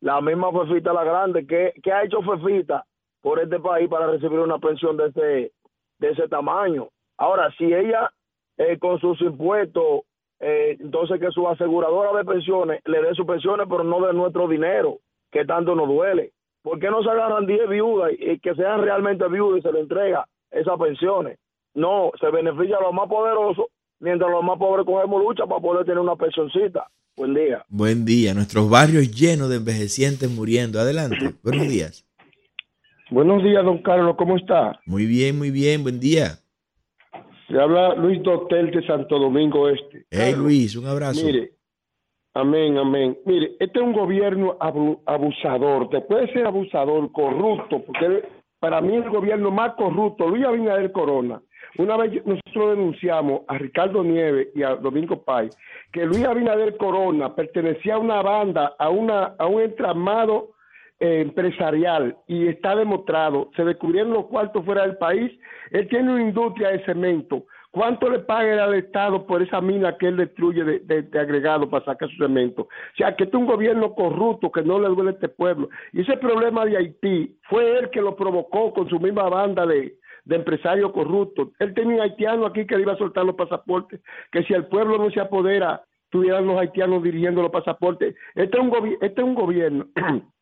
La 0.01 0.21
misma 0.21 0.53
Fefita 0.53 0.93
la 0.93 1.05
Grande, 1.05 1.47
¿qué, 1.47 1.73
qué 1.83 1.93
ha 1.93 2.05
hecho 2.05 2.23
Fefita 2.23 2.85
por 3.21 3.41
este 3.41 3.59
país 3.59 3.89
para 3.89 4.07
recibir 4.07 4.39
una 4.39 4.59
pensión 4.59 4.97
de 4.97 5.09
ese, 5.09 5.53
de 5.99 6.09
ese 6.11 6.29
tamaño? 6.29 6.89
Ahora, 7.17 7.51
si 7.59 7.65
ella 7.65 8.11
eh, 8.57 8.79
con 8.79 9.01
sus 9.01 9.21
impuestos, 9.21 10.03
eh, 10.41 10.77
entonces 10.79 11.21
que 11.21 11.31
su 11.33 11.47
aseguradora 11.49 12.17
de 12.17 12.25
pensiones 12.25 12.81
le 12.85 13.03
dé 13.03 13.15
sus 13.15 13.27
pensiones, 13.27 13.67
pero 13.69 13.83
no 13.83 14.01
de 14.07 14.13
nuestro 14.13 14.47
dinero, 14.47 14.99
que 15.33 15.45
tanto 15.45 15.75
nos 15.75 15.89
duele. 15.89 16.33
¿Por 16.63 16.79
qué 16.79 16.91
no 16.91 17.03
se 17.03 17.11
agarran 17.11 17.47
10 17.47 17.69
viudas 17.69 18.13
y 18.19 18.39
que 18.39 18.55
sean 18.55 18.83
realmente 18.83 19.27
viudas 19.29 19.61
y 19.61 19.63
se 19.63 19.73
le 19.73 19.81
entrega 19.81 20.27
esas 20.51 20.79
pensiones? 20.79 21.39
No, 21.75 22.11
se 22.21 22.31
beneficia 22.31 22.77
a 22.77 22.83
los 22.83 22.93
más 22.93 23.09
poderosos, 23.09 23.67
mientras 24.01 24.31
los 24.31 24.43
más 24.43 24.59
pobres 24.59 24.85
cogemos 24.85 25.23
lucha 25.23 25.47
para 25.47 25.61
poder 25.61 25.85
tener 25.85 26.01
una 26.01 26.17
pensioncita. 26.17 26.87
Buen 27.17 27.35
día. 27.35 27.65
Buen 27.69 28.05
día. 28.05 28.35
Nuestros 28.35 28.71
barrios 28.71 29.11
llenos 29.11 29.49
de 29.49 29.57
envejecientes 29.57 30.31
muriendo. 30.31 30.79
Adelante. 30.79 31.35
Buenos 31.43 31.69
días. 31.69 32.05
Buenos 33.11 33.43
días, 33.43 33.65
don 33.65 33.79
Carlos. 33.79 34.17
¿Cómo 34.17 34.37
está? 34.37 34.79
Muy 34.87 35.07
bien, 35.07 35.37
muy 35.39 35.51
bien. 35.51 35.83
Buen 35.83 35.99
día. 35.99 36.39
Le 37.49 37.61
habla 37.61 37.95
Luis 37.95 38.23
Dotel 38.23 38.71
de 38.71 38.87
Santo 38.87 39.19
Domingo 39.19 39.69
Este. 39.69 40.05
Hey, 40.11 40.35
Luis, 40.37 40.77
un 40.77 40.87
abrazo. 40.87 41.25
Mire, 41.25 41.53
Amén, 42.39 42.79
amén. 42.79 43.19
Mire, 43.25 43.57
este 43.59 43.81
es 43.81 43.85
un 43.85 43.93
gobierno 43.93 44.57
abusador, 44.61 45.89
te 45.91 46.01
puede 46.03 46.33
ser 46.33 46.47
abusador, 46.47 47.11
corrupto, 47.11 47.83
porque 47.85 48.29
para 48.61 48.81
mí 48.81 48.95
el 48.95 49.11
gobierno 49.11 49.51
más 49.51 49.75
corrupto, 49.75 50.29
Luis 50.29 50.45
Abinader 50.45 50.93
Corona. 50.93 51.43
Una 51.79 51.97
vez 51.97 52.25
nosotros 52.25 52.77
denunciamos 52.77 53.41
a 53.49 53.59
Ricardo 53.59 54.05
Nieves 54.05 54.51
y 54.55 54.63
a 54.63 54.77
Domingo 54.77 55.21
Pay 55.25 55.49
que 55.93 56.07
Luis 56.07 56.25
Abinader 56.25 56.77
Corona 56.77 57.35
pertenecía 57.35 57.97
a 57.97 57.99
una 57.99 58.23
banda, 58.23 58.77
a, 58.79 58.89
una, 58.89 59.35
a 59.37 59.47
un 59.47 59.61
entramado 59.61 60.51
eh, 61.01 61.23
empresarial 61.23 62.19
y 62.29 62.47
está 62.47 62.77
demostrado, 62.77 63.51
se 63.57 63.65
descubrieron 63.65 64.13
los 64.13 64.27
cuartos 64.27 64.65
fuera 64.65 64.83
del 64.83 64.97
país, 64.97 65.33
él 65.73 65.89
tiene 65.89 66.13
una 66.13 66.23
industria 66.23 66.69
de 66.69 66.85
cemento 66.85 67.47
¿Cuánto 67.71 68.09
le 68.09 68.21
paga 68.21 68.65
al 68.65 68.75
Estado 68.75 69.27
por 69.27 69.43
esa 69.43 69.61
mina 69.61 69.97
que 69.99 70.09
él 70.09 70.17
destruye 70.17 70.65
de, 70.65 71.19
agregado 71.19 71.69
para 71.69 71.85
sacar 71.85 72.09
su 72.09 72.17
cemento? 72.17 72.63
O 72.63 72.97
sea, 72.97 73.15
que 73.15 73.25
este 73.25 73.37
es 73.37 73.41
un 73.41 73.47
gobierno 73.47 73.95
corrupto 73.95 74.51
que 74.51 74.63
no 74.63 74.81
le 74.81 74.89
duele 74.89 75.11
a 75.11 75.15
este 75.15 75.29
pueblo. 75.29 75.69
Y 75.93 76.01
ese 76.01 76.17
problema 76.17 76.65
de 76.65 76.79
Haití 76.79 77.39
fue 77.43 77.79
él 77.79 77.91
que 77.91 78.01
lo 78.01 78.17
provocó 78.17 78.73
con 78.73 78.89
su 78.89 78.99
misma 78.99 79.29
banda 79.29 79.67
de, 79.67 79.97
empresarios 80.31 80.93
corruptos. 80.93 81.49
Él 81.59 81.73
tenía 81.73 81.97
un 81.97 82.03
haitiano 82.03 82.47
aquí 82.47 82.67
que 82.67 82.77
le 82.77 82.83
iba 82.83 82.93
a 82.93 82.99
soltar 82.99 83.25
los 83.25 83.35
pasaportes, 83.35 84.01
que 84.31 84.43
si 84.45 84.53
el 84.53 84.67
pueblo 84.67 84.99
no 84.99 85.11
se 85.11 85.21
apodera, 85.21 85.83
tuvieran 86.11 86.47
los 86.47 86.59
haitianos 86.59 87.03
dirigiendo 87.03 87.43
los 87.43 87.51
pasaportes. 87.51 88.15
Este 88.35 88.59
es 88.59 88.63
un, 88.63 88.97
este 89.01 89.21
es 89.21 89.27
un 89.27 89.35
gobierno 89.35 89.87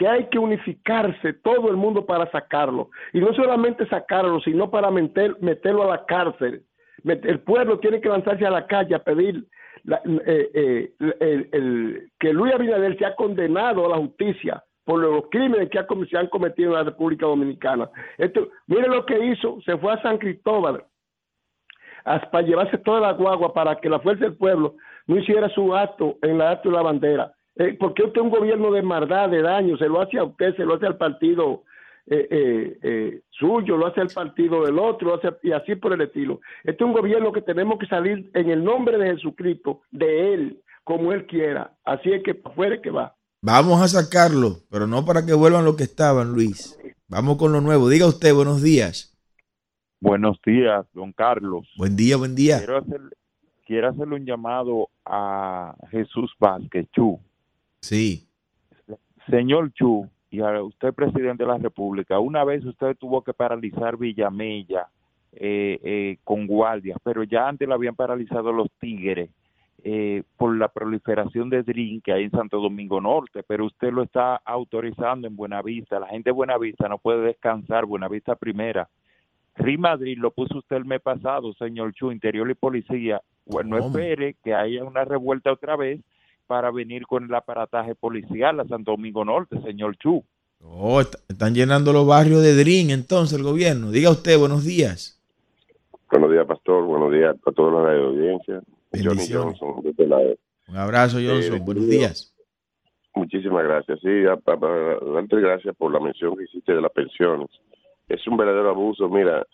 que 0.00 0.08
hay 0.08 0.24
que 0.30 0.38
unificarse 0.38 1.34
todo 1.34 1.68
el 1.68 1.76
mundo 1.76 2.06
para 2.06 2.30
sacarlo. 2.30 2.88
Y 3.12 3.20
no 3.20 3.34
solamente 3.34 3.86
sacarlo, 3.86 4.40
sino 4.40 4.70
para 4.70 4.90
meter, 4.90 5.36
meterlo 5.42 5.82
a 5.82 5.88
la 5.88 6.06
cárcel. 6.06 6.62
El 7.04 7.40
pueblo 7.40 7.78
tiene 7.80 8.00
que 8.00 8.08
lanzarse 8.08 8.46
a 8.46 8.50
la 8.50 8.66
calle 8.66 8.94
a 8.94 9.04
pedir 9.04 9.44
eh, 10.24 10.90
eh, 10.98 12.08
que 12.18 12.32
Luis 12.32 12.54
Abinader 12.54 12.96
sea 12.96 13.14
condenado 13.14 13.84
a 13.84 13.90
la 13.90 13.96
justicia 13.98 14.64
por 14.84 15.00
los 15.00 15.24
crímenes 15.30 15.68
que 15.68 15.84
se 16.08 16.16
han 16.16 16.28
cometido 16.28 16.70
en 16.70 16.76
la 16.76 16.84
República 16.84 17.26
Dominicana. 17.26 17.90
Esto, 18.16 18.48
mire 18.68 18.88
lo 18.88 19.04
que 19.04 19.22
hizo, 19.22 19.60
se 19.66 19.76
fue 19.76 19.92
a 19.92 20.00
San 20.00 20.16
Cristóbal 20.16 20.82
para 22.04 22.46
llevarse 22.46 22.78
toda 22.78 23.00
la 23.00 23.12
guagua 23.12 23.52
para 23.52 23.78
que 23.78 23.90
la 23.90 24.00
fuerza 24.00 24.24
del 24.24 24.38
pueblo 24.38 24.76
no 25.06 25.18
hiciera 25.18 25.50
su 25.50 25.76
acto 25.76 26.16
en 26.22 26.38
la 26.38 26.52
acto 26.52 26.70
de 26.70 26.76
la 26.76 26.82
bandera. 26.82 27.34
Eh, 27.56 27.76
porque 27.78 28.04
usted 28.04 28.20
es 28.20 28.24
un 28.24 28.30
gobierno 28.30 28.70
de 28.70 28.82
maldad, 28.82 29.28
de 29.28 29.42
daño, 29.42 29.76
se 29.76 29.88
lo 29.88 30.00
hace 30.00 30.18
a 30.18 30.24
usted, 30.24 30.56
se 30.56 30.64
lo 30.64 30.74
hace 30.74 30.86
al 30.86 30.96
partido 30.96 31.64
eh, 32.06 32.26
eh, 32.28 32.78
eh, 32.82 33.22
suyo, 33.30 33.76
lo 33.76 33.86
hace 33.86 34.00
al 34.00 34.08
partido 34.08 34.64
del 34.64 34.80
otro, 34.80 35.14
hace, 35.14 35.28
y 35.44 35.52
así 35.52 35.76
por 35.76 35.92
el 35.92 36.00
estilo. 36.00 36.40
Este 36.64 36.82
es 36.82 36.88
un 36.88 36.92
gobierno 36.92 37.30
que 37.30 37.40
tenemos 37.40 37.78
que 37.78 37.86
salir 37.86 38.30
en 38.34 38.50
el 38.50 38.64
nombre 38.64 38.98
de 38.98 39.12
Jesucristo, 39.14 39.82
de 39.92 40.34
Él, 40.34 40.60
como 40.82 41.12
Él 41.12 41.26
quiera. 41.26 41.72
Así 41.84 42.10
es 42.10 42.22
que 42.24 42.34
fuera 42.34 42.80
que 42.82 42.90
va. 42.90 43.14
Vamos 43.42 43.80
a 43.80 43.86
sacarlo, 43.86 44.56
pero 44.70 44.88
no 44.88 45.04
para 45.04 45.24
que 45.24 45.34
vuelvan 45.34 45.64
lo 45.64 45.76
que 45.76 45.84
estaban, 45.84 46.32
Luis. 46.32 46.76
Vamos 47.06 47.36
con 47.36 47.52
lo 47.52 47.60
nuevo. 47.60 47.88
Diga 47.88 48.06
usted, 48.06 48.34
buenos 48.34 48.60
días. 48.60 49.16
Buenos 50.00 50.40
días, 50.44 50.86
don 50.92 51.12
Carlos. 51.12 51.68
Buen 51.76 51.94
día, 51.94 52.16
buen 52.16 52.34
día. 52.34 52.58
Quiero, 52.58 52.78
hacer, 52.78 53.00
quiero 53.64 53.88
hacerle 53.88 54.16
un 54.16 54.26
llamado 54.26 54.88
a 55.04 55.76
Jesús 55.90 56.32
Vázquez 56.40 56.88
Chu 56.92 57.20
Sí. 57.80 58.26
Señor 59.28 59.72
Chu, 59.72 60.08
y 60.30 60.40
a 60.40 60.62
usted, 60.62 60.94
presidente 60.94 61.44
de 61.44 61.48
la 61.48 61.58
República, 61.58 62.18
una 62.18 62.44
vez 62.44 62.64
usted 62.64 62.96
tuvo 62.96 63.22
que 63.22 63.34
paralizar 63.34 63.96
Villamella 63.96 64.88
eh, 65.32 65.78
eh, 65.82 66.18
con 66.24 66.46
guardias, 66.46 66.98
pero 67.02 67.22
ya 67.24 67.48
antes 67.48 67.66
lo 67.68 67.74
habían 67.74 67.94
paralizado 67.94 68.52
los 68.52 68.70
Tigres 68.80 69.30
eh, 69.82 70.22
por 70.36 70.56
la 70.56 70.68
proliferación 70.68 71.48
de 71.48 71.62
DRIN 71.62 72.00
que 72.00 72.12
hay 72.12 72.24
en 72.24 72.30
Santo 72.30 72.60
Domingo 72.60 73.00
Norte, 73.00 73.42
pero 73.42 73.66
usted 73.66 73.92
lo 73.92 74.02
está 74.02 74.36
autorizando 74.36 75.26
en 75.26 75.36
Buenavista. 75.36 75.98
La 75.98 76.08
gente 76.08 76.30
de 76.30 76.34
Buenavista 76.34 76.88
no 76.88 76.98
puede 76.98 77.22
descansar, 77.22 77.86
Buenavista 77.86 78.34
primera. 78.36 78.88
RI 79.56 79.78
Madrid 79.78 80.18
lo 80.18 80.30
puso 80.30 80.58
usted 80.58 80.76
el 80.76 80.84
mes 80.84 81.00
pasado, 81.00 81.52
señor 81.54 81.92
Chu, 81.94 82.12
Interior 82.12 82.50
y 82.50 82.54
Policía. 82.54 83.20
Bueno, 83.46 83.70
no 83.70 83.86
espere 83.86 84.36
que 84.44 84.54
haya 84.54 84.84
una 84.84 85.04
revuelta 85.04 85.52
otra 85.52 85.76
vez 85.76 86.00
para 86.50 86.72
venir 86.72 87.06
con 87.06 87.22
el 87.22 87.32
aparataje 87.32 87.94
policial 87.94 88.58
a 88.58 88.64
Santo 88.64 88.90
Domingo 88.90 89.24
Norte, 89.24 89.62
señor 89.62 89.96
Chu. 89.98 90.24
Oh, 90.60 91.00
están 91.00 91.54
llenando 91.54 91.92
los 91.92 92.04
barrios 92.04 92.42
de 92.42 92.56
DRIN 92.56 92.90
entonces 92.90 93.38
el 93.38 93.44
gobierno. 93.44 93.92
Diga 93.92 94.10
usted, 94.10 94.36
buenos 94.36 94.64
días. 94.64 95.22
Buenos 96.10 96.32
días, 96.32 96.44
pastor. 96.48 96.86
Buenos 96.86 97.12
días 97.12 97.36
a 97.46 97.52
todos 97.52 97.72
los 97.72 97.86
de 97.86 97.96
la 97.96 98.04
audiencia. 98.04 98.62
Johnson, 98.92 99.54
este 99.84 100.08
Un 100.66 100.76
abrazo, 100.76 101.20
eh, 101.20 101.28
Johnson. 101.28 101.64
buenos 101.64 101.86
días. 101.88 102.34
Muchísimas 103.14 103.62
gracias. 103.62 104.00
Sí, 104.00 104.22
darte 104.22 105.40
gracias 105.40 105.76
por 105.76 105.92
la 105.92 106.00
mención 106.00 106.36
que 106.36 106.42
hiciste 106.42 106.74
de 106.74 106.80
las 106.80 106.90
pensiones. 106.90 107.48
Es 108.08 108.26
un 108.26 108.36
verdadero 108.36 108.70
abuso. 108.70 109.08
Mira, 109.08 109.46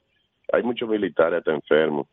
hay 0.51 0.63
muchos 0.63 0.89
militares 0.89 1.41
hasta 1.41 1.53
enfermos 1.53 2.07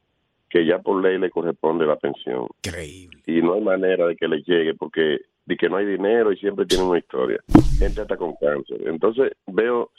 que 0.53 0.63
ya 0.67 0.77
por 0.77 1.01
ley 1.01 1.17
le 1.17 1.31
corresponde 1.31 1.83
la 1.83 1.95
pensión. 1.95 2.45
Increíble. 2.63 3.23
Y 3.25 3.41
no 3.41 3.55
hay 3.55 3.61
manera 3.61 4.05
de 4.05 4.15
que 4.15 4.27
le 4.27 4.43
llegue 4.43 4.75
porque 4.75 5.21
de 5.47 5.57
que 5.57 5.67
no 5.67 5.77
hay 5.77 5.85
dinero 5.87 6.31
y 6.31 6.37
siempre 6.37 6.67
tienen 6.67 6.89
una 6.89 6.99
historia. 6.99 7.39
Gente 7.79 8.01
hasta 8.01 8.15
con 8.15 8.35
cáncer. 8.35 8.87
Entonces 8.87 9.31
veo 9.47 9.89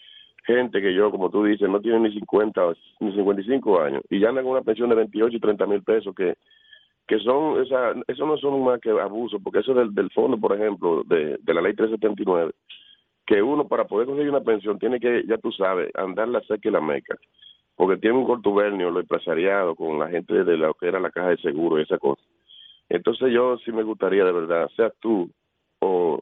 gente 0.46 0.80
que 0.80 0.94
yo, 0.94 1.10
como 1.10 1.28
tú 1.28 1.42
dices, 1.42 1.68
no 1.68 1.80
tiene 1.80 1.98
ni 1.98 2.14
50 2.14 2.72
ni 3.00 3.12
55 3.12 3.80
años 3.80 4.02
y 4.08 4.20
ya 4.20 4.28
andan 4.28 4.44
con 4.44 4.52
una 4.52 4.62
pensión 4.62 4.90
de 4.90 4.94
28 4.94 5.36
y 5.36 5.40
30 5.40 5.66
mil 5.66 5.82
pesos 5.82 6.14
que 6.14 6.34
que 7.06 7.18
son, 7.18 7.60
esa, 7.60 7.92
eso 8.06 8.24
no 8.24 8.38
son 8.38 8.64
más 8.64 8.80
que 8.80 8.88
abusos, 8.88 9.38
porque 9.44 9.58
eso 9.58 9.74
del, 9.74 9.94
del 9.94 10.10
fondo, 10.12 10.38
por 10.38 10.54
ejemplo, 10.58 11.02
de, 11.04 11.36
de 11.38 11.52
la 11.52 11.60
ley 11.60 11.74
379, 11.74 12.52
que 13.26 13.42
uno 13.42 13.68
para 13.68 13.84
poder 13.84 14.06
conseguir 14.06 14.30
una 14.30 14.40
pensión 14.40 14.78
tiene 14.78 14.98
que, 14.98 15.22
ya 15.26 15.36
tú 15.36 15.52
sabes, 15.52 15.90
andar 15.96 16.28
la 16.28 16.40
seca 16.40 16.66
y 16.66 16.72
la 16.72 16.80
meca 16.80 17.14
porque 17.76 17.96
tiene 17.96 18.18
un 18.18 18.26
contubernio 18.26 18.90
lo 18.90 19.00
empresariado 19.00 19.74
con 19.74 19.98
la 19.98 20.08
gente 20.08 20.44
de 20.44 20.56
lo 20.56 20.74
que 20.74 20.88
era 20.88 21.00
la 21.00 21.10
caja 21.10 21.30
de 21.30 21.38
seguro 21.38 21.78
y 21.78 21.82
esa 21.82 21.98
cosa. 21.98 22.22
Entonces 22.88 23.32
yo 23.32 23.56
sí 23.64 23.72
me 23.72 23.82
gustaría 23.82 24.24
de 24.24 24.32
verdad, 24.32 24.68
seas 24.76 24.92
tú 25.00 25.30
o 25.80 26.18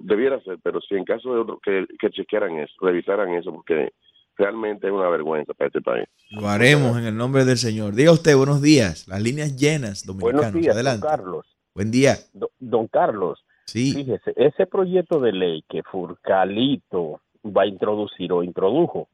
debiera 0.00 0.40
ser, 0.40 0.58
pero 0.62 0.80
si 0.80 0.94
en 0.94 1.04
caso 1.04 1.32
de 1.34 1.40
otro 1.40 1.60
que, 1.62 1.86
que 1.98 2.10
chequearan 2.10 2.58
eso, 2.58 2.72
revisaran 2.80 3.34
eso, 3.34 3.52
porque 3.52 3.92
realmente 4.36 4.86
es 4.86 4.92
una 4.92 5.08
vergüenza 5.08 5.54
para 5.54 5.68
este 5.68 5.80
país. 5.80 6.06
Lo 6.30 6.48
haremos 6.48 6.98
en 6.98 7.06
el 7.06 7.16
nombre 7.16 7.44
del 7.44 7.58
Señor. 7.58 7.94
Diga 7.94 8.12
usted, 8.12 8.36
buenos 8.36 8.62
días, 8.62 9.06
las 9.08 9.22
líneas 9.22 9.56
llenas 9.56 10.04
dominicanos. 10.04 10.52
Buenos 10.52 10.60
días, 10.60 10.74
Adelante. 10.74 11.06
Don 11.06 11.16
Carlos. 11.16 11.46
Buen 11.74 11.90
día. 11.90 12.14
don 12.60 12.86
Carlos, 12.86 13.44
sí. 13.66 13.92
fíjese, 13.92 14.32
ese 14.36 14.66
proyecto 14.66 15.20
de 15.20 15.32
ley 15.32 15.64
que 15.68 15.82
Furcalito 15.82 17.20
va 17.44 17.62
a 17.62 17.66
introducir 17.66 18.32
o 18.32 18.44
introdujo, 18.44 19.08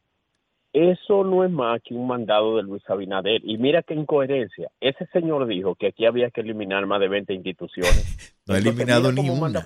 eso 0.73 1.25
no 1.25 1.45
es 1.45 1.51
más 1.51 1.81
que 1.83 1.95
un 1.95 2.07
mandado 2.07 2.57
de 2.57 2.63
Luis 2.63 2.83
Abinader. 2.89 3.41
Y 3.45 3.59
mira 3.59 3.83
qué 3.83 3.95
incoherencia. 3.95 4.71
Ese 4.81 5.07
señor 5.07 5.47
dijo 5.49 5.75
que 5.75 5.89
aquí 5.89 6.07
había 6.07 6.31
que 6.31 6.43
eliminar 6.43 6.87
más 6.87 7.01
de 7.01 7.09
20 7.09 7.35
instituciones. 7.35 8.35
no 8.47 8.55
ha 8.55 8.59
eliminado 8.59 9.11
ni 9.11 9.29
una. 9.29 9.65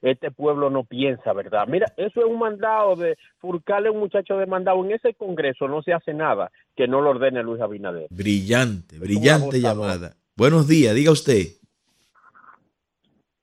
Este 0.00 0.30
pueblo 0.30 0.70
no 0.70 0.84
piensa, 0.84 1.32
¿verdad? 1.34 1.66
Mira, 1.68 1.92
eso 1.96 2.20
es 2.20 2.26
un 2.26 2.38
mandado 2.38 2.96
de 2.96 3.18
Furcal, 3.38 3.86
es 3.86 3.92
un 3.92 4.00
muchacho 4.00 4.38
demandado. 4.38 4.82
En 4.84 4.92
ese 4.92 5.14
Congreso 5.14 5.68
no 5.68 5.82
se 5.82 5.92
hace 5.92 6.14
nada 6.14 6.50
que 6.74 6.88
no 6.88 7.02
lo 7.02 7.10
ordene 7.10 7.42
Luis 7.42 7.60
Abinader. 7.60 8.06
Brillante, 8.10 8.98
brillante 8.98 9.60
llamada. 9.60 10.16
Buenos 10.36 10.66
días, 10.68 10.94
diga 10.94 11.12
usted. 11.12 11.48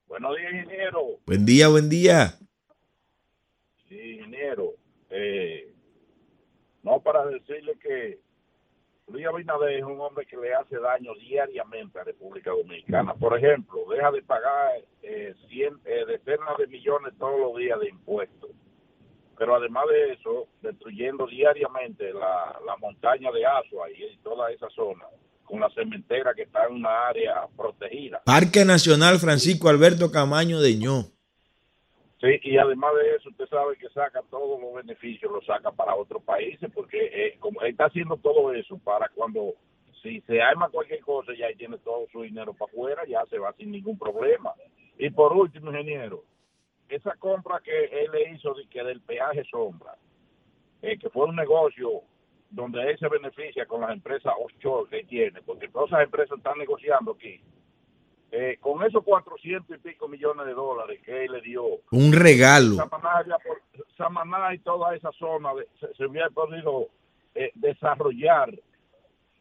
Buenos 0.07 0.36
días, 0.38 0.53
ingeniero. 0.53 1.20
Buen 1.26 1.45
día, 1.45 1.68
buen 1.68 1.89
día. 1.89 2.36
Sí, 3.88 3.95
ingeniero. 3.95 4.74
Eh, 5.09 5.52
no 6.84 6.99
para 6.99 7.25
decirle 7.25 7.73
que 7.81 8.19
Luis 9.07 9.25
Abinader 9.25 9.71
es 9.79 9.84
un 9.84 9.99
hombre 9.99 10.25
que 10.25 10.38
le 10.38 10.53
hace 10.53 10.77
daño 10.79 11.13
diariamente 11.15 11.99
a 11.99 12.03
República 12.03 12.51
Dominicana. 12.51 13.13
Por 13.13 13.38
ejemplo, 13.38 13.86
deja 13.89 14.11
de 14.11 14.21
pagar 14.21 14.71
eh, 15.01 15.36
eh, 15.49 16.05
decenas 16.07 16.57
de 16.57 16.67
millones 16.67 17.13
todos 17.19 17.39
los 17.39 17.57
días 17.57 17.79
de 17.79 17.89
impuestos. 17.89 18.49
Pero 19.38 19.55
además 19.55 19.86
de 19.89 20.13
eso, 20.13 20.47
destruyendo 20.61 21.27
diariamente 21.27 22.13
la, 22.13 22.77
montaña 22.79 23.31
de 23.31 23.45
Asua 23.45 23.89
y 23.89 24.17
toda 24.23 24.51
esa 24.51 24.69
zona, 24.69 25.05
con 25.43 25.59
la 25.59 25.69
cementera 25.71 26.34
que 26.34 26.43
está 26.43 26.65
en 26.65 26.75
una 26.75 27.07
área 27.07 27.47
protegida. 27.57 28.21
Parque 28.25 28.63
Nacional 28.63 29.19
Francisco 29.19 29.69
Alberto 29.69 30.11
Camaño 30.11 30.61
de 30.61 30.75
Ño. 30.75 31.05
Sí, 32.24 32.39
y 32.43 32.57
además 32.57 32.93
de 32.95 33.17
eso, 33.17 33.28
usted 33.28 33.47
sabe 33.47 33.76
que 33.76 33.89
saca 33.89 34.21
todos 34.30 34.57
los 34.61 34.74
beneficios, 34.76 35.30
los 35.30 35.45
saca 35.45 35.71
para 35.74 35.93
otros 35.93 36.24
países, 36.24 36.71
porque 36.74 36.97
eh, 37.11 37.36
como 37.38 37.61
está 37.63 37.88
haciendo 37.88 38.15
todo 38.15 38.53
eso 38.53 38.78
para 38.78 39.09
cuando, 39.09 39.55
si 40.01 40.21
se 40.21 40.41
arma 40.41 40.69
cualquier 40.69 41.01
cosa, 41.01 41.34
ya 41.38 41.47
tiene 41.57 41.78
todo 41.80 42.07
su 42.13 42.21
dinero 42.21 42.53
para 42.53 42.71
afuera, 42.71 43.01
ya 43.05 43.26
se 43.26 43.39
va 43.39 43.51
sin 43.57 43.71
ningún 43.71 43.99
problema. 43.99 44.53
Y 44.97 45.09
por 45.09 45.34
último, 45.34 45.69
ingeniero, 45.71 46.24
esa 46.88 47.13
compra 47.17 47.59
que 47.59 47.88
él 47.88 48.09
le 48.13 48.32
hizo 48.32 48.53
de, 48.53 48.67
que 48.69 48.86
del 48.86 49.01
peaje 49.01 49.43
sombra, 49.51 49.97
eh, 50.82 50.97
que 50.97 51.09
fue 51.09 51.26
un 51.26 51.36
negocio 51.36 52.03
donde 52.49 52.89
él 52.89 52.97
se 52.99 53.09
beneficia 53.09 53.65
con 53.65 53.82
las 53.82 53.91
empresas 53.91 54.32
offshore 54.39 54.89
que 54.89 55.03
tiene, 55.07 55.41
porque 55.41 55.67
todas 55.67 55.89
esas 55.89 56.03
empresas 56.03 56.38
están 56.38 56.57
negociando 56.57 57.11
aquí 57.11 57.41
eh, 58.36 58.57
con 58.59 58.81
esos 58.81 59.03
400 59.03 59.77
y 59.77 59.79
pico 59.79 60.07
millones 60.07 60.47
de 60.47 60.55
dólares 60.55 60.99
que 61.05 61.25
él 61.25 61.34
le 61.34 61.41
dio. 61.41 61.63
Un 61.91 62.11
regalo. 62.11 62.77
Samaná, 63.95 64.55
y 64.55 64.57
toda 64.57 64.95
esa 64.95 65.11
zona 65.11 65.51
se, 65.95 66.05
hubiera 66.07 66.31
podido 66.31 66.88
eh, 67.36 67.51
desarrollar 67.53 68.51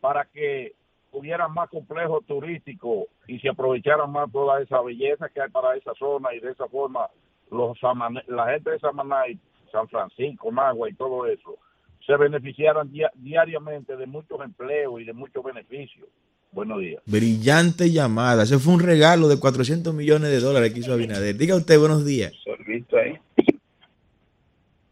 para 0.03 0.27
que 0.27 0.75
hubiera 1.11 1.49
más 1.49 1.71
complejo 1.71 2.21
turístico 2.21 3.07
y 3.27 3.39
se 3.39 3.49
aprovecharan 3.49 4.13
más 4.13 4.31
toda 4.31 4.61
esa 4.61 4.83
belleza 4.83 5.31
que 5.31 5.41
hay 5.41 5.49
para 5.49 5.75
esa 5.75 5.95
zona 5.95 6.35
y 6.35 6.41
de 6.41 6.51
esa 6.51 6.69
forma 6.69 7.09
los 7.51 7.79
la 8.27 8.51
gente 8.51 8.73
de 8.73 8.79
Samaná 8.79 9.27
y 9.27 9.41
San 9.71 9.89
Francisco, 9.89 10.51
Magua 10.51 10.91
y 10.91 10.95
todo 10.95 11.27
eso 11.27 11.59
se 12.05 12.15
beneficiaran 12.19 12.93
diariamente 13.15 13.97
de 13.97 14.07
muchos 14.07 14.39
empleos 14.43 15.01
y 15.01 15.05
de 15.05 15.15
muchos 15.15 15.43
beneficios. 15.43 16.09
Buenos 16.53 16.81
días. 16.81 17.03
Brillante 17.07 17.91
llamada. 17.91 18.45
Ese 18.45 18.59
fue 18.59 18.75
un 18.75 18.81
regalo 18.81 19.29
de 19.29 19.41
400 19.41 19.95
millones 19.95 20.31
de 20.31 20.41
dólares 20.41 20.73
que 20.73 20.81
hizo 20.81 20.93
Abinader. 20.93 21.37
Diga 21.37 21.57
usted, 21.57 21.79
buenos 21.79 22.05
días. 22.05 22.33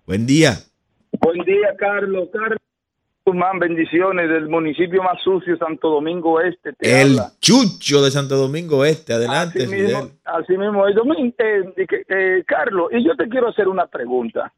Buen 0.07 0.27
día. 0.27 0.59
Buen 1.21 1.45
día, 1.45 1.77
Carlos. 1.79 2.29
Carlos 2.33 2.59
bendiciones 3.59 4.29
del 4.29 4.49
municipio 4.49 5.03
más 5.03 5.21
sucio, 5.23 5.57
Santo 5.57 5.89
Domingo 5.89 6.41
Este. 6.41 6.71
el 6.81 7.19
chucho 7.41 8.03
de 8.03 8.11
Santo 8.11 8.37
Domingo 8.37 8.85
Este. 8.85 9.13
Adelante, 9.13 9.65
así 9.65 9.75
mismo, 9.75 10.11
Así 10.25 10.57
mismo. 10.57 10.89
Eh, 10.89 10.95
eh, 12.09 12.45
Carlos, 12.47 12.91
y 12.93 13.05
yo 13.05 13.15
te 13.17 13.29
quiero 13.29 13.49
hacer 13.49 13.69
una 13.69 13.87
pregunta 13.87 14.53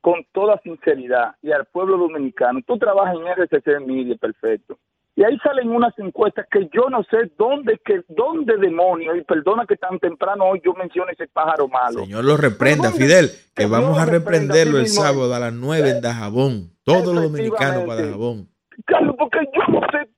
con 0.00 0.24
toda 0.32 0.60
sinceridad 0.62 1.34
y 1.42 1.50
al 1.52 1.64
pueblo 1.66 1.96
dominicano. 1.96 2.60
Tú 2.66 2.78
trabajas 2.78 3.16
en 3.16 3.26
RCC 3.26 3.80
Media, 3.86 4.16
perfecto. 4.16 4.78
Y 5.16 5.22
ahí 5.22 5.38
salen 5.44 5.70
unas 5.70 5.96
encuestas 5.98 6.46
que 6.50 6.68
yo 6.72 6.90
no 6.90 7.04
sé 7.04 7.30
dónde, 7.38 7.80
que, 7.84 8.02
dónde 8.08 8.56
demonios, 8.56 9.16
y 9.16 9.22
perdona 9.22 9.64
que 9.64 9.76
tan 9.76 10.00
temprano 10.00 10.44
hoy 10.46 10.60
yo 10.64 10.74
mencione 10.74 11.12
ese 11.12 11.28
pájaro 11.28 11.68
malo. 11.68 12.00
Señor 12.00 12.24
lo 12.24 12.36
reprenda, 12.36 12.90
Fidel, 12.90 13.30
que 13.54 13.66
vamos 13.66 13.96
a 13.98 14.06
reprenderlo 14.06 14.78
el 14.78 14.88
sábado 14.88 15.32
a 15.32 15.38
las 15.38 15.52
9 15.52 15.88
en 15.88 16.00
Dajabón. 16.00 16.70
Todos 16.82 17.14
los 17.14 17.22
dominicanos 17.24 17.84
para 17.84 18.02
Dajabón. 18.02 18.48
Carlos, 18.86 19.14
porque 19.16 19.38
yo 19.54 19.63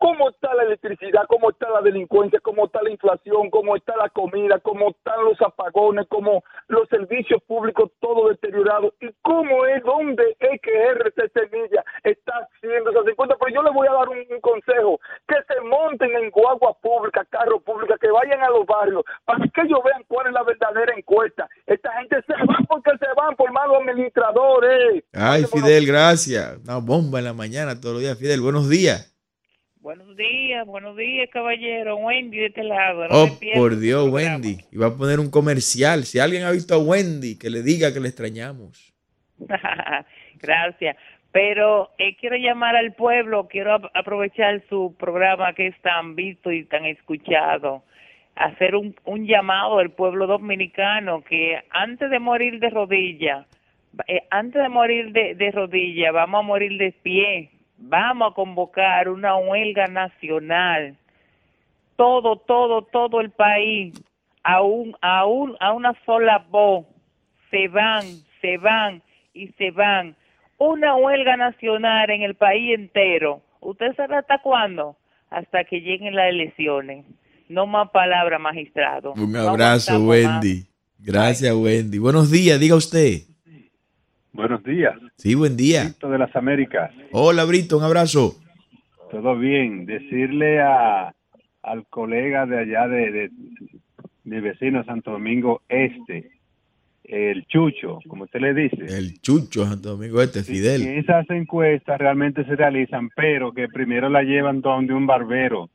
cómo 0.06 0.30
está 0.30 0.54
la 0.54 0.62
electricidad, 0.62 1.24
cómo 1.28 1.50
está 1.50 1.68
la 1.68 1.80
delincuencia, 1.80 2.38
cómo 2.40 2.66
está 2.66 2.80
la 2.80 2.90
inflación, 2.90 3.50
cómo 3.50 3.74
está 3.74 3.96
la 3.96 4.08
comida, 4.10 4.60
cómo 4.60 4.90
están 4.90 5.24
los 5.24 5.40
apagones, 5.42 6.06
cómo 6.08 6.44
los 6.68 6.88
servicios 6.88 7.42
públicos 7.42 7.90
todo 7.98 8.28
deteriorado 8.28 8.94
y 9.00 9.08
cómo 9.22 9.66
es, 9.66 9.82
dónde 9.82 10.36
es 10.38 10.60
que 10.60 10.70
RC 10.70 11.32
Semilla 11.34 11.84
está 12.04 12.34
haciendo 12.38 12.90
esas 12.90 13.08
encuestas. 13.08 13.36
Pero 13.40 13.52
yo 13.52 13.62
les 13.64 13.74
voy 13.74 13.88
a 13.88 13.94
dar 13.94 14.08
un, 14.08 14.40
consejo, 14.40 15.00
que 15.26 15.34
se 15.48 15.60
monten 15.62 16.14
en 16.14 16.30
guagua 16.30 16.78
pública, 16.80 17.26
carro 17.28 17.58
pública, 17.58 17.96
que 18.00 18.08
vayan 18.08 18.40
a 18.42 18.50
los 18.50 18.64
barrios 18.64 19.02
para 19.24 19.44
que 19.48 19.62
ellos 19.62 19.80
vean 19.84 20.04
cuál 20.06 20.28
es 20.28 20.34
la 20.34 20.44
verdadera 20.44 20.94
encuesta. 20.96 21.48
Esta 21.66 21.90
gente 21.98 22.22
se 22.28 22.34
va 22.46 22.58
porque 22.68 22.92
se 22.98 23.12
van 23.16 23.34
por 23.34 23.50
malos 23.50 23.78
administradores. 23.78 25.02
Ay, 25.12 25.46
Fidel, 25.46 25.84
gracias. 25.84 26.58
Una 26.62 26.76
bomba 26.76 27.18
en 27.18 27.24
la 27.24 27.32
mañana 27.32 27.80
todos 27.80 27.94
los 27.94 28.02
días, 28.02 28.16
Fidel. 28.16 28.40
Buenos 28.40 28.68
días. 28.68 29.15
Buenos 29.86 30.16
días, 30.16 30.66
buenos 30.66 30.96
días, 30.96 31.30
caballero. 31.30 31.94
Wendy 31.98 32.38
de 32.38 32.46
este 32.46 32.64
lado. 32.64 33.06
oh, 33.08 33.28
por 33.54 33.78
Dios, 33.78 34.08
Wendy. 34.10 34.56
Y 34.72 34.78
va 34.78 34.88
a 34.88 34.96
poner 34.96 35.20
un 35.20 35.30
comercial. 35.30 36.02
Si 36.02 36.18
alguien 36.18 36.42
ha 36.42 36.50
visto 36.50 36.74
a 36.74 36.78
Wendy, 36.78 37.38
que 37.38 37.50
le 37.50 37.62
diga 37.62 37.94
que 37.94 38.00
le 38.00 38.08
extrañamos. 38.08 38.92
Gracias. 40.42 40.96
Pero 41.30 41.90
eh, 41.98 42.16
quiero 42.16 42.34
llamar 42.34 42.74
al 42.74 42.94
pueblo, 42.94 43.46
quiero 43.46 43.76
aprovechar 43.94 44.60
su 44.68 44.96
programa 44.98 45.52
que 45.52 45.68
es 45.68 45.80
tan 45.82 46.16
visto 46.16 46.50
y 46.50 46.64
tan 46.64 46.84
escuchado, 46.84 47.84
hacer 48.34 48.74
un, 48.74 48.96
un 49.04 49.24
llamado 49.24 49.78
al 49.78 49.90
pueblo 49.90 50.26
dominicano 50.26 51.22
que 51.22 51.62
antes 51.70 52.10
de 52.10 52.18
morir 52.18 52.58
de 52.58 52.70
rodilla, 52.70 53.46
eh, 54.08 54.24
antes 54.30 54.60
de 54.60 54.68
morir 54.68 55.12
de, 55.12 55.36
de 55.36 55.50
rodilla, 55.52 56.10
vamos 56.10 56.40
a 56.40 56.42
morir 56.42 56.76
de 56.76 56.90
pie 56.90 57.50
vamos 57.78 58.30
a 58.30 58.34
convocar 58.34 59.08
una 59.08 59.36
huelga 59.36 59.86
nacional, 59.86 60.96
todo, 61.96 62.36
todo, 62.36 62.82
todo 62.82 63.20
el 63.20 63.30
país, 63.30 63.94
a, 64.42 64.62
un, 64.62 64.96
a, 65.00 65.20
a 65.20 65.72
una 65.72 65.92
sola 66.04 66.44
voz, 66.50 66.86
se 67.50 67.68
van, 67.68 68.04
se 68.40 68.58
van 68.58 69.02
y 69.34 69.48
se 69.58 69.70
van. 69.70 70.16
Una 70.58 70.96
huelga 70.96 71.36
nacional 71.36 72.10
en 72.10 72.22
el 72.22 72.34
país 72.34 72.74
entero. 72.74 73.42
¿Usted 73.60 73.94
sabe 73.96 74.16
hasta 74.16 74.38
cuándo? 74.38 74.96
Hasta 75.30 75.64
que 75.64 75.80
lleguen 75.80 76.14
las 76.14 76.28
elecciones. 76.28 77.04
No 77.48 77.66
más 77.66 77.90
palabras, 77.90 78.40
magistrado. 78.40 79.12
Un 79.12 79.36
abrazo, 79.36 79.98
Wendy. 80.04 80.64
Gracias, 80.98 81.54
Wendy. 81.54 81.98
Buenos 81.98 82.30
días, 82.30 82.58
diga 82.58 82.74
usted. 82.74 83.22
Buenos 84.36 84.62
días. 84.64 84.94
Sí, 85.16 85.34
buen 85.34 85.56
día. 85.56 85.84
Brito 85.84 86.10
de 86.10 86.18
las 86.18 86.34
Américas. 86.36 86.92
Hola, 87.12 87.44
Brito, 87.44 87.78
un 87.78 87.84
abrazo. 87.84 88.36
Todo 89.10 89.36
bien. 89.38 89.86
Decirle 89.86 90.60
a, 90.60 91.14
al 91.62 91.86
colega 91.88 92.44
de 92.44 92.58
allá 92.58 92.86
de, 92.86 93.10
de 93.10 93.30
mi 94.24 94.40
vecino 94.40 94.84
Santo 94.84 95.12
Domingo 95.12 95.62
Este, 95.68 96.30
el 97.04 97.46
Chucho, 97.46 97.98
como 98.08 98.24
usted 98.24 98.40
le 98.40 98.52
dice. 98.52 98.76
El 98.88 99.18
Chucho 99.20 99.64
Santo 99.64 99.96
Domingo 99.96 100.20
Este, 100.20 100.42
Fidel. 100.42 100.82
esas 100.86 101.28
encuestas 101.30 101.98
realmente 101.98 102.44
se 102.44 102.56
realizan, 102.56 103.08
pero 103.16 103.52
que 103.52 103.68
primero 103.68 104.08
la 104.10 104.22
llevan 104.22 104.60
donde 104.60 104.92
un 104.92 105.06
barbero. 105.06 105.70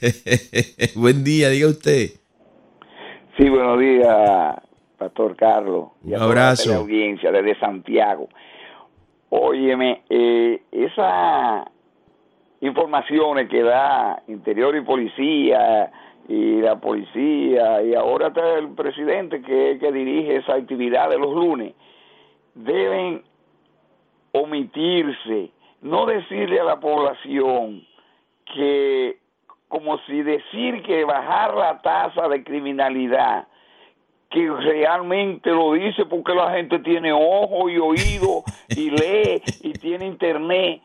buen 0.94 1.24
día, 1.24 1.48
diga 1.48 1.68
usted. 1.68 2.10
Sí, 3.38 3.48
buenos 3.48 3.80
días, 3.80 4.54
Pastor 5.00 5.34
Carlos. 5.34 5.92
Un 6.04 6.14
abrazo. 6.14 6.68
la 6.68 6.76
audiencia 6.76 7.32
desde 7.32 7.58
Santiago. 7.58 8.28
Óyeme, 9.30 10.02
eh, 10.10 10.60
esas 10.70 11.64
informaciones 12.60 13.48
que 13.48 13.62
da 13.62 14.22
Interior 14.28 14.76
y 14.76 14.82
Policía 14.82 15.90
y 16.28 16.60
la 16.60 16.78
policía 16.78 17.82
y 17.82 17.94
ahora 17.94 18.26
está 18.26 18.58
el 18.58 18.74
presidente 18.74 19.40
que, 19.40 19.78
que 19.80 19.90
dirige 19.90 20.36
esa 20.36 20.56
actividad 20.56 21.08
de 21.08 21.18
los 21.18 21.34
lunes, 21.34 21.72
deben 22.54 23.22
omitirse, 24.32 25.50
no 25.80 26.04
decirle 26.04 26.60
a 26.60 26.64
la 26.64 26.78
población 26.78 27.86
que 28.54 29.16
como 29.68 29.96
si 30.00 30.22
decir 30.22 30.82
que 30.82 31.06
bajar 31.06 31.54
la 31.54 31.80
tasa 31.80 32.28
de 32.28 32.44
criminalidad 32.44 33.46
que 34.30 34.48
realmente 34.48 35.50
lo 35.50 35.72
dice 35.72 36.06
porque 36.06 36.32
la 36.34 36.52
gente 36.52 36.78
tiene 36.78 37.12
ojo 37.12 37.68
y 37.68 37.78
oído 37.78 38.44
y 38.68 38.90
lee 38.90 39.42
y 39.62 39.72
tiene 39.72 40.06
internet. 40.06 40.80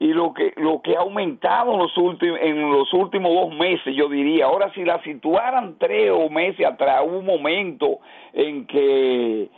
Y 0.00 0.12
lo 0.12 0.32
que 0.32 0.52
lo 0.56 0.80
que 0.80 0.96
ha 0.96 1.00
aumentado 1.00 1.72
en 1.72 1.78
los 1.78 1.96
últimos 1.96 2.38
en 2.40 2.70
los 2.70 2.92
últimos 2.92 3.32
dos 3.32 3.54
meses 3.54 3.94
yo 3.96 4.08
diría. 4.08 4.46
Ahora 4.46 4.72
si 4.72 4.84
la 4.84 5.02
situaran 5.02 5.76
tres 5.78 6.10
o 6.12 6.28
meses 6.28 6.66
atrás 6.66 7.02
hubo 7.04 7.18
un 7.18 7.26
momento 7.26 7.98
en 8.32 8.66
que 8.66 9.48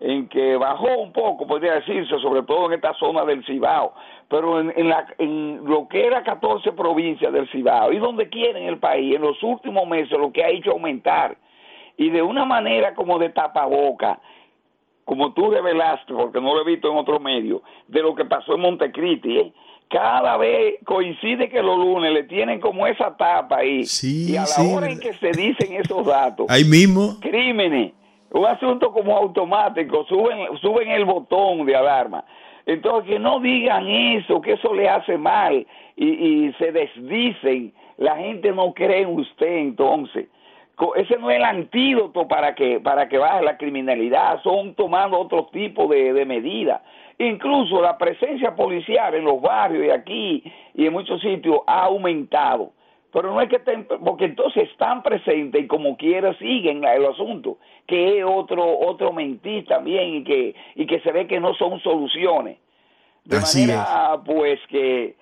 en 0.00 0.28
que 0.28 0.56
bajó 0.56 0.96
un 0.98 1.12
poco 1.12 1.46
podría 1.46 1.74
decirse 1.74 2.18
sobre 2.20 2.42
todo 2.42 2.66
en 2.66 2.74
esta 2.74 2.94
zona 2.94 3.24
del 3.26 3.44
Cibao. 3.44 3.92
Pero 4.28 4.60
en, 4.60 4.72
en, 4.74 4.88
la, 4.88 5.06
en 5.18 5.64
lo 5.64 5.86
que 5.88 6.06
era 6.06 6.22
14 6.22 6.72
provincias 6.72 7.30
del 7.32 7.50
Cibao 7.50 7.92
y 7.92 7.98
donde 7.98 8.30
quiera 8.30 8.58
en 8.58 8.68
el 8.68 8.78
país 8.78 9.16
en 9.16 9.22
los 9.22 9.42
últimos 9.42 9.86
meses 9.86 10.18
lo 10.18 10.32
que 10.32 10.44
ha 10.44 10.48
hecho 10.48 10.70
aumentar 10.70 11.36
y 12.00 12.08
de 12.08 12.22
una 12.22 12.46
manera 12.46 12.94
como 12.94 13.18
de 13.18 13.28
tapaboca, 13.28 14.18
como 15.04 15.34
tú 15.34 15.50
revelaste, 15.50 16.14
porque 16.14 16.40
no 16.40 16.54
lo 16.54 16.62
he 16.62 16.64
visto 16.64 16.90
en 16.90 16.96
otro 16.96 17.20
medio, 17.20 17.62
de 17.88 18.00
lo 18.00 18.14
que 18.14 18.24
pasó 18.24 18.54
en 18.54 18.62
Montecristi, 18.62 19.36
¿eh? 19.36 19.52
cada 19.90 20.38
vez 20.38 20.76
coincide 20.86 21.50
que 21.50 21.62
los 21.62 21.76
lunes 21.76 22.10
le 22.14 22.22
tienen 22.22 22.58
como 22.58 22.86
esa 22.86 23.14
tapa 23.18 23.58
ahí. 23.58 23.84
y 24.02 24.34
a 24.34 24.44
la 24.44 24.74
hora 24.74 24.90
en 24.90 24.98
que 24.98 25.12
se 25.12 25.30
dicen 25.32 25.74
esos 25.74 26.06
datos, 26.06 26.46
ahí 26.48 26.64
mismo, 26.64 27.18
crímenes, 27.20 27.92
un 28.30 28.46
asunto 28.46 28.92
como 28.92 29.14
automático, 29.14 30.06
suben, 30.06 30.56
suben 30.62 30.88
el 30.88 31.04
botón 31.04 31.66
de 31.66 31.76
alarma. 31.76 32.24
Entonces, 32.64 33.10
que 33.10 33.18
no 33.18 33.40
digan 33.40 33.86
eso, 33.86 34.40
que 34.40 34.52
eso 34.52 34.72
le 34.72 34.88
hace 34.88 35.18
mal 35.18 35.66
y, 35.96 36.06
y 36.06 36.52
se 36.54 36.72
desdicen, 36.72 37.74
la 37.98 38.16
gente 38.16 38.52
no 38.52 38.72
cree 38.72 39.02
en 39.02 39.18
usted 39.18 39.58
entonces 39.58 40.28
ese 40.96 41.18
no 41.18 41.30
es 41.30 41.36
el 41.36 41.44
antídoto 41.44 42.26
para 42.26 42.54
que 42.54 42.80
para 42.80 43.08
que 43.08 43.18
baje 43.18 43.42
la 43.42 43.56
criminalidad, 43.56 44.42
son 44.42 44.74
tomando 44.74 45.18
otro 45.18 45.46
tipo 45.52 45.86
de, 45.86 46.12
de 46.12 46.24
medidas. 46.24 46.80
Incluso 47.18 47.82
la 47.82 47.98
presencia 47.98 48.54
policial 48.54 49.14
en 49.14 49.24
los 49.24 49.40
barrios 49.42 49.86
y 49.86 49.90
aquí 49.90 50.42
y 50.74 50.86
en 50.86 50.92
muchos 50.92 51.20
sitios 51.20 51.60
ha 51.66 51.84
aumentado. 51.84 52.72
Pero 53.12 53.34
no 53.34 53.40
es 53.40 53.48
que 53.48 53.56
estén, 53.56 53.86
porque 54.04 54.26
entonces 54.26 54.70
están 54.70 55.02
presentes 55.02 55.62
y 55.62 55.66
como 55.66 55.96
quiera 55.96 56.32
siguen 56.38 56.84
el 56.84 57.04
asunto, 57.06 57.58
que 57.86 58.18
es 58.18 58.24
otro 58.24 58.78
otro 58.78 59.12
mentir 59.12 59.66
también 59.66 60.14
y 60.14 60.24
que 60.24 60.54
y 60.76 60.86
que 60.86 61.00
se 61.00 61.12
ve 61.12 61.26
que 61.26 61.40
no 61.40 61.54
son 61.54 61.80
soluciones. 61.80 62.58
De 63.24 63.38
manera 63.38 64.20
pues 64.24 64.60
que 64.68 65.16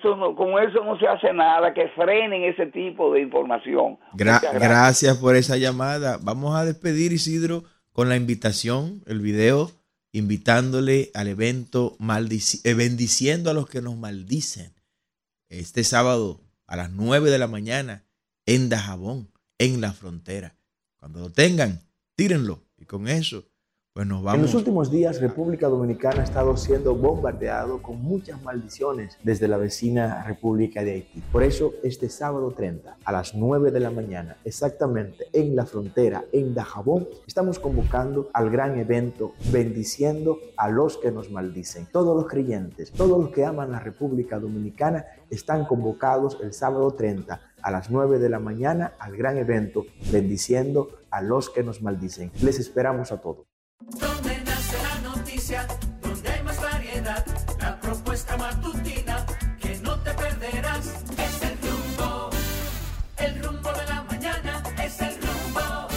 eso 0.00 0.16
no, 0.16 0.34
con 0.34 0.50
eso 0.62 0.84
no 0.84 0.98
se 0.98 1.06
hace 1.06 1.32
nada, 1.32 1.72
que 1.74 1.88
frenen 1.88 2.44
ese 2.44 2.66
tipo 2.66 3.12
de 3.12 3.20
información. 3.20 3.98
gracias. 4.14 5.18
por 5.18 5.36
esa 5.36 5.56
llamada. 5.56 6.18
Vamos 6.22 6.56
a 6.56 6.64
despedir, 6.64 7.12
Isidro, 7.12 7.64
con 7.92 8.08
la 8.08 8.16
invitación, 8.16 9.02
el 9.06 9.20
video, 9.20 9.70
invitándole 10.12 11.10
al 11.14 11.28
evento 11.28 11.96
eh, 12.00 12.74
bendiciendo 12.74 13.50
a 13.50 13.54
los 13.54 13.68
que 13.68 13.82
nos 13.82 13.96
maldicen. 13.96 14.72
Este 15.48 15.84
sábado 15.84 16.40
a 16.66 16.76
las 16.76 16.90
9 16.90 17.30
de 17.30 17.38
la 17.38 17.48
mañana 17.48 18.04
en 18.46 18.68
Dajabón, 18.68 19.30
en 19.58 19.80
la 19.80 19.92
frontera. 19.92 20.54
Cuando 20.96 21.20
lo 21.20 21.30
tengan, 21.30 21.80
tírenlo. 22.14 22.62
Y 22.78 22.86
con 22.86 23.08
eso 23.08 23.49
Pues 23.92 24.06
En 24.08 24.42
los 24.42 24.54
últimos 24.54 24.88
días, 24.88 25.20
República 25.20 25.66
Dominicana 25.66 26.20
ha 26.20 26.24
estado 26.24 26.56
siendo 26.56 26.94
bombardeado 26.94 27.82
con 27.82 28.00
muchas 28.00 28.40
maldiciones 28.40 29.18
desde 29.24 29.48
la 29.48 29.56
vecina 29.56 30.22
República 30.22 30.84
de 30.84 30.92
Haití. 30.92 31.20
Por 31.32 31.42
eso, 31.42 31.72
este 31.82 32.08
sábado 32.08 32.52
30, 32.52 32.98
a 33.04 33.12
las 33.12 33.34
9 33.34 33.72
de 33.72 33.80
la 33.80 33.90
mañana, 33.90 34.36
exactamente 34.44 35.26
en 35.32 35.56
la 35.56 35.66
frontera, 35.66 36.24
en 36.30 36.54
Dajabón, 36.54 37.08
estamos 37.26 37.58
convocando 37.58 38.30
al 38.32 38.48
gran 38.50 38.78
evento 38.78 39.34
Bendiciendo 39.50 40.38
a 40.56 40.68
los 40.68 40.96
que 40.96 41.10
nos 41.10 41.32
maldicen. 41.32 41.88
Todos 41.90 42.16
los 42.16 42.30
creyentes, 42.30 42.92
todos 42.92 43.20
los 43.20 43.30
que 43.32 43.44
aman 43.44 43.72
la 43.72 43.80
República 43.80 44.38
Dominicana, 44.38 45.04
están 45.30 45.64
convocados 45.66 46.38
el 46.40 46.52
sábado 46.52 46.92
30 46.92 47.40
a 47.60 47.70
las 47.72 47.90
9 47.90 48.20
de 48.20 48.28
la 48.28 48.38
mañana 48.38 48.92
al 49.00 49.16
gran 49.16 49.36
evento 49.36 49.84
Bendiciendo 50.12 50.90
a 51.10 51.22
los 51.22 51.50
que 51.50 51.64
nos 51.64 51.82
maldicen. 51.82 52.30
Les 52.40 52.60
esperamos 52.60 53.10
a 53.10 53.20
todos. 53.20 53.49
Donde 53.80 54.36
nace 54.44 54.76
la 54.82 55.08
noticia, 55.08 55.66
donde 56.02 56.30
hay 56.30 56.42
más 56.42 56.60
variedad, 56.60 57.24
la 57.58 57.80
propuesta 57.80 58.36
matutina 58.36 59.24
que 59.58 59.74
no 59.80 59.98
te 60.00 60.12
perderás. 60.12 60.86
Es 61.16 61.42
el 61.42 61.58
rumbo, 61.62 62.30
el 63.16 63.42
rumbo 63.42 63.72
de 63.72 63.86
la 63.86 64.02
mañana, 64.02 64.62
es 64.84 65.00
el 65.00 65.16
rumbo, 65.22 65.88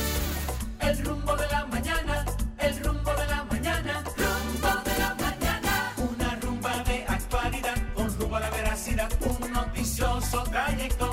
el 0.80 1.06
rumbo 1.06 1.36
de 1.36 1.48
la 1.50 1.66
mañana, 1.66 2.26
el 2.60 2.84
rumbo 2.84 3.14
de 3.14 3.28
la 3.28 3.44
mañana, 3.44 4.04
rumbo 4.16 4.70
de 4.86 4.98
la 5.00 5.16
mañana. 5.16 5.94
Una 5.98 6.36
rumba 6.40 6.84
de 6.84 7.06
actualidad, 7.06 7.78
un 7.98 8.18
rumbo 8.18 8.36
a 8.38 8.40
la 8.40 8.50
veracidad, 8.50 9.12
un 9.22 9.52
noticioso 9.52 10.44
trayecto 10.44 11.13